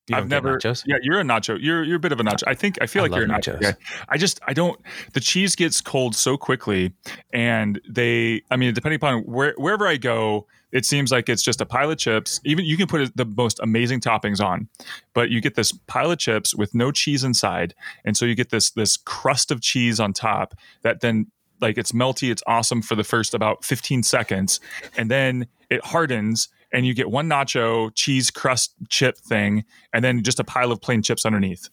You 0.07 0.15
I've 0.15 0.29
never. 0.29 0.59
Yeah, 0.63 0.97
you're 1.01 1.19
a 1.19 1.23
nacho. 1.23 1.57
You're 1.59 1.83
you're 1.83 1.95
a 1.95 1.99
bit 1.99 2.11
of 2.11 2.19
a 2.19 2.23
nacho. 2.23 2.43
I 2.45 2.53
think 2.53 2.77
I 2.81 2.85
feel 2.85 3.03
I 3.03 3.07
like 3.07 3.15
you're 3.15 3.25
a 3.25 3.27
nacho 3.27 3.59
nachos. 3.59 3.75
I 4.07 4.17
just 4.17 4.39
I 4.47 4.53
don't. 4.53 4.79
The 5.13 5.19
cheese 5.19 5.55
gets 5.55 5.81
cold 5.81 6.15
so 6.15 6.37
quickly, 6.37 6.93
and 7.33 7.81
they. 7.89 8.43
I 8.51 8.55
mean, 8.55 8.73
depending 8.73 8.97
upon 8.97 9.21
where 9.21 9.53
wherever 9.57 9.87
I 9.87 9.97
go, 9.97 10.45
it 10.71 10.85
seems 10.85 11.11
like 11.11 11.27
it's 11.27 11.41
just 11.41 11.59
a 11.59 11.65
pile 11.65 11.89
of 11.89 11.97
chips. 11.97 12.39
Even 12.45 12.65
you 12.65 12.77
can 12.77 12.85
put 12.85 13.15
the 13.15 13.25
most 13.25 13.59
amazing 13.63 13.99
toppings 13.99 14.43
on, 14.43 14.67
but 15.13 15.29
you 15.29 15.41
get 15.41 15.55
this 15.55 15.71
pile 15.71 16.11
of 16.11 16.19
chips 16.19 16.53
with 16.53 16.75
no 16.75 16.91
cheese 16.91 17.23
inside, 17.23 17.73
and 18.03 18.15
so 18.15 18.25
you 18.25 18.35
get 18.35 18.51
this 18.51 18.69
this 18.71 18.97
crust 18.97 19.49
of 19.49 19.61
cheese 19.61 19.99
on 19.99 20.13
top 20.13 20.53
that 20.83 21.01
then 21.01 21.31
like 21.61 21.77
it's 21.77 21.93
melty. 21.93 22.29
It's 22.29 22.43
awesome 22.45 22.81
for 22.81 22.95
the 22.95 23.03
first 23.03 23.33
about 23.33 23.65
15 23.65 24.03
seconds, 24.03 24.59
and 24.97 25.09
then 25.09 25.47
it 25.69 25.83
hardens 25.83 26.49
and 26.75 26.85
you 26.85 26.93
get 26.93 27.09
one 27.09 27.27
nacho 27.27 27.89
cheese 27.95 28.29
crust 28.29 28.75
chip 28.89 29.17
thing 29.17 29.63
and 29.93 30.03
then 30.03 30.21
just 30.23 30.39
a 30.39 30.43
pile 30.43 30.71
of 30.71 30.81
plain 30.81 31.01
chips 31.01 31.25
underneath. 31.25 31.69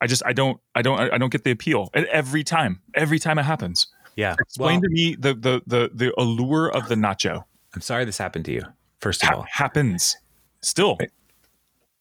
I 0.00 0.06
just 0.06 0.22
i 0.24 0.32
don't 0.32 0.60
i 0.74 0.82
don't 0.82 1.00
i 1.12 1.18
don't 1.18 1.30
get 1.30 1.44
the 1.44 1.50
appeal 1.50 1.90
and 1.94 2.06
every 2.06 2.44
time 2.44 2.80
every 2.94 3.18
time 3.18 3.38
it 3.38 3.42
happens. 3.42 3.88
Yeah 4.16 4.36
explain 4.38 4.80
well, 4.80 4.82
to 4.82 4.88
me 4.90 5.16
the 5.18 5.34
the 5.34 5.62
the, 5.66 5.90
the 5.92 6.20
allure 6.20 6.70
of 6.70 6.88
the 6.88 6.94
nacho. 6.94 7.44
I'm 7.74 7.80
sorry 7.80 8.04
this 8.04 8.18
happened 8.18 8.44
to 8.46 8.52
you 8.52 8.62
first 9.00 9.22
of 9.22 9.28
ha- 9.28 9.36
all. 9.36 9.46
happens. 9.50 10.16
Still. 10.62 10.98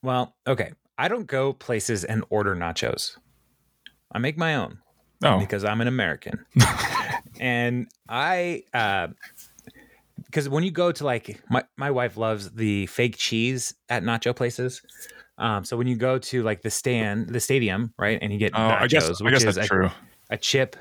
Well 0.01 0.36
okay 0.45 0.74
i 0.97 1.08
don't 1.08 1.26
go 1.26 1.54
places 1.54 2.04
and 2.04 2.24
order 2.30 2.56
nachos. 2.56 3.18
I 4.12 4.20
make 4.20 4.38
my 4.38 4.56
own 4.56 4.78
oh. 5.24 5.39
because 5.39 5.64
i'm 5.64 5.82
an 5.82 5.88
american. 5.88 6.45
And 7.39 7.88
i 8.08 8.64
uh 8.74 9.08
because 10.34 10.50
when 10.50 10.64
you 10.64 10.72
go 10.72 10.92
to 10.92 11.04
like 11.04 11.40
my, 11.50 11.64
my 11.78 11.92
wife 11.92 12.18
loves 12.18 12.50
the 12.52 12.88
fake 12.88 13.18
cheese 13.18 13.76
at 13.90 14.02
nacho 14.02 14.36
places. 14.36 14.82
Um 15.38 15.64
so 15.64 15.78
when 15.78 15.86
you 15.86 15.96
go 15.96 16.18
to 16.18 16.42
like 16.42 16.64
the 16.64 16.72
stand 16.72 17.30
the 17.30 17.40
stadium 17.40 17.94
right 18.00 18.18
and 18.22 18.34
you 18.34 18.40
get 18.40 18.54
oh 18.56 18.58
nachos 18.58 18.82
i 18.82 18.88
guess 18.88 19.22
i 19.22 19.24
which 19.24 19.34
guess 19.34 19.44
is 19.44 19.56
that's 19.56 19.68
a, 19.68 19.70
true. 19.70 19.90
a 20.30 20.38
chip 20.38 20.76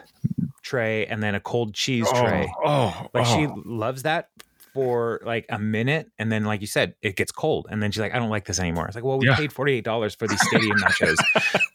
tray 0.62 1.07
and 1.07 1.22
then 1.22 1.34
a 1.34 1.40
cold 1.40 1.74
cheese 1.74 2.07
oh 2.09 2.22
tray. 2.22 2.53
oh, 2.64 3.07
like 3.14 3.26
oh. 3.26 3.34
she 3.34 3.48
loves 3.64 4.03
that 4.03 4.28
for 4.72 5.20
like 5.24 5.46
a 5.50 5.58
minute, 5.58 6.10
and 6.18 6.30
then, 6.32 6.44
like 6.44 6.60
you 6.60 6.66
said, 6.66 6.94
it 7.02 7.16
gets 7.16 7.30
cold, 7.32 7.66
and 7.70 7.82
then 7.82 7.90
she's 7.90 8.00
like, 8.00 8.14
"I 8.14 8.18
don't 8.18 8.30
like 8.30 8.46
this 8.46 8.58
anymore." 8.58 8.86
It's 8.86 8.94
like, 8.94 9.04
"Well, 9.04 9.18
we 9.18 9.26
Yeah. 9.26 9.36
paid 9.36 9.52
forty 9.52 9.72
eight 9.74 9.84
dollars 9.84 10.14
for 10.14 10.26
these 10.26 10.40
stadium 10.48 10.78
nachos, 10.78 11.16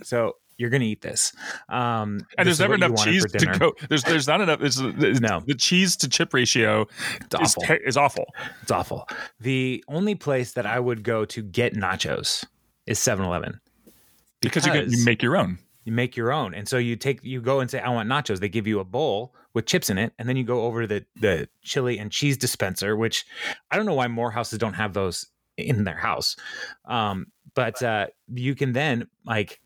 so 0.04 0.34
you're 0.58 0.70
gonna 0.72 0.86
eat 0.86 1.02
this." 1.02 1.32
Um, 1.70 2.22
And 2.38 2.48
this 2.48 2.58
there's 2.58 2.60
never 2.60 2.74
enough 2.76 3.04
cheese 3.04 3.24
to 3.32 3.46
go. 3.60 3.74
There's 3.90 4.04
there's 4.04 4.28
not 4.28 4.42
enough. 4.42 4.62
It's, 4.62 4.78
the, 4.78 5.18
No. 5.22 5.42
the 5.46 5.54
cheese 5.56 5.96
to 5.98 6.10
chip 6.10 6.34
ratio 6.34 6.88
It's 7.22 7.36
is, 7.36 7.56
awful. 7.58 7.64
te- 7.64 7.84
is 7.86 7.98
awful. 7.98 8.26
It's 8.64 8.72
awful. 8.72 9.08
The 9.40 9.84
only 9.88 10.16
place 10.16 10.54
that 10.54 10.66
I 10.66 10.80
would 10.80 11.04
go 11.04 11.24
to 11.26 11.42
get 11.44 11.76
nachos 11.76 12.46
is 12.88 12.98
7-Eleven. 13.00 13.60
because, 14.42 14.66
you 14.66 14.72
can 14.72 14.92
you 14.92 15.04
make 15.06 15.22
your 15.22 15.36
own. 15.38 15.60
you 15.84 15.92
make 15.92 16.16
your 16.18 16.32
own. 16.32 16.54
And 16.54 16.68
so 16.68 16.78
you 16.78 16.96
take 16.96 17.20
you 17.24 17.42
go 17.42 17.60
and 17.60 17.70
say, 17.70 17.80
I 17.80 17.90
want 17.90 18.10
nachos. 18.10 18.40
They 18.40 18.50
give 18.50 18.66
you 18.68 18.80
a 18.80 18.84
bowl 18.86 19.34
with 19.58 19.66
chips 19.66 19.90
in 19.90 19.98
it, 19.98 20.14
and 20.20 20.30
then 20.30 20.38
you 20.38 20.44
go 20.44 20.62
over 20.66 20.82
to 20.82 20.88
the 20.88 21.06
the 21.20 21.50
chili 21.64 21.98
and 21.98 22.12
cheese 22.12 22.38
dispenser, 22.38 22.96
which 22.96 23.26
I 23.72 23.76
don't 23.76 23.86
know 23.88 23.96
why 23.96 24.08
more 24.08 24.32
houses 24.32 24.60
don't 24.60 24.76
have 24.76 24.94
those 24.94 25.28
in 25.58 25.84
their 25.84 25.98
house. 25.98 26.36
Um, 26.86 27.28
but 27.56 27.82
uh, 27.82 28.08
you 28.34 28.54
can 28.56 28.74
then 28.74 29.08
like 29.26 29.60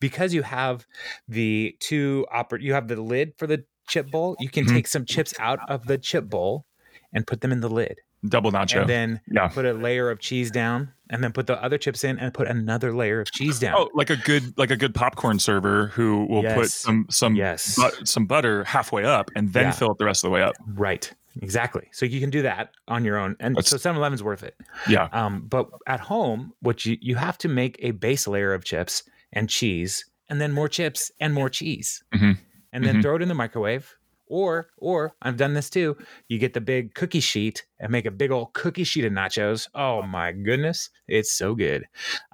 because 0.00 0.32
you 0.32 0.42
have 0.42 0.86
the 1.28 1.76
two 1.80 2.26
oper 2.34 2.58
you 2.60 2.72
have 2.72 2.88
the 2.88 2.96
lid 2.96 3.34
for 3.36 3.46
the 3.46 3.64
chip 3.86 4.10
bowl, 4.10 4.36
you 4.40 4.48
can 4.48 4.64
Mhm. 4.64 4.72
take 4.72 4.86
some 4.86 5.04
chips 5.04 5.34
out 5.38 5.60
of 5.68 5.86
the 5.86 5.98
chip 5.98 6.24
bowl 6.30 6.64
and 7.12 7.26
put 7.26 7.42
them 7.42 7.52
in 7.52 7.60
the 7.60 7.68
lid. 7.68 8.00
Double 8.26 8.50
nacho. 8.50 8.80
And 8.80 8.88
then 8.88 9.20
Yeah. 9.30 9.48
put 9.48 9.66
a 9.66 9.74
layer 9.74 10.08
of 10.10 10.18
cheese 10.18 10.50
down 10.50 10.92
and 11.10 11.22
then 11.22 11.32
put 11.32 11.46
the 11.46 11.62
other 11.62 11.78
chips 11.78 12.02
in 12.04 12.18
and 12.18 12.32
put 12.32 12.48
another 12.48 12.94
layer 12.94 13.20
of 13.20 13.30
cheese 13.32 13.58
down. 13.58 13.74
Oh, 13.76 13.90
like 13.94 14.10
a 14.10 14.16
good 14.16 14.56
like 14.58 14.70
a 14.70 14.76
good 14.76 14.94
popcorn 14.94 15.38
server 15.38 15.88
who 15.88 16.24
will 16.26 16.42
put 16.54 16.70
some 16.70 17.06
some 17.10 17.34
Yes. 17.36 17.76
bu- 17.76 18.04
some 18.06 18.26
butter 18.26 18.64
halfway 18.64 19.04
up 19.04 19.30
and 19.36 19.52
then 19.52 19.64
Yeah. 19.64 19.70
fill 19.72 19.92
it 19.92 19.98
the 19.98 20.04
rest 20.06 20.24
of 20.24 20.28
the 20.28 20.32
way 20.34 20.42
up. 20.42 20.54
Right. 20.66 21.12
Exactly. 21.42 21.88
So 21.92 22.06
you 22.06 22.20
can 22.20 22.30
do 22.30 22.42
that 22.42 22.70
on 22.88 23.04
your 23.04 23.16
own. 23.18 23.34
And 23.40 23.56
That's- 23.56 23.68
so 23.68 23.76
7 23.76 23.96
Eleven's 23.98 24.22
worth 24.22 24.42
it. 24.44 24.54
Yeah. 24.88 25.08
Um, 25.12 25.46
but 25.48 25.68
at 25.86 25.98
home, 26.00 26.52
what 26.60 26.86
you, 26.86 26.96
you 27.00 27.16
have 27.16 27.36
to 27.38 27.48
make 27.48 27.76
a 27.80 27.90
base 27.90 28.28
layer 28.28 28.54
of 28.54 28.64
chips 28.64 29.02
and 29.32 29.50
cheese, 29.50 30.04
and 30.30 30.40
then 30.40 30.52
more 30.52 30.68
chips 30.68 31.10
and 31.20 31.34
more 31.34 31.50
cheese. 31.50 32.04
Mhm. 32.14 32.38
And 32.72 32.84
then 32.84 32.96
Mhm. 32.98 33.02
throw 33.02 33.16
it 33.16 33.22
in 33.22 33.28
the 33.28 33.34
microwave. 33.34 33.94
Or 34.26 34.68
or 34.78 35.14
I've 35.22 35.36
done 35.36 35.54
this 35.54 35.68
too. 35.70 35.96
You 36.28 36.38
get 36.38 36.54
the 36.54 36.60
big 36.60 36.94
cookie 36.94 37.20
sheet 37.20 37.66
and 37.78 37.92
make 37.92 38.06
a 38.06 38.10
big 38.10 38.30
old 38.30 38.54
cookie 38.54 38.84
sheet 38.84 39.04
of 39.04 39.12
nachos. 39.12 39.68
Oh 39.74 40.02
my 40.02 40.32
goodness. 40.32 40.88
It's 41.06 41.32
so 41.32 41.54
good. 41.54 41.84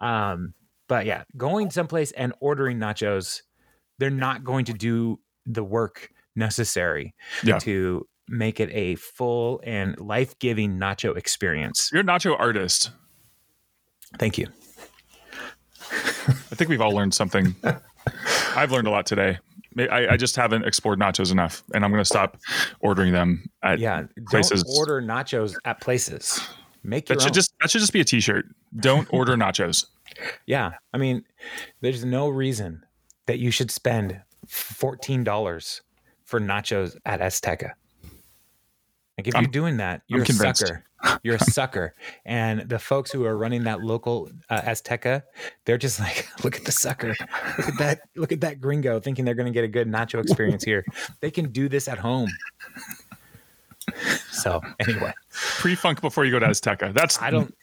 Um, 0.01 0.55
but 0.89 1.07
yeah, 1.07 1.25
going 1.37 1.71
someplace 1.71 2.13
and 2.13 2.33
ordering 2.41 2.79
nachos, 2.79 3.43
they're 3.99 4.11
not 4.11 4.45
going 4.45 4.65
to 4.67 4.73
do 4.73 5.19
the 5.47 5.65
work 5.65 6.11
necessary 6.37 7.15
Yeah. 7.43 7.59
to 7.61 8.07
make 8.29 8.61
it 8.61 8.71
a 8.73 8.95
full 8.95 9.61
and 9.65 9.99
life-giving 10.01 10.79
nacho 10.79 11.17
experience. 11.17 11.91
You're 11.93 12.03
a 12.03 12.05
nacho 12.05 12.39
artist. 12.39 12.91
Thank 14.19 14.39
you. 14.39 14.47
I 15.93 16.55
think 16.55 16.69
we've 16.71 16.81
all 16.81 16.93
learned 16.93 17.15
something. 17.15 17.55
I've 18.57 18.71
learned 18.73 18.87
a 18.87 18.91
lot 18.91 19.07
today. 19.07 19.39
I, 19.79 20.09
I 20.11 20.17
just 20.17 20.37
haven't 20.37 20.65
explored 20.65 20.99
nachos 20.99 21.31
enough, 21.31 21.63
and 21.75 21.85
I'm 21.85 21.91
going 21.91 22.01
to 22.01 22.05
stop 22.05 22.37
ordering 22.81 23.13
them. 23.13 23.49
At, 23.63 23.79
Yeah, 23.79 24.05
places- 24.29 24.63
don't 24.65 24.77
order 24.79 25.01
nachos 25.03 25.55
at 25.65 25.81
places. 25.81 26.41
Make 26.83 27.09
your 27.09 27.17
that 27.17 27.23
own. 27.23 27.27
should 27.27 27.35
just 27.35 27.53
that 27.61 27.71
should 27.71 27.81
just 27.81 27.93
be 27.93 28.01
a 28.01 28.05
T-shirt. 28.05 28.47
Don't 28.77 29.07
order 29.13 29.37
nachos. 29.37 29.85
yeah, 30.47 30.73
I 30.95 30.99
mean, 30.99 31.25
there's 31.83 32.05
no 32.05 32.29
reason 32.29 32.85
that 33.27 33.39
you 33.39 33.51
should 33.51 33.71
spend 33.71 34.21
fourteen 34.49 35.23
dollars 35.23 35.83
for 36.25 36.41
nachos 36.41 36.97
at 37.05 37.21
Azteca. 37.21 37.73
Like 39.21 39.29
if 39.29 39.35
I'm- 39.35 39.45
you're 39.45 39.51
doing 39.51 39.77
that, 39.77 40.01
you're 40.07 40.23
a 40.23 40.25
convinced. 40.25 40.67
sucker. 40.67 40.85
You're 41.23 41.37
a 41.37 41.39
sucker. 41.39 41.95
And 42.25 42.61
the 42.69 42.79
folks 42.79 43.11
who 43.11 43.27
are 43.27 43.37
running 43.37 43.65
that 43.65 43.83
local 43.83 44.31
uh, 44.49 44.63
Azteca, 44.63 45.23
they're 45.67 45.77
just 45.79 46.01
like, 46.01 46.27
look 46.45 46.57
at 46.57 46.65
the 46.65 46.73
sucker. 46.73 47.15
Look 47.59 47.69
at 47.69 47.79
that. 47.79 48.01
Look 48.17 48.33
at 48.33 48.41
that 48.41 48.63
gringo 48.63 48.99
thinking 48.99 49.27
they're 49.27 49.35
going 49.35 49.47
to 49.47 49.53
get 49.53 49.65
a 49.65 49.69
good 49.69 49.89
nacho 49.89 50.23
experience 50.23 50.65
here. 50.65 50.85
They 51.21 51.31
can 51.31 51.53
do 51.53 51.69
this 51.69 51.87
at 51.87 51.99
home. 51.99 52.31
So 54.31 54.63
anyway, 54.79 55.13
Pre-funk 55.59 56.01
before 56.01 56.25
you 56.25 56.31
go 56.31 56.39
to 56.39 56.47
Azteca. 56.47 56.93
That's 56.93 57.21
I 57.21 57.31
don't 57.31 57.55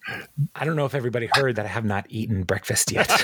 I 0.56 0.66
don't 0.66 0.76
know 0.76 0.86
if 0.86 0.96
everybody 0.96 1.30
heard 1.34 1.56
that 1.56 1.66
I 1.66 1.70
have 1.70 1.86
not 1.86 2.06
eaten 2.10 2.44
breakfast 2.44 2.92
yet. 2.92 3.08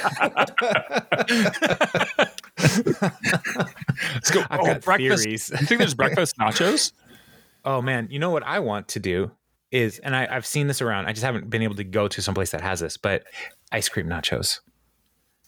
Let's 4.13 4.31
go. 4.31 4.43
I've 4.49 4.59
oh, 4.59 4.65
got 4.65 4.81
breakfast. 4.81 5.23
theories. 5.23 5.49
You 5.49 5.65
think 5.65 5.79
there's 5.79 5.93
breakfast 5.93 6.37
nachos? 6.37 6.91
Oh 7.65 7.81
man, 7.81 8.07
you 8.11 8.19
know 8.19 8.29
what 8.31 8.43
I 8.43 8.59
want 8.59 8.87
to 8.89 8.99
do 8.99 9.31
is, 9.71 9.99
and 9.99 10.15
I, 10.15 10.27
I've 10.29 10.45
seen 10.45 10.67
this 10.67 10.81
around. 10.81 11.05
I 11.07 11.13
just 11.13 11.23
haven't 11.23 11.49
been 11.49 11.61
able 11.61 11.75
to 11.75 11.83
go 11.83 12.07
to 12.07 12.21
someplace 12.21 12.51
that 12.51 12.61
has 12.61 12.79
this, 12.81 12.97
but 12.97 13.23
ice 13.71 13.89
cream 13.89 14.07
nachos. 14.07 14.59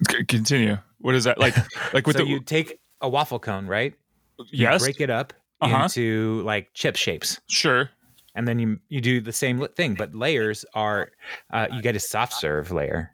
C- 0.09 0.23
Continue. 0.25 0.77
What 0.99 1.15
is 1.15 1.25
that 1.25 1.37
like? 1.39 1.55
Like 1.93 2.07
with 2.07 2.17
so 2.17 2.23
the 2.23 2.29
you 2.29 2.39
take 2.41 2.79
a 3.01 3.09
waffle 3.09 3.39
cone, 3.39 3.67
right? 3.67 3.93
You 4.39 4.45
yes, 4.51 4.81
break 4.83 4.99
it 5.01 5.09
up 5.09 5.33
Uh-huh. 5.61 5.83
into 5.83 6.41
like 6.43 6.69
chip 6.73 6.95
shapes, 6.95 7.39
sure. 7.47 7.89
and 8.35 8.47
then 8.47 8.59
you 8.59 8.79
you 8.89 8.99
do 9.01 9.21
the 9.21 9.31
same 9.33 9.65
thing, 9.75 9.93
but 9.95 10.13
layers 10.15 10.65
are 10.73 11.11
uh, 11.53 11.67
you 11.71 11.81
get 11.81 11.95
a 11.95 11.99
soft 11.99 12.33
serve 12.33 12.71
layer 12.71 13.11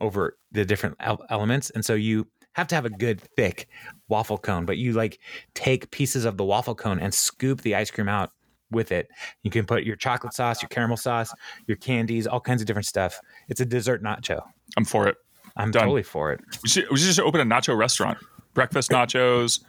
over 0.00 0.36
the 0.52 0.64
different 0.64 0.96
elements, 1.28 1.70
and 1.70 1.84
so 1.84 1.94
you 1.94 2.26
have 2.52 2.66
to 2.68 2.74
have 2.74 2.84
a 2.84 2.90
good 2.90 3.20
thick 3.36 3.68
waffle 4.10 4.36
cone. 4.36 4.66
But 4.66 4.76
you 4.76 4.92
like 4.92 5.18
take 5.54 5.90
pieces 5.90 6.26
of 6.26 6.36
the 6.36 6.44
waffle 6.44 6.74
cone 6.74 6.98
and 7.00 7.14
scoop 7.14 7.62
the 7.62 7.74
ice 7.74 7.90
cream 7.90 8.08
out 8.08 8.30
with 8.70 8.92
it. 8.92 9.08
You 9.42 9.50
can 9.50 9.64
put 9.64 9.84
your 9.84 9.96
chocolate 9.96 10.34
sauce, 10.34 10.60
your 10.62 10.68
caramel 10.68 10.98
sauce, 10.98 11.32
your 11.66 11.78
candies, 11.78 12.26
all 12.26 12.40
kinds 12.40 12.60
of 12.60 12.66
different 12.66 12.86
stuff. 12.86 13.18
It's 13.48 13.60
a 13.60 13.64
dessert 13.64 14.02
nacho. 14.02 14.42
I'm 14.76 14.84
for 14.84 15.08
it. 15.08 15.16
I'm 15.56 15.70
Done. 15.70 15.82
totally 15.84 16.02
for 16.02 16.32
it. 16.32 16.40
We 16.62 16.68
should, 16.68 16.84
we 16.90 16.96
should 16.98 17.06
just 17.06 17.18
open 17.20 17.40
a 17.40 17.44
nacho 17.44 17.76
restaurant. 17.76 18.18
Breakfast 18.54 18.90
nachos, 18.90 19.60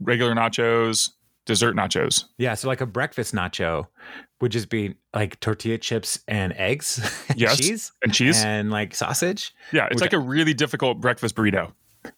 regular 0.00 0.34
nachos, 0.34 1.10
dessert 1.44 1.76
nachos. 1.76 2.24
Yeah, 2.38 2.54
so 2.54 2.68
like 2.68 2.80
a 2.80 2.86
breakfast 2.86 3.34
nacho 3.34 3.86
would 4.40 4.52
just 4.52 4.68
be 4.70 4.94
like 5.14 5.38
tortilla 5.40 5.78
chips 5.78 6.18
and 6.26 6.52
eggs, 6.56 6.98
Yes. 7.36 7.58
cheese, 7.58 7.92
And 8.02 8.12
cheese. 8.14 8.42
and 8.42 8.70
like 8.70 8.94
sausage. 8.94 9.54
yeah, 9.72 9.88
it's 9.90 10.00
like 10.00 10.12
a 10.14 10.18
really 10.18 10.54
difficult 10.54 11.00
breakfast 11.00 11.34
burrito. 11.34 11.72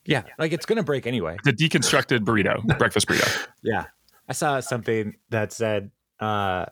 Yeah, 0.05 0.23
like 0.39 0.53
it's 0.53 0.67
gonna 0.67 0.83
break 0.83 1.07
anyway. 1.07 1.37
It's 1.45 1.49
a 1.49 1.53
deconstructed 1.53 2.21
burrito, 2.21 2.63
breakfast 2.79 3.07
burrito. 3.07 3.47
Yeah, 3.63 3.87
I 4.29 4.33
saw 4.33 4.61
something 4.61 5.17
that 5.31 5.53
said 5.53 5.91
uh, 6.21 6.67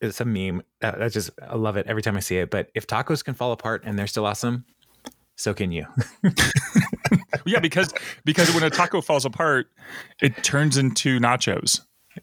it's 0.00 0.20
a 0.20 0.24
meme. 0.24 0.62
Uh, 0.82 0.92
that's 0.92 1.14
just 1.14 1.30
I 1.42 1.56
love 1.56 1.76
it 1.76 1.86
every 1.86 2.02
time 2.02 2.16
I 2.16 2.20
see 2.20 2.38
it. 2.38 2.50
But 2.50 2.70
if 2.74 2.86
tacos 2.86 3.24
can 3.24 3.34
fall 3.34 3.52
apart 3.52 3.82
and 3.84 3.98
they're 3.98 4.06
still 4.06 4.26
awesome, 4.26 4.64
so 5.36 5.54
can 5.54 5.72
you. 5.72 5.86
Yeah, 7.48 7.60
because 7.60 7.92
because 8.24 8.52
when 8.54 8.62
a 8.62 8.70
taco 8.70 9.00
falls 9.00 9.24
apart, 9.24 9.68
it 10.20 10.42
turns 10.44 10.76
into 10.76 11.18
nachos. 11.18 11.80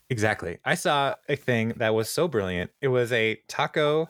Exactly. 0.09 0.59
I 0.65 0.75
saw 0.75 1.15
a 1.29 1.35
thing 1.35 1.73
that 1.77 1.93
was 1.93 2.09
so 2.09 2.27
brilliant. 2.27 2.71
It 2.81 2.89
was 2.89 3.11
a 3.11 3.39
taco. 3.47 4.07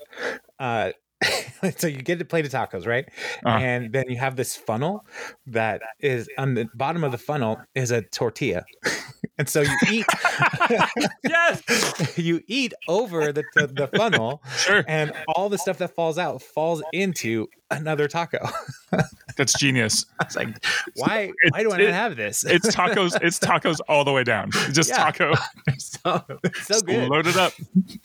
Uh, 0.60 0.92
so 1.78 1.88
you 1.88 2.02
get 2.02 2.22
a 2.22 2.26
plate 2.26 2.46
of 2.46 2.52
tacos, 2.52 2.86
right? 2.86 3.06
Uh-huh. 3.46 3.58
And 3.58 3.94
then 3.94 4.06
you 4.10 4.18
have 4.18 4.36
this 4.36 4.56
funnel 4.56 5.06
that 5.48 5.82
is 6.00 6.30
on 6.38 6.54
the 6.54 6.68
bottom 6.74 7.04
of 7.04 7.12
the 7.12 7.18
funnel 7.18 7.58
is 7.74 7.92
a 7.92 8.02
tortilla. 8.02 8.64
and 9.38 9.48
so 9.48 9.62
you 9.62 9.78
eat 9.92 10.06
Yes, 11.24 12.18
you 12.18 12.42
eat 12.48 12.74
over 12.88 13.32
the, 13.32 13.44
the, 13.56 13.68
the 13.68 13.88
funnel 13.88 14.42
sure. 14.58 14.84
and 14.88 15.14
all 15.36 15.50
the 15.50 15.58
stuff 15.58 15.78
that 15.80 15.96
falls 15.96 16.18
out 16.18 16.42
falls 16.42 16.84
into 16.94 17.48
another 17.72 18.08
taco. 18.08 18.48
That's 19.38 19.58
genius. 19.60 20.06
It's 20.22 20.36
like, 20.36 20.64
why 20.96 21.32
why 21.50 21.64
do 21.64 21.72
I 21.72 21.76
It's- 21.76 21.92
not 21.92 21.94
have 21.94 22.16
this? 22.16 22.46
It's 22.46 22.74
tacos. 22.74 23.18
It's 23.22 23.40
tacos 23.48 23.80
all 23.90 24.04
the 24.06 24.12
way 24.14 24.24
down. 24.24 24.52
Just 24.72 24.90
Yeah. 24.90 24.98
taco. 24.98 25.34
so, 25.78 26.24
so 26.64 26.82
good. 26.82 27.10
Load 27.10 27.28
it 27.28 27.36
up. 27.38 27.54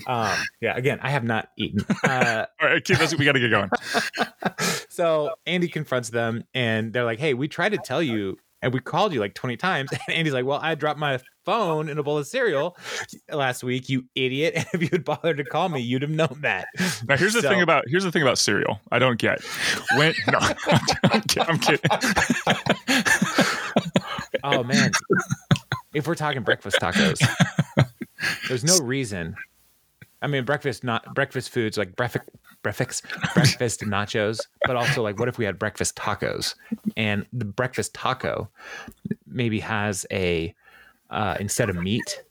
Um, 0.06 0.36
yeah, 0.60 0.76
again, 0.76 0.98
I 1.02 1.10
have 1.10 1.24
not 1.24 1.50
eaten. 1.56 1.84
Uh, 2.04 2.46
All 2.60 2.68
right, 2.68 2.84
keep 2.84 2.98
this. 2.98 3.14
We 3.14 3.24
got 3.24 3.32
to 3.32 3.40
get 3.40 3.50
going. 3.50 3.70
so 4.88 5.30
Andy 5.46 5.68
confronts 5.68 6.10
them 6.10 6.44
and 6.54 6.92
they're 6.92 7.04
like, 7.04 7.18
Hey, 7.20 7.34
we 7.34 7.48
tried 7.48 7.70
to 7.70 7.78
tell 7.78 8.02
you 8.02 8.36
and 8.62 8.72
we 8.74 8.80
called 8.80 9.12
you 9.12 9.20
like 9.20 9.34
20 9.34 9.56
times. 9.56 9.90
And 10.08 10.16
Andy's 10.16 10.32
like, 10.34 10.44
Well, 10.44 10.58
I 10.62 10.74
dropped 10.74 10.98
my 10.98 11.18
phone 11.44 11.88
in 11.88 11.98
a 11.98 12.02
bowl 12.02 12.18
of 12.18 12.26
cereal 12.26 12.76
last 13.32 13.62
week, 13.64 13.88
you 13.88 14.04
idiot. 14.14 14.54
And 14.56 14.66
if 14.74 14.82
you 14.82 14.88
had 14.92 15.04
bothered 15.04 15.36
to 15.38 15.44
call 15.44 15.68
me, 15.68 15.80
you'd 15.82 16.02
have 16.02 16.10
known 16.10 16.38
that. 16.42 16.68
Now 17.08 17.16
here's 17.16 17.32
the 17.34 17.42
So- 17.42 17.48
thing 17.48 17.62
about 17.62 17.84
here's 17.88 18.04
the 18.04 18.12
thing 18.12 18.22
about 18.22 18.38
cereal. 18.38 18.80
I 18.92 18.98
don't 18.98 19.18
get 19.18 19.42
when 19.96 20.14
no, 20.30 20.38
I'm, 20.40 21.22
I'm 21.40 21.58
kidding. 21.58 21.80
Oh 24.42 24.62
man. 24.62 24.90
if 25.94 26.06
we're 26.06 26.14
talking 26.14 26.42
breakfast 26.42 26.78
tacos, 26.80 27.20
there's 28.48 28.64
no 28.64 28.78
reason. 28.84 29.34
I 30.22 30.26
mean, 30.26 30.44
breakfast 30.44 30.84
not 30.84 31.14
breakfast 31.14 31.50
foods 31.50 31.78
like 31.78 31.96
breakfast 31.96 32.24
breakfast 32.62 33.04
breakfast 33.34 33.80
nachos, 33.84 34.40
but 34.66 34.76
also 34.76 35.02
like 35.02 35.18
what 35.18 35.28
if 35.28 35.38
we 35.38 35.44
had 35.44 35.58
breakfast 35.58 35.96
tacos? 35.96 36.54
And 36.96 37.26
the 37.32 37.44
breakfast 37.44 37.94
taco 37.94 38.48
maybe 39.26 39.60
has 39.60 40.06
a 40.10 40.54
uh, 41.10 41.36
instead 41.40 41.68
of 41.68 41.76
meat, 41.76 42.22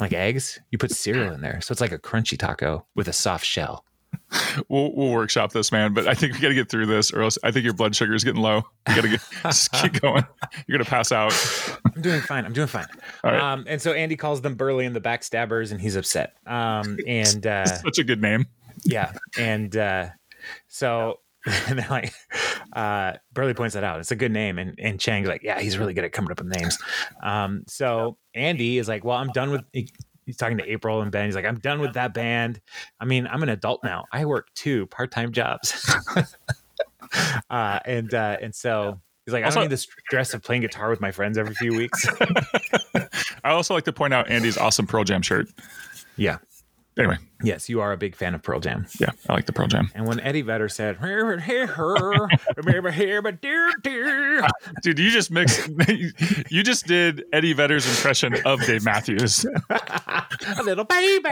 like 0.00 0.12
eggs, 0.12 0.58
you 0.70 0.78
put 0.78 0.90
cereal 0.90 1.32
in 1.32 1.42
there. 1.42 1.60
So 1.60 1.72
it's 1.72 1.80
like 1.80 1.92
a 1.92 1.98
crunchy 1.98 2.38
taco 2.38 2.86
with 2.94 3.08
a 3.08 3.12
soft 3.12 3.44
shell. 3.44 3.84
We'll, 4.68 4.94
we'll 4.94 5.12
workshop 5.12 5.52
this, 5.52 5.72
man. 5.72 5.94
But 5.94 6.06
I 6.06 6.14
think 6.14 6.34
we 6.34 6.40
got 6.40 6.48
to 6.48 6.54
get 6.54 6.68
through 6.68 6.86
this, 6.86 7.12
or 7.12 7.22
else 7.22 7.38
I 7.42 7.50
think 7.50 7.64
your 7.64 7.74
blood 7.74 7.94
sugar 7.96 8.14
is 8.14 8.24
getting 8.24 8.42
low. 8.42 8.62
You 8.88 8.94
got 8.94 9.02
to 9.02 9.08
get 9.08 9.20
just 9.42 9.72
keep 9.72 10.00
going. 10.00 10.24
You're 10.66 10.78
gonna 10.78 10.88
pass 10.88 11.12
out. 11.12 11.32
I'm 11.94 12.02
doing 12.02 12.20
fine. 12.20 12.44
I'm 12.44 12.52
doing 12.52 12.66
fine. 12.66 12.86
Right. 13.24 13.40
Um, 13.40 13.64
and 13.66 13.80
so 13.80 13.92
Andy 13.92 14.16
calls 14.16 14.42
them 14.42 14.54
Burley 14.54 14.84
and 14.84 14.94
the 14.94 15.00
Backstabbers, 15.00 15.70
and 15.72 15.80
he's 15.80 15.96
upset. 15.96 16.34
Um, 16.46 16.98
and 17.06 17.46
uh, 17.46 17.64
Such 17.64 17.98
a 17.98 18.04
good 18.04 18.20
name. 18.20 18.46
yeah, 18.84 19.12
and 19.38 19.74
uh, 19.76 20.08
so 20.66 21.20
and 21.46 21.78
they're 21.78 21.88
like, 21.88 22.12
uh, 22.72 23.14
Burley 23.32 23.54
points 23.54 23.74
that 23.74 23.84
out. 23.84 24.00
It's 24.00 24.10
a 24.10 24.16
good 24.16 24.32
name, 24.32 24.58
and 24.58 24.78
and 24.78 25.00
Chang's 25.00 25.28
like, 25.28 25.42
yeah, 25.42 25.60
he's 25.60 25.78
really 25.78 25.94
good 25.94 26.04
at 26.04 26.12
coming 26.12 26.30
up 26.30 26.40
with 26.40 26.54
names. 26.54 26.76
Um, 27.22 27.64
so 27.66 28.18
Andy 28.34 28.78
is 28.78 28.88
like, 28.88 29.04
well, 29.04 29.16
I'm 29.16 29.30
done 29.32 29.50
with. 29.50 29.62
He- 30.28 30.32
he's 30.32 30.36
talking 30.36 30.58
to 30.58 30.70
April 30.70 31.00
and 31.02 31.10
Ben. 31.10 31.24
He's 31.26 31.34
like, 31.34 31.44
I'm 31.44 31.58
done 31.58 31.80
with 31.80 31.94
that 31.94 32.14
band. 32.14 32.60
I 33.00 33.04
mean, 33.04 33.26
I'm 33.26 33.42
an 33.42 33.48
adult 33.48 33.82
now. 33.82 34.04
I 34.12 34.24
work 34.24 34.48
two 34.54 34.86
part 34.86 35.10
time 35.10 35.32
jobs. 35.32 35.90
uh, 37.50 37.78
and 37.84 38.12
uh, 38.14 38.36
and 38.40 38.54
so. 38.54 39.00
He's 39.24 39.32
like, 39.34 39.42
I 39.42 39.46
Also- 39.46 39.56
don't 39.60 39.64
need 39.64 39.72
the 39.72 39.76
stress 39.76 40.32
of 40.32 40.42
playing 40.42 40.62
guitar 40.62 40.88
with 40.88 41.00
my 41.02 41.10
friends 41.10 41.36
every 41.36 41.54
few 41.54 41.74
weeks. 41.76 42.06
I 43.44 43.50
also 43.50 43.74
like 43.74 43.84
to 43.84 43.92
point 43.92 44.14
out 44.14 44.30
Andy's 44.30 44.56
awesome 44.56 44.86
Pearl 44.86 45.04
Jam 45.04 45.20
shirt. 45.22 45.48
yeah. 46.16 46.38
Anyway, 46.98 47.16
Yes, 47.44 47.68
you 47.68 47.80
are 47.80 47.92
a 47.92 47.96
big 47.96 48.16
fan 48.16 48.34
of 48.34 48.42
Pearl 48.42 48.58
Jam. 48.58 48.86
yeah, 49.00 49.10
I 49.28 49.32
like 49.34 49.46
the 49.46 49.52
Pearl 49.52 49.68
Jam. 49.68 49.92
And 49.94 50.08
when 50.08 50.18
Eddie 50.18 50.42
Vedder 50.42 50.68
said, 50.68 50.98
"Here, 50.98 51.38
here, 51.38 51.66
here, 51.68 52.28
remember 52.56 52.90
here, 52.90 53.22
but 53.22 53.40
dear, 53.40 53.70
dear," 53.82 54.44
Dude, 54.82 54.98
you 54.98 55.10
just 55.10 55.30
mixed. 55.30 55.70
you 56.50 56.62
just 56.64 56.86
did 56.86 57.24
Eddie 57.32 57.52
Vedder's 57.52 57.86
impression 57.88 58.34
of 58.44 58.60
Dave 58.66 58.84
Matthews. 58.84 59.44
a 59.70 60.62
little 60.64 60.84
baby. 60.84 61.28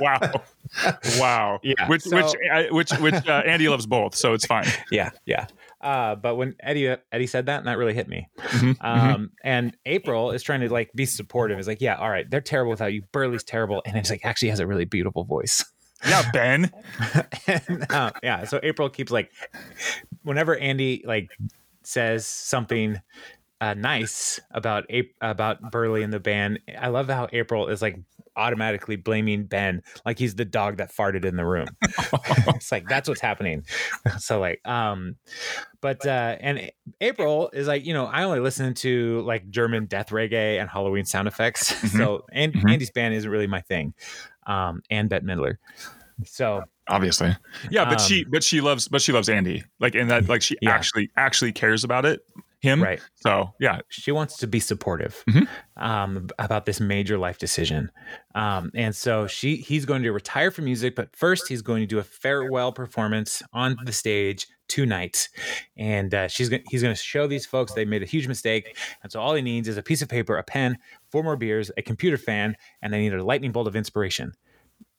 Wow, 0.00 0.32
wow. 1.18 1.60
Yeah, 1.62 1.86
which 1.88 2.02
so- 2.02 2.16
which 2.16 2.34
I- 2.52 2.68
which 2.70 2.90
which 2.98 3.28
uh, 3.28 3.42
Andy 3.46 3.68
loves 3.68 3.86
both, 3.86 4.16
so 4.16 4.32
it's 4.32 4.46
fine. 4.46 4.66
yeah, 4.90 5.10
yeah. 5.26 5.46
Uh, 5.82 6.14
but 6.14 6.36
when 6.36 6.54
Eddie 6.60 6.94
Eddie 7.10 7.26
said 7.26 7.46
that, 7.46 7.58
and 7.58 7.66
that 7.66 7.76
really 7.76 7.94
hit 7.94 8.08
me. 8.08 8.28
Mhm, 8.38 8.76
Um, 8.80 9.30
and 9.42 9.76
April 9.84 10.30
is 10.30 10.42
trying 10.42 10.60
to 10.60 10.72
like 10.72 10.92
be 10.94 11.06
supportive. 11.06 11.58
Is 11.58 11.66
like, 11.66 11.80
yeah, 11.80 11.96
all 11.96 12.08
right, 12.10 12.28
they're 12.30 12.40
terrible 12.40 12.70
without 12.70 12.92
you. 12.92 13.02
Burley's 13.12 13.42
terrible, 13.44 13.82
and 13.84 13.96
it's 13.96 14.10
like 14.10 14.24
actually 14.24 14.50
has 14.50 14.60
a 14.60 14.66
really 14.66 14.84
beautiful 14.84 15.24
voice. 15.24 15.64
Yeah, 16.06 16.22
Ben. 16.32 16.70
and, 17.46 17.86
uh, 17.90 18.10
yeah, 18.22 18.44
so 18.44 18.58
April 18.62 18.88
keeps 18.88 19.12
like, 19.12 19.30
whenever 20.22 20.56
Andy 20.56 21.02
like 21.06 21.30
says 21.82 22.26
something 22.26 23.00
uh, 23.60 23.74
nice 23.74 24.40
about 24.50 24.84
about 25.20 25.70
Burley 25.70 26.02
and 26.02 26.12
the 26.12 26.20
band, 26.20 26.60
I 26.78 26.88
love 26.88 27.08
how 27.08 27.28
April 27.32 27.68
is 27.68 27.82
like 27.82 27.98
automatically 28.36 28.96
blaming 28.96 29.44
Ben 29.44 29.82
like 30.04 30.18
he's 30.18 30.34
the 30.34 30.44
dog 30.44 30.76
that 30.78 30.92
farted 30.94 31.24
in 31.24 31.36
the 31.36 31.44
room. 31.44 31.68
it's 32.48 32.72
like 32.72 32.88
that's 32.88 33.08
what's 33.08 33.20
happening. 33.20 33.64
So 34.18 34.40
like, 34.40 34.60
um, 34.66 35.16
but 35.80 36.04
uh, 36.06 36.36
and 36.40 36.70
April 37.00 37.50
is 37.52 37.66
like, 37.66 37.84
you 37.84 37.92
know, 37.94 38.06
I 38.06 38.22
only 38.24 38.40
listen 38.40 38.74
to 38.74 39.20
like 39.22 39.48
German 39.50 39.86
death 39.86 40.10
reggae 40.10 40.60
and 40.60 40.68
Halloween 40.68 41.04
sound 41.04 41.28
effects. 41.28 41.72
Mhm. 41.72 41.96
So 41.98 42.24
and 42.32 42.52
Mhm. 42.52 42.70
Andy's 42.72 42.90
band 42.90 43.14
isn't 43.14 43.30
really 43.30 43.46
my 43.46 43.60
thing. 43.60 43.94
Um, 44.46 44.82
and 44.90 45.08
Bette 45.08 45.24
Midler. 45.24 45.56
So 46.24 46.64
Obviously, 46.88 47.34
yeah, 47.70 47.84
but 47.84 48.00
she 48.00 48.24
Um, 48.24 48.30
but 48.32 48.42
she 48.44 48.60
loves 48.60 48.88
but 48.88 49.00
she 49.02 49.12
loves 49.12 49.28
Andy. 49.28 49.62
Like 49.80 49.94
in 49.94 50.08
that, 50.08 50.28
like 50.28 50.42
she 50.42 50.56
Yeah. 50.60 50.70
actually 50.70 51.10
actually 51.16 51.52
cares 51.52 51.84
about 51.84 52.04
it. 52.04 52.20
Him. 52.62 52.82
right. 52.82 53.00
So 53.16 53.52
yeah, 53.60 53.80
she 53.88 54.12
wants 54.12 54.36
to 54.38 54.46
be 54.46 54.60
supportive 54.60 55.22
Mhm. 55.28 55.48
um, 55.76 56.28
about 56.38 56.64
this 56.64 56.80
major 56.80 57.18
life 57.18 57.38
decision, 57.38 57.90
um, 58.34 58.70
and 58.74 58.94
so 58.94 59.26
she 59.26 59.56
he's 59.56 59.84
going 59.84 60.02
to 60.04 60.12
retire 60.12 60.50
from 60.50 60.64
music, 60.66 60.94
but 60.94 61.14
first 61.14 61.48
he's 61.48 61.60
going 61.62 61.82
to 61.82 61.86
do 61.86 61.98
a 61.98 62.04
farewell 62.04 62.72
performance 62.72 63.42
on 63.52 63.76
the 63.84 63.92
stage 63.92 64.46
tonight, 64.68 65.28
and 65.76 66.14
uh, 66.14 66.28
she's 66.28 66.50
he's 66.70 66.82
going 66.82 66.94
to 66.94 67.02
show 67.02 67.26
these 67.26 67.44
folks 67.46 67.72
they 67.72 67.84
made 67.84 68.02
a 68.02 68.06
huge 68.06 68.28
mistake, 68.28 68.76
and 69.02 69.10
so 69.10 69.20
all 69.20 69.34
he 69.34 69.42
needs 69.42 69.66
is 69.68 69.76
a 69.76 69.82
piece 69.82 70.00
of 70.00 70.08
paper, 70.08 70.36
a 70.36 70.42
pen, 70.44 70.78
four 71.10 71.22
more 71.24 71.36
beers, 71.36 71.70
a 71.76 71.82
computer 71.82 72.16
fan, 72.16 72.56
and 72.80 72.92
they 72.92 73.00
need 73.00 73.12
a 73.12 73.24
lightning 73.24 73.50
bolt 73.52 73.66
of 73.66 73.74
inspiration. 73.76 74.32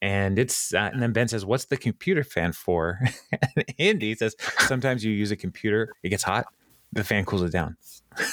And 0.01 0.37
it's 0.37 0.73
uh, 0.73 0.89
and 0.91 1.01
then 1.01 1.13
Ben 1.13 1.29
says, 1.29 1.45
"What's 1.45 1.65
the 1.65 1.77
computer 1.77 2.23
fan 2.25 2.51
for?" 2.51 2.99
and 3.55 3.65
Andy 3.79 4.15
says, 4.15 4.35
"Sometimes 4.67 5.03
you 5.05 5.11
use 5.13 5.31
a 5.31 5.37
computer, 5.37 5.89
it 6.03 6.09
gets 6.09 6.23
hot, 6.23 6.45
the 6.93 7.03
fan 7.03 7.25
cools 7.25 7.43
it 7.43 7.51
down." 7.51 7.77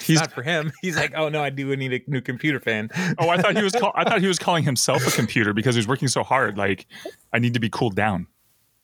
he's. 0.00 0.20
not 0.20 0.32
for 0.32 0.42
him. 0.42 0.72
He's 0.82 0.96
like, 0.96 1.12
oh 1.16 1.28
no, 1.28 1.42
I 1.42 1.50
do 1.50 1.74
need 1.76 1.92
a 1.92 2.02
new 2.06 2.20
computer 2.20 2.60
fan. 2.60 2.90
Oh, 3.18 3.28
I 3.28 3.40
thought 3.40 3.56
he 3.56 3.62
was. 3.62 3.72
Call, 3.72 3.92
I 3.94 4.04
thought 4.04 4.20
he 4.20 4.26
was 4.26 4.38
calling 4.38 4.64
himself 4.64 5.06
a 5.06 5.10
computer 5.10 5.52
because 5.52 5.74
he 5.74 5.78
was 5.78 5.88
working 5.88 6.08
so 6.08 6.22
hard. 6.22 6.58
Like, 6.58 6.86
I 7.32 7.38
need 7.38 7.54
to 7.54 7.60
be 7.60 7.68
cooled 7.68 7.96
down. 7.96 8.26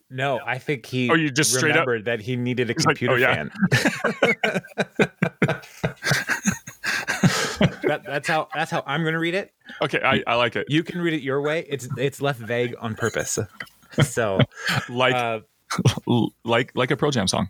No, 0.08 0.40
I 0.46 0.58
think 0.58 0.86
he. 0.86 1.10
Oh, 1.10 1.14
you 1.14 1.30
just 1.30 1.52
straight 1.52 1.76
up- 1.76 1.88
that 2.04 2.20
he 2.20 2.36
needed 2.36 2.70
a 2.70 2.74
He's 2.74 2.86
like, 2.86 2.98
computer 2.98 3.14
"Oh, 3.14 3.16
yeah." 3.16 3.34
fan. 3.34 3.50
that, 7.82 8.02
that's 8.06 8.28
how. 8.28 8.48
That's 8.54 8.70
how 8.70 8.84
I'm 8.86 9.02
going 9.02 9.14
to 9.14 9.18
read 9.18 9.34
it. 9.34 9.52
Okay, 9.82 10.00
I, 10.02 10.22
I 10.26 10.36
like 10.36 10.54
it. 10.54 10.66
You 10.68 10.84
can 10.84 11.00
read 11.00 11.14
it 11.14 11.22
your 11.22 11.42
way. 11.42 11.66
It's 11.68 11.88
it's 11.98 12.20
left 12.20 12.38
vague 12.38 12.74
on 12.78 12.94
purpose. 12.94 13.38
So, 14.02 14.38
Like 14.88 15.14
uh, 15.14 15.40
like 16.44 16.72
like 16.74 16.90
a 16.90 16.96
Pearl 16.96 17.10
Jam 17.10 17.28
song. 17.28 17.48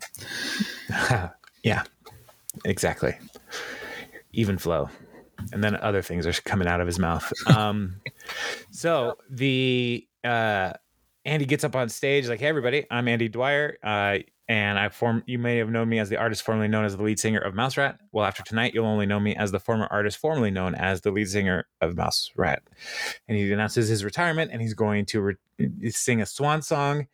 yeah, 1.63 1.83
exactly. 2.65 3.17
Even 4.33 4.57
flow, 4.57 4.89
and 5.51 5.63
then 5.63 5.75
other 5.75 6.01
things 6.01 6.25
are 6.27 6.33
coming 6.33 6.67
out 6.67 6.81
of 6.81 6.87
his 6.87 6.99
mouth. 6.99 7.31
Um, 7.47 8.01
so 8.71 9.15
the 9.29 10.07
uh, 10.23 10.73
Andy 11.25 11.45
gets 11.45 11.63
up 11.63 11.75
on 11.75 11.89
stage 11.89 12.27
like, 12.27 12.39
"Hey, 12.39 12.47
everybody! 12.47 12.85
I'm 12.89 13.07
Andy 13.07 13.29
Dwyer, 13.29 13.77
uh, 13.83 14.19
and 14.47 14.79
I 14.79 14.89
form. 14.89 15.23
You 15.25 15.39
may 15.39 15.57
have 15.57 15.69
known 15.69 15.89
me 15.89 15.99
as 15.99 16.09
the 16.09 16.17
artist 16.17 16.43
formerly 16.43 16.67
known 16.67 16.85
as 16.85 16.95
the 16.95 17.03
lead 17.03 17.19
singer 17.19 17.39
of 17.39 17.53
Mouse 17.53 17.77
Rat. 17.77 17.99
Well, 18.11 18.25
after 18.25 18.43
tonight, 18.43 18.73
you'll 18.73 18.85
only 18.85 19.05
know 19.05 19.19
me 19.19 19.35
as 19.35 19.51
the 19.51 19.59
former 19.59 19.87
artist 19.91 20.17
formerly 20.17 20.51
known 20.51 20.75
as 20.75 21.01
the 21.01 21.11
lead 21.11 21.29
singer 21.29 21.67
of 21.81 21.95
Mouse 21.95 22.31
Rat." 22.35 22.63
And 23.27 23.37
he 23.37 23.51
announces 23.51 23.89
his 23.89 24.03
retirement, 24.03 24.51
and 24.51 24.61
he's 24.61 24.73
going 24.73 25.05
to 25.07 25.21
re- 25.21 25.89
sing 25.89 26.21
a 26.21 26.25
swan 26.25 26.61
song, 26.61 27.07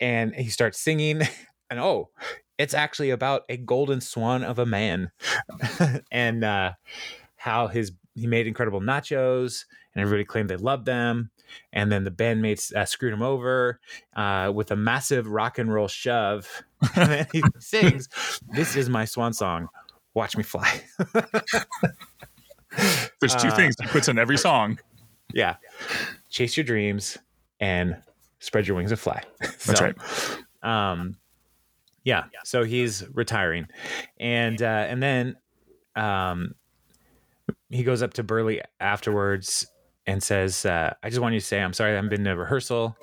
and 0.00 0.34
he 0.34 0.48
starts 0.50 0.80
singing, 0.80 1.22
and 1.70 1.78
oh, 1.80 2.10
it's 2.58 2.74
actually 2.74 3.10
about 3.10 3.42
a 3.48 3.56
golden 3.56 4.00
swan 4.00 4.42
of 4.44 4.58
a 4.58 4.66
man, 4.66 5.10
and 6.10 6.44
uh, 6.44 6.72
how 7.36 7.68
his 7.68 7.92
he 8.14 8.26
made 8.26 8.46
incredible 8.46 8.80
nachos, 8.80 9.64
and 9.94 10.02
everybody 10.02 10.24
claimed 10.24 10.50
they 10.50 10.56
loved 10.56 10.84
them. 10.86 11.30
And 11.72 11.90
then 11.90 12.04
the 12.04 12.10
bandmates 12.12 12.72
uh, 12.74 12.84
screwed 12.84 13.12
him 13.12 13.22
over 13.22 13.80
uh, 14.14 14.52
with 14.54 14.70
a 14.70 14.76
massive 14.76 15.26
rock 15.26 15.58
and 15.58 15.72
roll 15.72 15.88
shove. 15.88 16.46
and 16.96 17.10
then 17.10 17.26
he 17.32 17.42
sings, 17.58 18.08
"This 18.54 18.76
is 18.76 18.88
my 18.88 19.04
swan 19.04 19.32
song. 19.32 19.68
Watch 20.14 20.36
me 20.36 20.42
fly." 20.44 20.82
There's 23.20 23.34
two 23.34 23.48
Uh, 23.48 23.56
things 23.56 23.74
he 23.80 23.86
puts 23.88 24.08
in 24.08 24.18
every 24.18 24.38
song. 24.38 24.78
yeah, 25.34 25.56
chase 26.28 26.56
your 26.56 26.64
dreams 26.64 27.18
and 27.58 27.96
spread 28.40 28.66
your 28.66 28.76
wings 28.76 28.90
and 28.90 28.98
fly. 29.00 29.22
That's 29.40 29.64
So, 29.78 29.84
right. 29.84 29.96
um 30.62 31.16
yeah 32.04 32.24
so 32.44 32.64
he's 32.64 33.04
retiring. 33.14 33.66
And 34.18 34.60
uh 34.60 34.64
and 34.88 35.02
then 35.02 35.36
um 35.96 36.54
he 37.68 37.82
goes 37.82 38.02
up 38.02 38.14
to 38.14 38.22
burley 38.22 38.60
afterwards 38.80 39.66
and 40.06 40.22
says 40.22 40.64
uh 40.66 40.92
i 41.02 41.08
just 41.08 41.20
want 41.20 41.34
you 41.34 41.40
to 41.40 41.46
say 41.46 41.60
i'm 41.60 41.72
sorry 41.72 41.92
i 41.92 41.94
haven't 41.94 42.10
been 42.10 42.24
to 42.24 42.36
rehearsal 42.36 42.96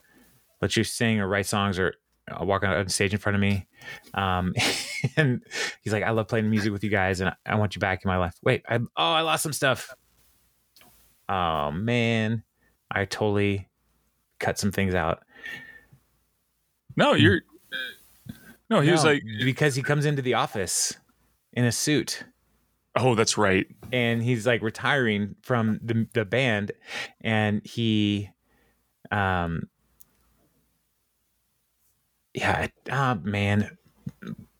let 0.62 0.76
you 0.76 0.84
sing 0.84 1.20
or 1.20 1.28
write 1.28 1.46
songs 1.46 1.78
or 1.80 1.94
uh, 2.32 2.44
walk 2.44 2.64
on 2.64 2.90
stage 2.90 3.14
in 3.14 3.20
front 3.20 3.36
of 3.36 3.42
me. 3.42 3.68
Um 4.14 4.54
and 5.18 5.42
he's 5.82 5.94
like 5.94 6.04
i 6.04 6.10
love 6.12 6.28
playing 6.28 6.50
music 6.50 6.72
with 6.74 6.84
you 6.84 6.90
guys 6.90 7.22
and 7.22 7.30
i, 7.30 7.36
I 7.46 7.56
want 7.56 7.76
you 7.76 7.80
back 7.80 8.04
in 8.04 8.10
my 8.10 8.18
life. 8.18 8.36
Wait 8.44 8.64
I, 8.68 8.76
oh 8.78 8.88
i 8.96 9.22
lost 9.22 9.44
some 9.44 9.54
stuff. 9.54 9.94
Oh 11.30 11.72
man. 11.72 12.44
I 12.90 13.06
totally 13.06 13.68
cut 14.40 14.58
some 14.58 14.72
things 14.72 14.96
out 14.96 15.24
No, 16.98 17.14
you're. 17.14 17.42
No, 18.70 18.82
he 18.82 18.92
was 18.92 19.06
like, 19.06 19.24
because 19.46 19.76
he 19.76 19.82
comes 19.84 20.06
into 20.06 20.22
the 20.22 20.34
office 20.34 20.98
in 21.54 21.64
a 21.64 21.72
suit 21.72 22.26
oh, 22.98 23.16
that's 23.16 23.38
right. 23.38 23.66
and 23.92 24.22
he's 24.22 24.46
like 24.46 24.62
retiring 24.62 25.36
from 25.42 25.80
the 25.84 26.08
the 26.14 26.26
band 26.26 26.72
and 27.22 27.66
he 27.66 28.30
um 29.12 29.70
yeah 32.34 32.68
oh 32.92 33.16
man 33.24 33.78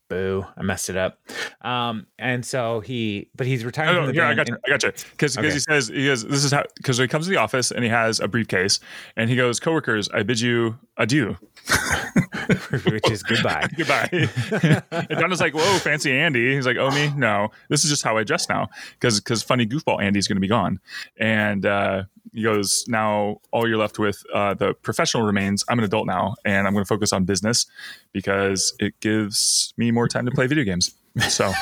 boo, 0.08 0.44
I 0.56 0.62
messed 0.62 0.88
it 0.88 0.96
up. 0.96 1.20
Um, 1.60 2.06
and 2.18 2.44
so 2.44 2.80
he, 2.80 3.28
but 3.36 3.46
he's 3.46 3.62
retiring. 3.64 3.92
No, 3.94 3.98
from 4.00 4.06
no, 4.06 4.12
the 4.12 4.12
here, 4.14 4.24
I 4.24 4.34
band 4.34 4.38
got 4.38 4.48
you. 4.48 4.54
and- 4.54 4.62
I 4.66 4.70
got 4.70 4.82
you. 4.82 4.92
Because 5.10 5.36
Okay. 5.38 5.52
he 5.52 5.58
says 5.58 5.88
he 5.88 6.06
goes. 6.06 6.24
This 6.24 6.44
is 6.44 6.50
how 6.50 6.64
because 6.76 6.98
he 6.98 7.06
comes 7.06 7.26
to 7.26 7.30
the 7.30 7.36
office 7.36 7.70
and 7.70 7.84
he 7.84 7.90
has 7.90 8.18
a 8.20 8.26
briefcase 8.26 8.80
and 9.16 9.28
he 9.28 9.36
goes, 9.36 9.60
"Coworkers, 9.60 10.08
I 10.08 10.22
bid 10.22 10.40
you 10.40 10.78
adieu." 10.98 11.36
which 12.84 13.10
is 13.10 13.22
goodbye. 13.22 13.68
Goodbye. 13.76 14.08
and 14.10 15.20
Donna's 15.20 15.40
like, 15.40 15.54
"Whoa, 15.54 15.78
fancy 15.78 16.12
Andy." 16.12 16.54
He's 16.54 16.66
like, 16.66 16.76
"Oh 16.76 16.90
me? 16.90 17.12
No, 17.16 17.50
this 17.68 17.84
is 17.84 17.90
just 17.90 18.02
how 18.02 18.16
I 18.16 18.24
dress 18.24 18.48
now." 18.48 18.68
Because 18.92 19.20
because 19.20 19.42
funny 19.42 19.66
goofball 19.66 20.02
Andy's 20.02 20.26
going 20.26 20.36
to 20.36 20.40
be 20.40 20.48
gone, 20.48 20.80
and 21.18 21.66
uh, 21.66 22.04
he 22.32 22.42
goes, 22.42 22.84
"Now 22.88 23.40
all 23.50 23.68
you're 23.68 23.78
left 23.78 23.98
with 23.98 24.22
uh, 24.32 24.54
the 24.54 24.74
professional 24.74 25.24
remains. 25.24 25.64
I'm 25.68 25.78
an 25.78 25.84
adult 25.84 26.06
now, 26.06 26.36
and 26.44 26.66
I'm 26.66 26.72
going 26.72 26.84
to 26.84 26.88
focus 26.88 27.12
on 27.12 27.24
business 27.24 27.66
because 28.12 28.74
it 28.78 28.98
gives 29.00 29.74
me 29.76 29.90
more 29.90 30.08
time 30.08 30.24
to 30.26 30.32
play 30.32 30.46
video 30.46 30.64
games." 30.64 30.94
So, 31.28 31.46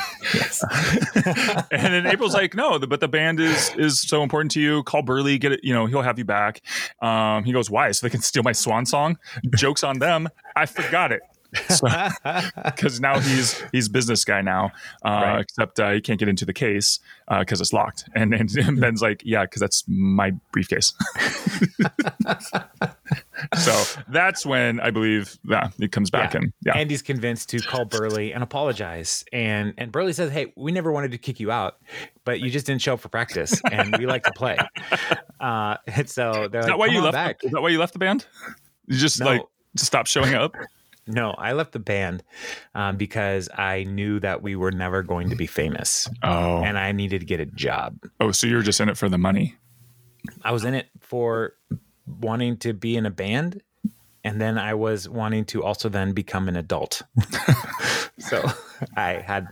and 1.70 1.94
then 1.94 2.06
April's 2.06 2.34
like, 2.34 2.54
"No, 2.54 2.78
the, 2.78 2.86
but 2.86 3.00
the 3.00 3.08
band 3.08 3.40
is 3.40 3.74
is 3.76 4.00
so 4.00 4.22
important 4.22 4.50
to 4.52 4.60
you. 4.60 4.82
Call 4.82 5.02
Burley, 5.02 5.38
get 5.38 5.52
it. 5.52 5.60
You 5.62 5.72
know, 5.74 5.86
he'll 5.86 6.02
have 6.02 6.18
you 6.18 6.24
back." 6.24 6.62
Um, 7.00 7.44
he 7.44 7.52
goes, 7.52 7.70
"Why? 7.70 7.90
So 7.92 8.06
they 8.06 8.10
can 8.10 8.20
steal 8.20 8.42
my 8.42 8.52
swan 8.52 8.86
song?" 8.86 9.18
Jokes 9.54 9.82
on 9.84 9.98
them. 9.98 10.28
I 10.54 10.66
forgot 10.66 11.12
it 11.12 11.22
because 11.52 13.00
now 13.00 13.18
he's 13.18 13.62
he's 13.72 13.88
business 13.88 14.24
guy 14.24 14.42
now. 14.42 14.72
Uh, 15.04 15.08
Right. 15.26 15.40
Except 15.40 15.80
uh, 15.80 15.90
he 15.92 16.00
can't 16.00 16.18
get 16.18 16.28
into 16.28 16.44
the 16.44 16.52
case 16.52 16.98
because 17.38 17.60
it's 17.60 17.72
locked. 17.72 18.08
And, 18.14 18.34
and 18.34 18.80
Ben's 18.80 19.02
like, 19.02 19.22
"Yeah, 19.24 19.44
because 19.44 19.60
that's 19.60 19.84
my 19.88 20.32
briefcase." 20.52 20.92
so 23.58 24.00
that's 24.08 24.44
when 24.44 24.80
I 24.80 24.90
believe 24.90 25.38
yeah, 25.44 25.70
it 25.78 25.92
comes 25.92 26.10
back 26.10 26.34
Yeah. 26.34 26.40
and 26.40 26.52
yeah. 26.64 26.76
Andy's 26.76 27.02
convinced 27.02 27.48
to 27.50 27.60
call 27.60 27.84
Burley 27.84 28.32
and 28.32 28.42
apologize. 28.42 29.24
And 29.32 29.74
and 29.78 29.92
Burley 29.92 30.12
says, 30.12 30.30
Hey, 30.32 30.52
we 30.56 30.72
never 30.72 30.90
wanted 30.92 31.12
to 31.12 31.18
kick 31.18 31.38
you 31.40 31.50
out, 31.50 31.76
but 32.24 32.40
you 32.40 32.50
just 32.50 32.66
didn't 32.66 32.82
show 32.82 32.94
up 32.94 33.00
for 33.00 33.08
practice 33.08 33.60
and 33.70 33.96
we 33.98 34.06
like 34.06 34.24
to 34.24 34.32
play. 34.32 34.56
Uh 35.38 35.76
and 35.86 36.08
so 36.08 36.48
they're 36.50 36.60
is 36.62 36.66
like, 36.66 36.72
that 36.72 36.78
why 36.78 36.86
you 36.86 37.00
left? 37.02 37.12
back. 37.12 37.44
Is 37.44 37.50
that 37.52 37.60
why 37.60 37.68
you 37.68 37.78
left 37.78 37.92
the 37.92 37.98
band? 37.98 38.26
You 38.86 38.96
just 38.96 39.20
No. 39.20 39.26
like 39.26 39.42
just 39.76 39.86
stop 39.88 40.06
showing 40.06 40.34
up. 40.34 40.54
No, 41.08 41.30
I 41.38 41.52
left 41.52 41.70
the 41.70 41.78
band 41.78 42.24
um, 42.74 42.96
because 42.96 43.48
I 43.56 43.84
knew 43.84 44.18
that 44.18 44.42
we 44.42 44.56
were 44.56 44.72
never 44.72 45.04
going 45.04 45.30
to 45.30 45.36
be 45.36 45.46
famous 45.46 46.08
Oh, 46.24 46.64
and 46.64 46.76
I 46.76 46.90
needed 46.90 47.20
to 47.20 47.24
get 47.26 47.38
a 47.38 47.46
job. 47.46 47.96
oh, 48.18 48.32
so 48.32 48.48
you're 48.48 48.62
just 48.62 48.80
in 48.80 48.88
it 48.88 48.96
for 48.96 49.08
the 49.08 49.16
money. 49.16 49.54
I 50.42 50.50
was 50.50 50.64
in 50.64 50.74
it 50.74 50.88
for 50.98 51.52
wanting 52.06 52.56
to 52.58 52.72
be 52.72 52.96
in 52.96 53.06
a 53.06 53.10
band 53.10 53.62
and 54.24 54.40
then 54.40 54.58
I 54.58 54.74
was 54.74 55.08
wanting 55.08 55.44
to 55.46 55.62
also 55.62 55.88
then 55.88 56.12
become 56.12 56.48
an 56.48 56.56
adult. 56.56 57.02
so 58.18 58.42
I 58.96 59.12
had 59.24 59.46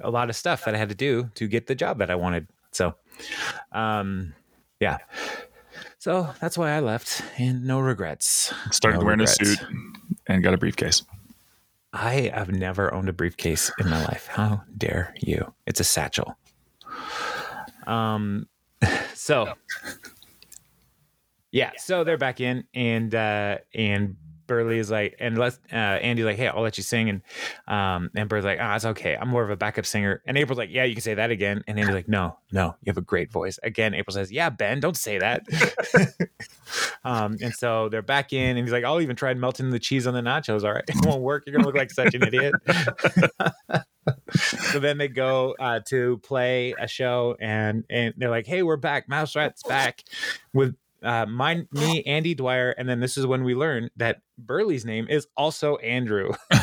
a 0.00 0.10
lot 0.10 0.30
of 0.30 0.36
stuff 0.36 0.64
that 0.64 0.74
I 0.74 0.78
had 0.78 0.88
to 0.88 0.94
do 0.94 1.30
to 1.34 1.46
get 1.46 1.66
the 1.66 1.74
job 1.74 1.98
that 1.98 2.10
I 2.10 2.14
wanted. 2.14 2.48
So 2.72 2.94
um 3.72 4.34
yeah. 4.80 4.98
So 5.98 6.30
that's 6.40 6.56
why 6.58 6.70
I 6.72 6.80
left 6.80 7.22
and 7.38 7.64
no 7.66 7.80
regrets. 7.80 8.52
Started 8.70 8.98
No 9.00 9.04
wearing 9.04 9.20
regrets. 9.20 9.40
a 9.40 9.44
suit 9.56 9.58
and 10.26 10.42
got 10.42 10.54
a 10.54 10.58
briefcase. 10.58 11.02
I 11.92 12.30
have 12.34 12.50
never 12.50 12.92
owned 12.92 13.08
a 13.08 13.12
briefcase 13.12 13.70
in 13.78 13.88
my 13.88 14.02
life. 14.04 14.26
How 14.26 14.62
dare 14.76 15.14
you? 15.20 15.52
It's 15.66 15.80
a 15.80 15.84
satchel. 15.84 16.36
Um 17.86 18.48
so 19.14 19.52
yeah, 21.54 21.70
so 21.76 22.02
they're 22.02 22.18
back 22.18 22.40
in 22.40 22.64
and 22.74 23.14
uh 23.14 23.58
and 23.72 24.16
Burley 24.48 24.78
is 24.78 24.90
like 24.90 25.14
and 25.20 25.38
let's 25.38 25.60
uh 25.72 25.76
Andy's 25.76 26.24
like, 26.24 26.36
hey, 26.36 26.48
I'll 26.48 26.62
let 26.62 26.76
you 26.76 26.82
sing 26.82 27.08
and 27.08 27.22
um 27.68 28.10
and 28.16 28.28
Burley's 28.28 28.44
like, 28.44 28.58
ah, 28.60 28.74
it's 28.74 28.84
okay. 28.84 29.16
I'm 29.16 29.28
more 29.28 29.44
of 29.44 29.50
a 29.50 29.56
backup 29.56 29.86
singer. 29.86 30.20
And 30.26 30.36
April's 30.36 30.58
like, 30.58 30.70
Yeah, 30.72 30.82
you 30.82 30.96
can 30.96 31.02
say 31.02 31.14
that 31.14 31.30
again. 31.30 31.62
And 31.68 31.78
Andy's 31.78 31.94
like, 31.94 32.08
No, 32.08 32.38
no, 32.50 32.74
you 32.82 32.90
have 32.90 32.98
a 32.98 33.02
great 33.02 33.30
voice. 33.30 33.60
Again, 33.62 33.94
April 33.94 34.12
says, 34.12 34.32
Yeah, 34.32 34.50
Ben, 34.50 34.80
don't 34.80 34.96
say 34.96 35.18
that. 35.18 35.46
um 37.04 37.36
and 37.40 37.54
so 37.54 37.88
they're 37.88 38.02
back 38.02 38.32
in 38.32 38.56
and 38.56 38.66
he's 38.66 38.72
like, 38.72 38.82
I'll 38.82 39.00
even 39.00 39.14
try 39.14 39.32
melting 39.34 39.70
the 39.70 39.78
cheese 39.78 40.08
on 40.08 40.14
the 40.14 40.22
nachos. 40.22 40.64
All 40.64 40.72
right, 40.72 40.82
it 40.88 41.06
won't 41.06 41.22
work. 41.22 41.44
You're 41.46 41.54
gonna 41.54 41.66
look 41.66 41.76
like 41.76 41.92
such 41.92 42.14
an 42.14 42.24
idiot. 42.24 42.52
so 44.70 44.80
then 44.80 44.98
they 44.98 45.06
go 45.06 45.54
uh, 45.60 45.78
to 45.86 46.18
play 46.18 46.74
a 46.80 46.88
show 46.88 47.36
and 47.40 47.84
and 47.88 48.12
they're 48.16 48.28
like, 48.28 48.46
"Hey, 48.46 48.64
we're 48.64 48.76
back. 48.76 49.08
Mouse 49.08 49.36
Rat's 49.36 49.62
back 49.62 50.02
with 50.52 50.74
uh, 51.04 51.26
my 51.26 51.66
me, 51.72 52.02
Andy 52.04 52.34
Dwyer." 52.34 52.70
And 52.70 52.88
then 52.88 53.00
this 53.00 53.16
is 53.16 53.26
when 53.26 53.44
we 53.44 53.54
learn 53.54 53.90
that 53.96 54.22
Burley's 54.38 54.84
name 54.84 55.06
is 55.08 55.26
also 55.36 55.76
Andrew. 55.76 56.32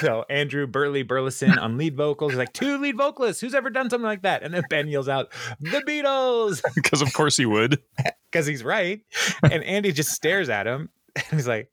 so 0.00 0.24
Andrew 0.30 0.66
Burley 0.66 1.02
Burleson 1.02 1.58
on 1.58 1.76
lead 1.76 1.96
vocals. 1.96 2.32
He's 2.32 2.38
like 2.38 2.52
two 2.52 2.78
lead 2.78 2.96
vocalists. 2.96 3.40
Who's 3.40 3.54
ever 3.54 3.70
done 3.70 3.90
something 3.90 4.06
like 4.06 4.22
that? 4.22 4.42
And 4.42 4.54
then 4.54 4.62
Ben 4.70 4.88
yells 4.88 5.08
out, 5.08 5.32
"The 5.60 5.82
Beatles!" 5.86 6.62
Because 6.74 7.02
of 7.02 7.12
course 7.12 7.36
he 7.36 7.46
would. 7.46 7.80
because 8.30 8.46
he's 8.46 8.62
right. 8.64 9.00
And 9.42 9.62
Andy 9.64 9.92
just 9.92 10.10
stares 10.10 10.48
at 10.48 10.66
him 10.66 10.90
and 11.14 11.24
he's 11.30 11.48
like, 11.48 11.70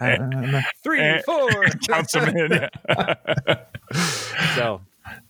uh, 0.00 0.16
three, 0.82 1.20
four. 1.24 1.50
Counts 1.88 2.14
him 2.14 2.28
in. 2.28 2.52
Yeah. 2.52 3.64
so, 4.54 4.80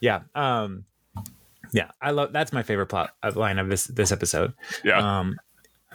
yeah. 0.01 0.20
Um, 0.34 0.84
yeah, 1.72 1.90
I 2.00 2.10
love 2.10 2.32
that's 2.32 2.52
my 2.52 2.62
favorite 2.62 2.86
plot 2.86 3.10
uh, 3.22 3.32
line 3.34 3.58
of 3.58 3.68
this 3.68 3.84
this 3.86 4.12
episode. 4.12 4.54
yeah. 4.84 5.20
Um, 5.20 5.36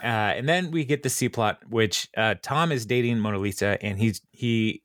uh, 0.04 0.36
and 0.36 0.50
then 0.50 0.72
we 0.72 0.84
get 0.84 1.04
the 1.04 1.10
C 1.10 1.30
plot, 1.30 1.60
which 1.70 2.10
uh, 2.18 2.36
Tom 2.42 2.72
is 2.72 2.86
dating 2.86 3.20
Mona 3.20 3.38
Lisa, 3.38 3.78
and 3.82 3.98
he's 3.98 4.22
he 4.32 4.82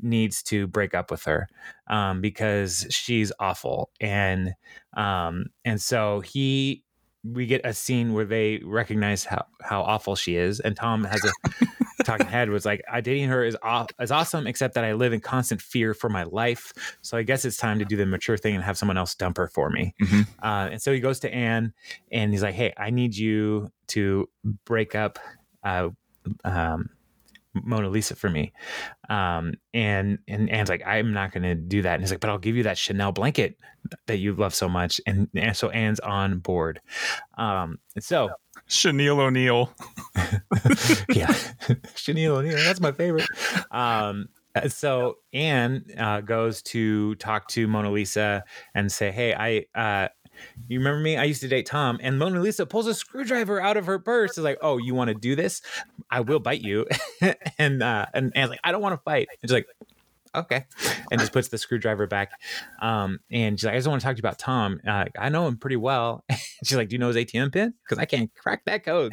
needs 0.00 0.42
to 0.44 0.66
break 0.66 0.94
up 0.94 1.10
with 1.10 1.24
her 1.24 1.48
um, 1.88 2.20
because 2.20 2.86
she's 2.90 3.32
awful, 3.40 3.90
and 4.00 4.52
um, 4.96 5.46
and 5.64 5.80
so 5.80 6.20
he 6.20 6.84
we 7.24 7.46
get 7.46 7.60
a 7.64 7.72
scene 7.72 8.12
where 8.12 8.24
they 8.24 8.60
recognize 8.64 9.24
how 9.24 9.46
how 9.60 9.82
awful 9.82 10.14
she 10.14 10.36
is, 10.36 10.60
and 10.60 10.76
Tom 10.76 11.04
has 11.04 11.20
a 11.24 11.66
talking 12.04 12.26
head 12.26 12.50
was 12.50 12.64
like, 12.64 12.82
"I 12.90 13.00
dating 13.00 13.28
her 13.28 13.44
is 13.44 13.56
aw- 13.62 13.86
is 14.00 14.10
awesome, 14.10 14.46
except 14.46 14.74
that 14.74 14.84
I 14.84 14.92
live 14.94 15.12
in 15.12 15.20
constant 15.20 15.60
fear 15.62 15.94
for 15.94 16.08
my 16.08 16.24
life. 16.24 16.72
So 17.02 17.16
I 17.16 17.22
guess 17.22 17.44
it's 17.44 17.56
time 17.56 17.78
to 17.78 17.84
do 17.84 17.96
the 17.96 18.06
mature 18.06 18.36
thing 18.36 18.54
and 18.54 18.64
have 18.64 18.76
someone 18.78 18.96
else 18.98 19.14
dump 19.14 19.36
her 19.36 19.48
for 19.48 19.70
me." 19.70 19.94
Mhm. 20.02 20.26
Uh, 20.42 20.68
and 20.72 20.82
so 20.82 20.92
he 20.92 21.00
goes 21.00 21.20
to 21.20 21.32
Anne, 21.32 21.72
and 22.10 22.32
he's 22.32 22.42
like, 22.42 22.54
"Hey, 22.54 22.72
I 22.76 22.90
need 22.90 23.16
you 23.16 23.70
to 23.88 24.28
break 24.64 24.94
up." 24.94 25.18
Uh, 25.64 25.90
um, 26.44 26.90
Mona 27.54 27.88
Lisa 27.88 28.16
for 28.16 28.30
me. 28.30 28.52
Um, 29.08 29.54
and 29.74 30.18
and 30.28 30.48
Anne's 30.50 30.68
like, 30.68 30.82
I'm 30.86 31.12
not 31.12 31.32
gonna 31.32 31.54
do 31.54 31.82
that. 31.82 31.94
And 31.94 32.02
he's 32.02 32.10
like, 32.10 32.20
but 32.20 32.30
I'll 32.30 32.38
give 32.38 32.56
you 32.56 32.62
that 32.64 32.78
chenille 32.78 33.12
blanket 33.12 33.58
that 34.06 34.18
you 34.18 34.34
love 34.34 34.54
so 34.54 34.68
much. 34.68 35.00
And, 35.06 35.28
and 35.34 35.56
so 35.56 35.70
Anne's 35.70 36.00
on 36.00 36.38
board. 36.38 36.80
Um, 37.36 37.78
so 37.98 38.30
Chenille 38.68 39.20
O'Neill. 39.20 39.72
yeah, 41.14 41.34
Chenille 41.94 42.36
O'Neill, 42.36 42.56
that's 42.56 42.80
my 42.80 42.92
favorite. 42.92 43.26
Um, 43.70 44.28
so 44.68 45.18
Anne 45.32 45.84
uh, 45.98 46.20
goes 46.20 46.62
to 46.62 47.14
talk 47.16 47.48
to 47.48 47.66
Mona 47.66 47.90
Lisa 47.90 48.44
and 48.74 48.90
say, 48.90 49.10
"Hey, 49.10 49.34
I." 49.34 49.66
Uh, 49.78 50.08
you 50.68 50.78
remember 50.78 51.00
me? 51.00 51.16
I 51.16 51.24
used 51.24 51.40
to 51.42 51.48
date 51.48 51.66
Tom, 51.66 51.98
and 52.02 52.18
Mona 52.18 52.40
Lisa 52.40 52.66
pulls 52.66 52.86
a 52.86 52.94
screwdriver 52.94 53.60
out 53.60 53.76
of 53.76 53.86
her 53.86 53.98
purse. 53.98 54.32
Is 54.32 54.44
like, 54.44 54.58
"Oh, 54.62 54.78
you 54.78 54.94
want 54.94 55.08
to 55.08 55.14
do 55.14 55.36
this? 55.36 55.62
I 56.10 56.20
will 56.20 56.40
bite 56.40 56.62
you." 56.62 56.86
and 57.58 57.82
uh, 57.82 58.06
and 58.14 58.32
Anne's 58.34 58.50
like, 58.50 58.60
"I 58.64 58.72
don't 58.72 58.82
want 58.82 58.94
to 58.94 59.02
fight." 59.02 59.28
And 59.30 59.50
she's 59.50 59.52
like, 59.52 59.66
"Okay," 60.34 60.64
and 61.10 61.20
just 61.20 61.32
puts 61.32 61.48
the 61.48 61.58
screwdriver 61.58 62.06
back. 62.06 62.32
Um, 62.80 63.20
and 63.30 63.58
she's 63.58 63.64
like, 63.64 63.74
"I 63.74 63.78
just 63.78 63.88
want 63.88 64.00
to 64.00 64.06
talk 64.06 64.16
to 64.16 64.18
you 64.18 64.22
about 64.22 64.38
Tom. 64.38 64.80
Uh, 64.86 65.06
I 65.18 65.28
know 65.28 65.46
him 65.46 65.56
pretty 65.56 65.76
well." 65.76 66.24
she's 66.64 66.76
like, 66.76 66.88
"Do 66.88 66.94
you 66.94 66.98
know 66.98 67.08
his 67.08 67.16
ATM 67.16 67.52
pin? 67.52 67.74
Because 67.84 67.98
I 67.98 68.04
can't 68.04 68.34
crack 68.34 68.64
that 68.66 68.84
code." 68.84 69.12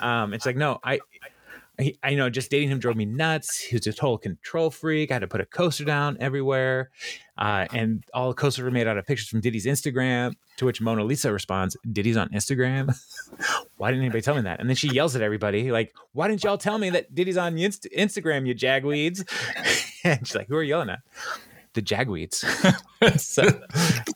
Um, 0.00 0.32
and 0.32 0.42
she's 0.42 0.46
like, 0.46 0.56
"No, 0.56 0.78
I." 0.82 1.00
I, 1.78 1.94
I 2.02 2.14
know 2.14 2.30
just 2.30 2.50
dating 2.50 2.68
him 2.68 2.78
drove 2.78 2.96
me 2.96 3.04
nuts. 3.04 3.58
He 3.58 3.74
was 3.74 3.86
a 3.86 3.92
total 3.92 4.18
control 4.18 4.70
freak. 4.70 5.10
I 5.10 5.14
had 5.14 5.20
to 5.20 5.26
put 5.26 5.40
a 5.40 5.46
coaster 5.46 5.84
down 5.84 6.16
everywhere. 6.20 6.90
Uh, 7.36 7.66
and 7.72 8.04
all 8.14 8.28
the 8.28 8.34
coasters 8.34 8.64
were 8.64 8.70
made 8.70 8.86
out 8.86 8.96
of 8.96 9.06
pictures 9.06 9.28
from 9.28 9.40
Diddy's 9.40 9.66
Instagram. 9.66 10.34
To 10.58 10.66
which 10.66 10.80
Mona 10.80 11.02
Lisa 11.02 11.32
responds, 11.32 11.76
Diddy's 11.90 12.16
on 12.16 12.28
Instagram? 12.28 12.96
why 13.76 13.90
didn't 13.90 14.04
anybody 14.04 14.22
tell 14.22 14.36
me 14.36 14.42
that? 14.42 14.60
And 14.60 14.68
then 14.68 14.76
she 14.76 14.88
yells 14.88 15.16
at 15.16 15.22
everybody, 15.22 15.72
like, 15.72 15.92
why 16.12 16.28
didn't 16.28 16.44
y'all 16.44 16.58
tell 16.58 16.78
me 16.78 16.90
that 16.90 17.12
Diddy's 17.12 17.36
on 17.36 17.58
Inst- 17.58 17.88
Instagram, 17.96 18.46
you 18.46 18.54
jagweeds? 18.54 19.24
and 20.04 20.24
she's 20.26 20.36
like, 20.36 20.46
who 20.46 20.56
are 20.56 20.62
you 20.62 20.70
yelling 20.70 20.90
at? 20.90 21.00
The 21.74 21.82
jagweeds. 21.82 22.44
so, 23.20 23.42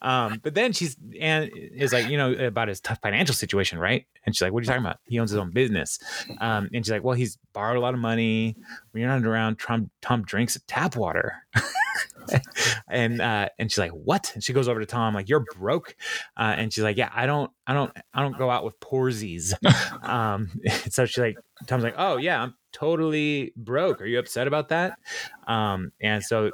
um, 0.02 0.40
but 0.42 0.54
then 0.54 0.72
she's 0.72 0.96
and 1.20 1.50
is 1.54 1.92
like, 1.92 2.08
you 2.08 2.16
know, 2.16 2.32
about 2.32 2.68
his 2.68 2.80
tough 2.80 3.00
financial 3.02 3.34
situation, 3.34 3.78
right? 3.78 4.06
And 4.24 4.34
she's 4.34 4.42
like, 4.42 4.52
what 4.52 4.60
are 4.60 4.62
you 4.62 4.68
talking 4.68 4.84
about? 4.84 4.98
He 5.04 5.18
owns 5.18 5.30
his 5.30 5.38
own 5.38 5.50
business. 5.50 5.98
Um, 6.40 6.68
and 6.72 6.84
she's 6.84 6.92
like, 6.92 7.02
well, 7.02 7.14
he's 7.14 7.36
borrowed 7.52 7.76
a 7.76 7.80
lot 7.80 7.94
of 7.94 8.00
money. 8.00 8.56
When 8.92 9.00
you're 9.02 9.10
not 9.10 9.24
around, 9.24 9.58
Tom, 9.58 9.90
Tom 10.02 10.22
drinks 10.22 10.58
tap 10.66 10.96
water. 10.96 11.34
and 12.88 13.20
uh, 13.20 13.48
and 13.58 13.70
she's 13.70 13.78
like, 13.78 13.90
"What?" 13.92 14.32
And 14.34 14.44
she 14.44 14.52
goes 14.52 14.68
over 14.68 14.80
to 14.80 14.86
Tom, 14.86 15.14
like, 15.14 15.30
"You're 15.30 15.46
broke," 15.56 15.96
uh, 16.36 16.54
and 16.56 16.70
she's 16.70 16.84
like, 16.84 16.98
"Yeah, 16.98 17.10
I 17.14 17.24
don't, 17.24 17.50
I 17.66 17.72
don't, 17.72 17.90
I 18.12 18.20
don't 18.20 18.36
go 18.36 18.50
out 18.50 18.64
with 18.64 18.78
poorsies." 18.80 19.54
um, 20.02 20.50
so 20.90 21.06
she's 21.06 21.18
like, 21.18 21.38
Tom's 21.66 21.84
like, 21.84 21.94
"Oh 21.96 22.18
yeah, 22.18 22.42
I'm, 22.42 22.54
totally 22.72 23.52
broke. 23.56 24.00
Are 24.00 24.06
you 24.06 24.18
upset 24.18 24.46
about 24.46 24.68
that? 24.68 24.98
Um, 25.46 25.92
and 26.00 26.22
so 26.22 26.52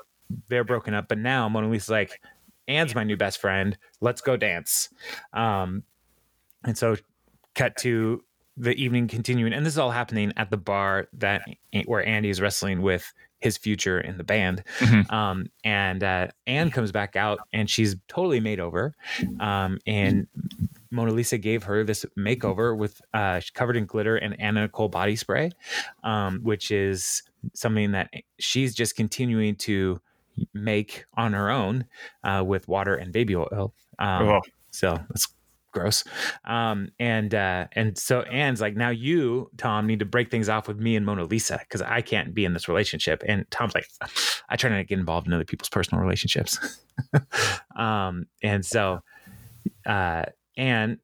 they're 0.48 0.64
broken 0.64 0.94
up. 0.94 1.08
But 1.08 1.18
now 1.18 1.48
Mona 1.48 1.68
Lisa's 1.68 1.90
like, 1.90 2.20
Anne's 2.68 2.94
my 2.94 3.04
new 3.04 3.16
best 3.16 3.38
friend. 3.38 3.76
Let's 4.00 4.20
go 4.20 4.36
dance. 4.36 4.88
Um, 5.32 5.82
and 6.64 6.76
so 6.76 6.96
cut 7.54 7.76
to 7.78 8.22
the 8.56 8.72
evening 8.82 9.08
continuing, 9.08 9.52
and 9.52 9.66
this 9.66 9.74
is 9.74 9.78
all 9.78 9.90
happening 9.90 10.32
at 10.36 10.50
the 10.50 10.56
bar 10.56 11.08
that 11.14 11.42
where 11.86 12.06
Andy 12.06 12.30
is 12.30 12.40
wrestling 12.40 12.82
with 12.82 13.12
his 13.40 13.58
future 13.58 14.00
in 14.00 14.16
the 14.16 14.24
band. 14.24 14.64
Mhm. 14.78 15.12
Um, 15.12 15.46
and 15.64 16.02
uh, 16.02 16.28
Anne 16.46 16.70
comes 16.70 16.92
back 16.92 17.16
out, 17.16 17.40
and 17.52 17.68
she's 17.68 17.96
totally 18.08 18.40
made 18.40 18.60
over. 18.60 18.94
Um, 19.40 19.78
and 19.86 20.26
Mona 20.90 21.12
Lisa 21.12 21.36
gave 21.36 21.64
her 21.64 21.84
this 21.84 22.06
makeover 22.16 22.76
with 22.76 23.02
uh, 23.12 23.40
covered 23.52 23.76
in 23.76 23.84
glitter 23.84 24.16
and 24.16 24.40
Anna 24.40 24.62
Nicole 24.62 24.88
body 24.88 25.16
spray, 25.16 25.50
um, 26.04 26.40
which 26.42 26.70
is 26.70 27.22
something 27.52 27.92
that 27.92 28.10
she's 28.38 28.74
just 28.74 28.96
continuing 28.96 29.56
to 29.56 30.00
make 30.52 31.04
on 31.14 31.32
her 31.32 31.50
own 31.50 31.84
uh, 32.22 32.42
with 32.46 32.68
water 32.68 32.94
and 32.94 33.12
baby 33.12 33.36
oil. 33.36 33.74
Um, 33.98 34.28
Oh. 34.28 34.40
So 34.70 34.98
that's 35.08 35.28
gross. 35.74 36.04
Um, 36.44 36.88
and 36.98 37.34
uh, 37.34 37.66
and 37.72 37.98
so 37.98 38.22
Anne's 38.22 38.60
like, 38.60 38.76
now 38.76 38.88
you, 38.90 39.50
Tom, 39.58 39.86
need 39.86 39.98
to 39.98 40.04
break 40.06 40.30
things 40.30 40.48
off 40.48 40.66
with 40.66 40.78
me 40.78 40.96
and 40.96 41.04
Mona 41.04 41.24
Lisa 41.24 41.58
because 41.60 41.82
I 41.82 42.00
can't 42.00 42.34
be 42.34 42.44
in 42.44 42.54
this 42.54 42.68
relationship. 42.68 43.22
And 43.26 43.44
Tom's 43.50 43.74
like, 43.74 43.86
I 44.48 44.56
try 44.56 44.70
not 44.70 44.76
to 44.78 44.84
get 44.84 44.98
involved 44.98 45.26
in 45.26 45.32
other 45.32 45.44
people's 45.44 45.68
personal 45.68 46.02
relationships. 46.02 46.80
um, 47.76 48.26
and 48.42 48.64
so 48.64 49.00
uh, 49.84 50.24
Anne 50.56 50.98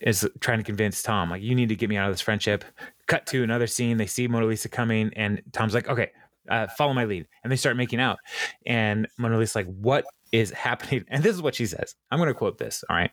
is 0.00 0.28
trying 0.40 0.58
to 0.58 0.64
convince 0.64 1.02
Tom, 1.02 1.30
like, 1.30 1.42
you 1.42 1.54
need 1.54 1.70
to 1.70 1.76
get 1.76 1.88
me 1.88 1.96
out 1.96 2.08
of 2.08 2.14
this 2.14 2.20
friendship. 2.20 2.64
Cut 3.06 3.26
to 3.26 3.42
another 3.42 3.66
scene. 3.66 3.96
They 3.96 4.06
see 4.06 4.28
Mona 4.28 4.46
Lisa 4.46 4.68
coming, 4.68 5.12
and 5.14 5.40
Tom's 5.52 5.74
like, 5.74 5.88
okay, 5.88 6.10
uh, 6.48 6.66
follow 6.68 6.92
my 6.92 7.04
lead. 7.04 7.26
And 7.42 7.52
they 7.52 7.56
start 7.56 7.76
making 7.76 8.00
out. 8.00 8.18
And 8.66 9.06
Mona 9.18 9.38
Lisa's 9.38 9.56
like, 9.56 9.66
what 9.66 10.04
is 10.32 10.50
happening? 10.50 11.04
And 11.10 11.22
this 11.22 11.34
is 11.34 11.42
what 11.42 11.54
she 11.54 11.66
says. 11.66 11.94
I'm 12.10 12.18
going 12.18 12.28
to 12.28 12.34
quote 12.34 12.58
this. 12.58 12.84
All 12.88 12.96
right. 12.96 13.10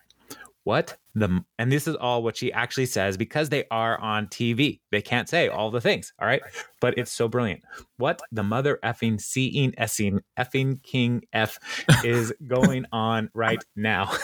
What 0.66 0.96
the, 1.14 1.44
and 1.60 1.70
this 1.72 1.88
is 1.88 1.96
all 1.98 2.24
what 2.24 2.38
she 2.38 2.54
actually 2.54 2.86
says 2.86 3.18
because 3.18 3.50
they 3.50 3.66
are 3.70 4.00
on 4.00 4.28
TV. 4.28 4.80
They 4.92 5.02
can't 5.02 5.28
say 5.28 5.50
all 5.50 5.70
the 5.72 5.82
things. 5.82 6.14
All 6.20 6.28
right. 6.28 6.42
But 6.80 6.98
it's 6.98 7.12
so 7.12 7.28
brilliant. 7.28 7.64
What 7.98 8.22
the 8.32 8.44
mother 8.44 8.80
effing 8.84 9.20
seeing 9.20 9.74
essing 9.74 10.22
effing 10.40 10.82
king 10.82 11.24
F 11.34 11.60
is 12.06 12.34
going 12.48 12.86
on 12.94 13.30
right 13.34 13.64
now? 13.76 14.16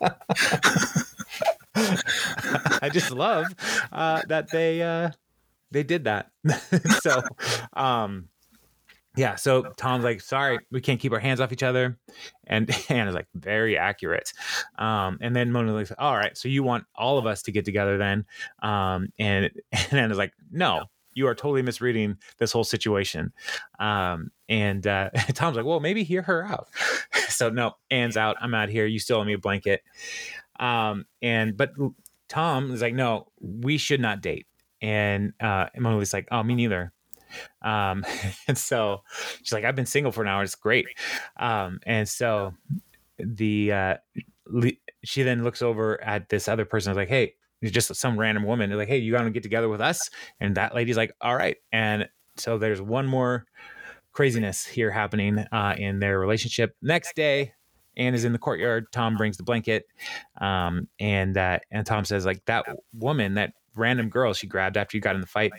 I 2.82 2.90
just 2.92 3.10
love 3.10 3.46
uh, 3.92 4.22
that 4.28 4.50
they 4.50 4.82
uh, 4.82 5.10
they 5.76 5.82
did 5.82 6.04
that. 6.04 6.30
so, 7.02 7.20
um, 7.74 8.28
yeah. 9.14 9.34
So 9.34 9.62
Tom's 9.76 10.04
like, 10.04 10.22
"Sorry, 10.22 10.58
we 10.70 10.80
can't 10.80 10.98
keep 10.98 11.12
our 11.12 11.18
hands 11.18 11.38
off 11.38 11.52
each 11.52 11.62
other," 11.62 11.98
and 12.46 12.70
Anna's 12.88 13.14
like, 13.14 13.28
"Very 13.34 13.76
accurate." 13.76 14.32
Um, 14.78 15.18
and 15.20 15.36
then 15.36 15.52
Mona 15.52 15.74
Lisa's, 15.74 15.96
"All 15.98 16.16
right, 16.16 16.36
so 16.36 16.48
you 16.48 16.62
want 16.62 16.84
all 16.94 17.18
of 17.18 17.26
us 17.26 17.42
to 17.42 17.52
get 17.52 17.66
together 17.66 17.98
then?" 17.98 18.24
Um, 18.62 19.12
and 19.18 19.50
and 19.72 19.92
Anna's 19.92 20.18
like, 20.18 20.32
"No." 20.50 20.84
You 21.18 21.26
are 21.28 21.34
totally 21.34 21.62
misreading 21.62 22.18
this 22.36 22.52
whole 22.52 22.62
situation. 22.62 23.32
Um, 23.78 24.32
and 24.50 24.86
uh, 24.86 25.08
Tom's 25.32 25.56
like, 25.56 25.64
well, 25.64 25.80
maybe 25.80 26.04
hear 26.04 26.20
her 26.20 26.44
out. 26.44 26.68
so, 27.30 27.48
no, 27.48 27.72
Anne's 27.90 28.18
out. 28.18 28.36
I'm 28.38 28.52
out 28.52 28.68
here. 28.68 28.84
You 28.84 28.98
still 28.98 29.20
owe 29.20 29.24
me 29.24 29.32
a 29.32 29.38
blanket. 29.38 29.80
Um, 30.60 31.06
and 31.22 31.56
but 31.56 31.72
Tom 32.28 32.70
is 32.70 32.82
like, 32.82 32.92
no, 32.92 33.28
we 33.40 33.78
should 33.78 33.98
not 33.98 34.20
date. 34.20 34.46
And 34.82 35.32
uh, 35.40 35.66
and 35.74 36.12
like, 36.12 36.28
oh, 36.30 36.42
me 36.42 36.54
neither. 36.54 36.92
Um, 37.62 38.04
and 38.48 38.56
so 38.56 39.02
she's 39.38 39.52
like, 39.52 39.64
I've 39.64 39.76
been 39.76 39.86
single 39.86 40.12
for 40.12 40.22
an 40.22 40.28
hour. 40.28 40.42
It's 40.42 40.54
great. 40.54 40.86
Um, 41.38 41.80
and 41.84 42.08
so 42.08 42.54
the 43.18 43.72
uh, 43.72 43.96
le- 44.46 44.72
she 45.04 45.22
then 45.22 45.44
looks 45.44 45.62
over 45.62 46.02
at 46.02 46.28
this 46.28 46.48
other 46.48 46.64
person. 46.64 46.90
Is 46.90 46.96
like, 46.96 47.08
hey, 47.08 47.34
just 47.64 47.94
some 47.94 48.18
random 48.18 48.44
woman. 48.44 48.68
They're 48.68 48.78
like, 48.78 48.88
hey, 48.88 48.98
you 48.98 49.12
got 49.12 49.22
to 49.22 49.30
get 49.30 49.42
together 49.42 49.68
with 49.68 49.80
us. 49.80 50.10
And 50.40 50.56
that 50.56 50.74
lady's 50.74 50.96
like, 50.96 51.14
all 51.20 51.36
right. 51.36 51.56
And 51.72 52.08
so 52.36 52.58
there's 52.58 52.82
one 52.82 53.06
more 53.06 53.46
craziness 54.12 54.64
here 54.64 54.90
happening 54.90 55.38
uh, 55.52 55.74
in 55.78 56.00
their 56.00 56.18
relationship. 56.18 56.76
Next 56.82 57.14
day, 57.16 57.52
Anne 57.96 58.14
is 58.14 58.24
in 58.24 58.32
the 58.32 58.38
courtyard. 58.38 58.86
Tom 58.92 59.16
brings 59.16 59.36
the 59.36 59.42
blanket, 59.42 59.86
um, 60.40 60.88
and 61.00 61.36
uh, 61.36 61.58
and 61.70 61.86
Tom 61.86 62.04
says 62.04 62.26
like 62.26 62.44
that 62.44 62.66
woman, 62.92 63.34
that 63.34 63.54
random 63.76 64.08
girl 64.08 64.32
she 64.32 64.46
grabbed 64.46 64.76
after 64.76 64.96
you 64.96 65.00
got 65.00 65.14
in 65.14 65.20
the 65.20 65.26
fight. 65.26 65.52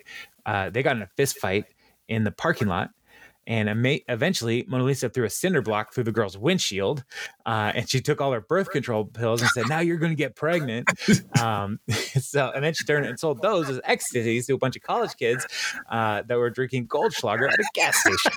Uh, 0.45 0.69
they 0.69 0.83
got 0.83 0.95
in 0.95 1.01
a 1.01 1.09
fist 1.17 1.37
fight 1.37 1.65
in 2.07 2.23
the 2.23 2.31
parking 2.31 2.67
lot. 2.67 2.91
And 3.47 3.69
ama- 3.69 3.99
eventually, 4.09 4.65
Mona 4.67 4.83
Lisa 4.83 5.07
threw 5.07 5.23
a 5.23 5.29
cinder 5.29 5.61
block 5.61 5.93
through 5.93 6.03
the 6.03 6.11
girl's 6.11 6.37
windshield, 6.37 7.05
uh, 7.45 7.71
and 7.73 7.89
she 7.89 8.01
took 8.01 8.19
all 8.19 8.33
her 8.33 8.41
birth 8.41 8.69
control 8.71 9.05
pills 9.05 9.41
and 9.41 9.49
said, 9.51 9.69
"Now 9.69 9.79
you're 9.79 9.97
going 9.97 10.11
to 10.11 10.17
get 10.17 10.35
pregnant." 10.35 10.89
Um, 11.39 11.79
so, 12.19 12.51
and 12.53 12.63
then 12.63 12.73
she 12.73 12.83
turned 12.83 13.05
and 13.05 13.19
sold 13.19 13.41
those 13.41 13.69
as 13.69 13.79
ecstasies 13.83 14.47
to 14.47 14.55
a 14.55 14.57
bunch 14.57 14.75
of 14.75 14.81
college 14.81 15.15
kids 15.17 15.45
uh, 15.89 16.23
that 16.27 16.37
were 16.37 16.49
drinking 16.49 16.87
Goldschlager 16.87 17.47
at 17.47 17.59
a 17.59 17.63
gas 17.73 18.01
station. 18.01 18.31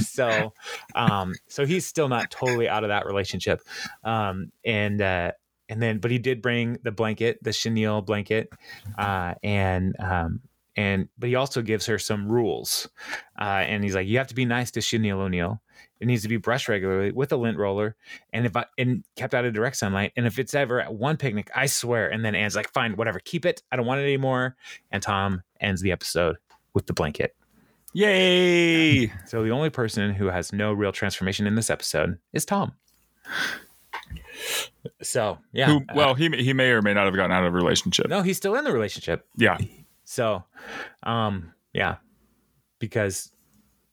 so, 0.00 0.52
um, 0.94 1.32
so 1.48 1.64
he's 1.64 1.86
still 1.86 2.08
not 2.08 2.30
totally 2.30 2.68
out 2.68 2.82
of 2.82 2.88
that 2.88 3.06
relationship, 3.06 3.60
um, 4.04 4.50
and 4.64 5.00
uh, 5.00 5.32
and 5.72 5.80
then, 5.80 5.98
but 5.98 6.10
he 6.10 6.18
did 6.18 6.42
bring 6.42 6.76
the 6.82 6.92
blanket, 6.92 7.42
the 7.42 7.50
chenille 7.50 8.02
blanket, 8.02 8.50
uh, 8.98 9.32
and 9.42 9.96
um, 9.98 10.40
and 10.76 11.08
but 11.18 11.30
he 11.30 11.34
also 11.34 11.62
gives 11.62 11.86
her 11.86 11.98
some 11.98 12.28
rules, 12.28 12.90
uh, 13.40 13.64
and 13.64 13.82
he's 13.82 13.94
like, 13.94 14.06
you 14.06 14.18
have 14.18 14.26
to 14.26 14.34
be 14.34 14.44
nice 14.44 14.70
to 14.72 14.82
Chenille 14.82 15.22
O'Neill. 15.22 15.62
It 15.98 16.06
needs 16.06 16.20
to 16.24 16.28
be 16.28 16.36
brushed 16.36 16.68
regularly 16.68 17.10
with 17.10 17.32
a 17.32 17.38
lint 17.38 17.56
roller, 17.56 17.96
and 18.34 18.44
if 18.44 18.54
I 18.54 18.66
and 18.76 19.02
kept 19.16 19.32
out 19.32 19.46
of 19.46 19.54
direct 19.54 19.76
sunlight. 19.76 20.12
And 20.14 20.26
if 20.26 20.38
it's 20.38 20.54
ever 20.54 20.78
at 20.78 20.92
one 20.92 21.16
picnic, 21.16 21.50
I 21.56 21.64
swear. 21.64 22.12
And 22.12 22.22
then 22.22 22.34
Anne's 22.34 22.54
like, 22.54 22.70
fine, 22.70 22.94
whatever, 22.96 23.18
keep 23.18 23.46
it. 23.46 23.62
I 23.72 23.76
don't 23.76 23.86
want 23.86 24.02
it 24.02 24.04
anymore. 24.04 24.56
And 24.90 25.02
Tom 25.02 25.42
ends 25.58 25.80
the 25.80 25.92
episode 25.92 26.36
with 26.74 26.84
the 26.84 26.92
blanket. 26.92 27.34
Yay! 27.94 29.10
So 29.24 29.42
the 29.42 29.52
only 29.52 29.70
person 29.70 30.12
who 30.12 30.26
has 30.26 30.52
no 30.52 30.74
real 30.74 30.92
transformation 30.92 31.46
in 31.46 31.54
this 31.54 31.70
episode 31.70 32.18
is 32.34 32.44
Tom. 32.44 32.72
So 35.02 35.38
yeah, 35.52 35.66
Who, 35.66 35.76
uh, 35.88 35.94
well, 35.94 36.14
he 36.14 36.28
may- 36.28 36.42
he 36.42 36.52
may 36.52 36.70
or 36.70 36.82
may 36.82 36.94
not 36.94 37.04
have 37.06 37.14
gotten 37.14 37.32
out 37.32 37.44
of 37.44 37.52
a 37.52 37.56
relationship. 37.56 38.08
no, 38.08 38.22
he's 38.22 38.36
still 38.36 38.54
in 38.56 38.64
the 38.64 38.72
relationship. 38.72 39.26
Yeah. 39.36 39.58
So, 40.04 40.44
um, 41.04 41.52
yeah, 41.72 41.96
because 42.78 43.32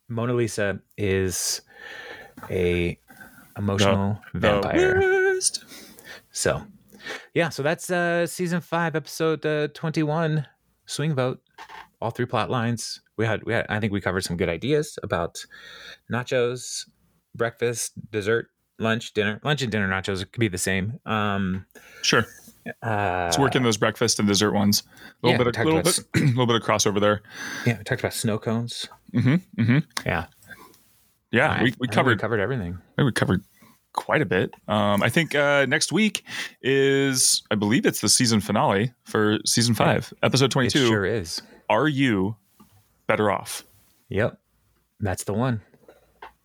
Mona 0.07 0.33
Lisa 0.33 0.79
is 0.97 1.61
a 2.49 2.97
emotional 3.57 4.19
The 4.33 4.39
vampire. 4.39 5.39
So, 6.31 6.63
yeah, 7.33 7.49
so 7.49 7.63
that's 7.63 7.89
uh 7.89 8.25
season 8.27 8.61
five, 8.61 8.95
episode 8.95 9.45
uh, 9.45 9.67
twenty-one, 9.73 10.45
swing 10.85 11.13
vote. 11.15 11.41
All 12.01 12.11
three 12.11 12.25
plot 12.25 12.49
lines. 12.49 13.01
We 13.17 13.25
had, 13.25 13.43
we 13.43 13.51
had. 13.53 13.65
I 13.69 13.79
think 13.79 13.91
we 13.91 13.99
covered 14.01 14.23
some 14.23 14.37
good 14.37 14.47
ideas 14.49 14.97
about 15.03 15.45
nachos, 16.11 16.87
breakfast, 17.35 17.91
dessert, 18.11 18.47
lunch, 18.79 19.13
dinner. 19.13 19.39
Lunch 19.43 19.61
and 19.61 19.71
dinner 19.71 19.87
nachos 19.87 20.19
could 20.31 20.39
be 20.39 20.47
the 20.47 20.57
same. 20.57 20.99
Um, 21.05 21.65
Sure. 22.01 22.25
uh, 22.83 23.25
It's 23.27 23.37
working 23.39 23.63
those 23.63 23.77
breakfast 23.77 24.19
and 24.19 24.27
dessert 24.27 24.51
ones. 24.53 24.83
A 25.23 25.27
little 25.27 25.39
we 25.45 25.51
bit, 25.51 25.57
of, 25.59 25.65
little 25.65 25.81
bit, 25.81 25.99
little 26.15 26.45
bit 26.45 26.55
of 26.55 26.61
crossover 26.63 26.99
there. 26.99 27.21
Yeah, 27.65 27.77
we 27.77 27.83
talked 27.83 28.01
about 28.01 28.13
snow 28.13 28.37
cones. 28.39 28.87
Mm-hmm. 29.13 29.61
Mm-hmm. 29.61 29.77
Yeah, 30.05 30.25
Yeah, 31.31 31.51
I- 31.51 31.63
we, 31.63 31.73
we 31.79 31.87
covered 31.87 32.19
covered 32.19 32.39
everything. 32.39 32.77
We 32.97 33.11
covered 33.11 33.43
quite 33.93 34.21
a 34.21 34.25
bit. 34.25 34.53
Um, 34.67 35.01
I 35.01 35.09
think 35.09 35.33
uh, 35.35 35.65
next 35.67 35.91
week 35.91 36.23
is, 36.61 37.41
I 37.51 37.55
believe 37.55 37.85
it's 37.85 38.01
the 38.01 38.09
season 38.09 38.39
finale 38.39 38.93
for 39.03 39.39
season 39.45 39.73
five, 39.75 40.13
episode 40.23 40.45
It 40.45 40.51
22. 40.51 40.87
sure 40.87 41.05
is. 41.05 41.41
Are 41.69 41.87
you 41.87 42.35
better 43.07 43.31
off? 43.31 43.63
Yep, 44.09 44.39
that's 44.99 45.23
the 45.23 45.33
one. 45.33 45.61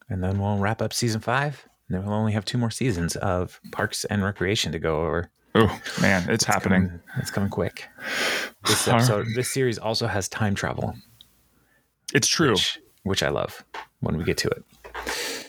And 0.09 0.22
then 0.24 0.39
we'll 0.39 0.59
wrap 0.59 0.80
up 0.82 0.93
season 0.93 1.20
five. 1.20 1.66
And 1.89 1.97
then 1.99 2.05
we'll 2.07 2.14
only 2.14 2.32
have 2.32 2.45
two 2.45 2.59
more 2.59 2.70
seasons 2.70 3.14
of 3.16 3.61
Parks 3.72 4.05
and 4.07 4.22
Recreation 4.24 4.72
to 4.72 4.78
go 4.78 5.03
over. 5.03 5.30
Oh, 5.55 5.80
man, 6.01 6.28
it's 6.30 6.45
happening. 6.45 6.87
Coming- 6.89 7.01
it's 7.18 7.30
coming 7.30 7.51
quick. 7.51 7.89
This 8.66 8.89
episode, 8.89 9.26
this 9.35 9.53
series 9.53 9.78
also 9.78 10.07
has 10.07 10.28
time 10.28 10.55
travel, 10.55 10.95
It's 12.14 12.26
true. 12.28 12.53
which, 12.53 12.78
which 13.03 13.22
I 13.22 13.28
love 13.28 13.62
when 14.01 14.16
we 14.16 14.24
get 14.24 14.39
to 14.39 14.49
it. 14.49 14.64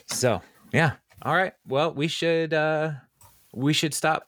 So 0.08 0.42
yeah, 0.74 0.94
all 1.22 1.34
right. 1.36 1.54
Well, 1.68 1.94
we 1.94 2.08
should 2.08 2.54
uh 2.54 2.92
we 3.54 3.74
should 3.74 3.94
stop. 3.94 4.28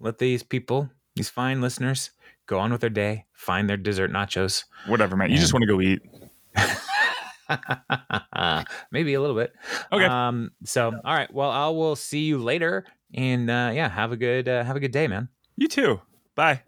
Let 0.00 0.18
these 0.18 0.42
people, 0.42 0.90
these 1.14 1.28
fine 1.28 1.60
listeners, 1.60 2.10
go 2.46 2.58
on 2.58 2.72
with 2.72 2.80
their 2.80 2.90
day, 2.90 3.26
find 3.32 3.68
their 3.68 3.76
dessert 3.76 4.10
nachos. 4.10 4.64
Whatever, 4.86 5.16
man. 5.16 5.30
You 5.30 5.36
just 5.38 5.52
want 5.52 5.62
to 5.62 5.66
go 5.68 5.80
eat. 5.80 6.00
Maybe 8.90 9.14
a 9.14 9.20
little 9.20 9.36
bit. 9.36 9.54
Okay. 9.92 10.04
Um. 10.04 10.52
So, 10.64 10.92
all 11.04 11.14
right. 11.14 11.32
Well, 11.32 11.50
I 11.50 11.68
will 11.68 11.96
see 11.96 12.20
you 12.20 12.38
later, 12.38 12.84
and 13.14 13.50
uh, 13.50 13.70
yeah, 13.74 13.88
have 13.88 14.12
a 14.12 14.16
good 14.16 14.48
uh, 14.48 14.64
have 14.64 14.76
a 14.76 14.80
good 14.80 14.92
day, 14.92 15.06
man. 15.06 15.28
You 15.56 15.68
too. 15.68 16.00
Bye. 16.34 16.62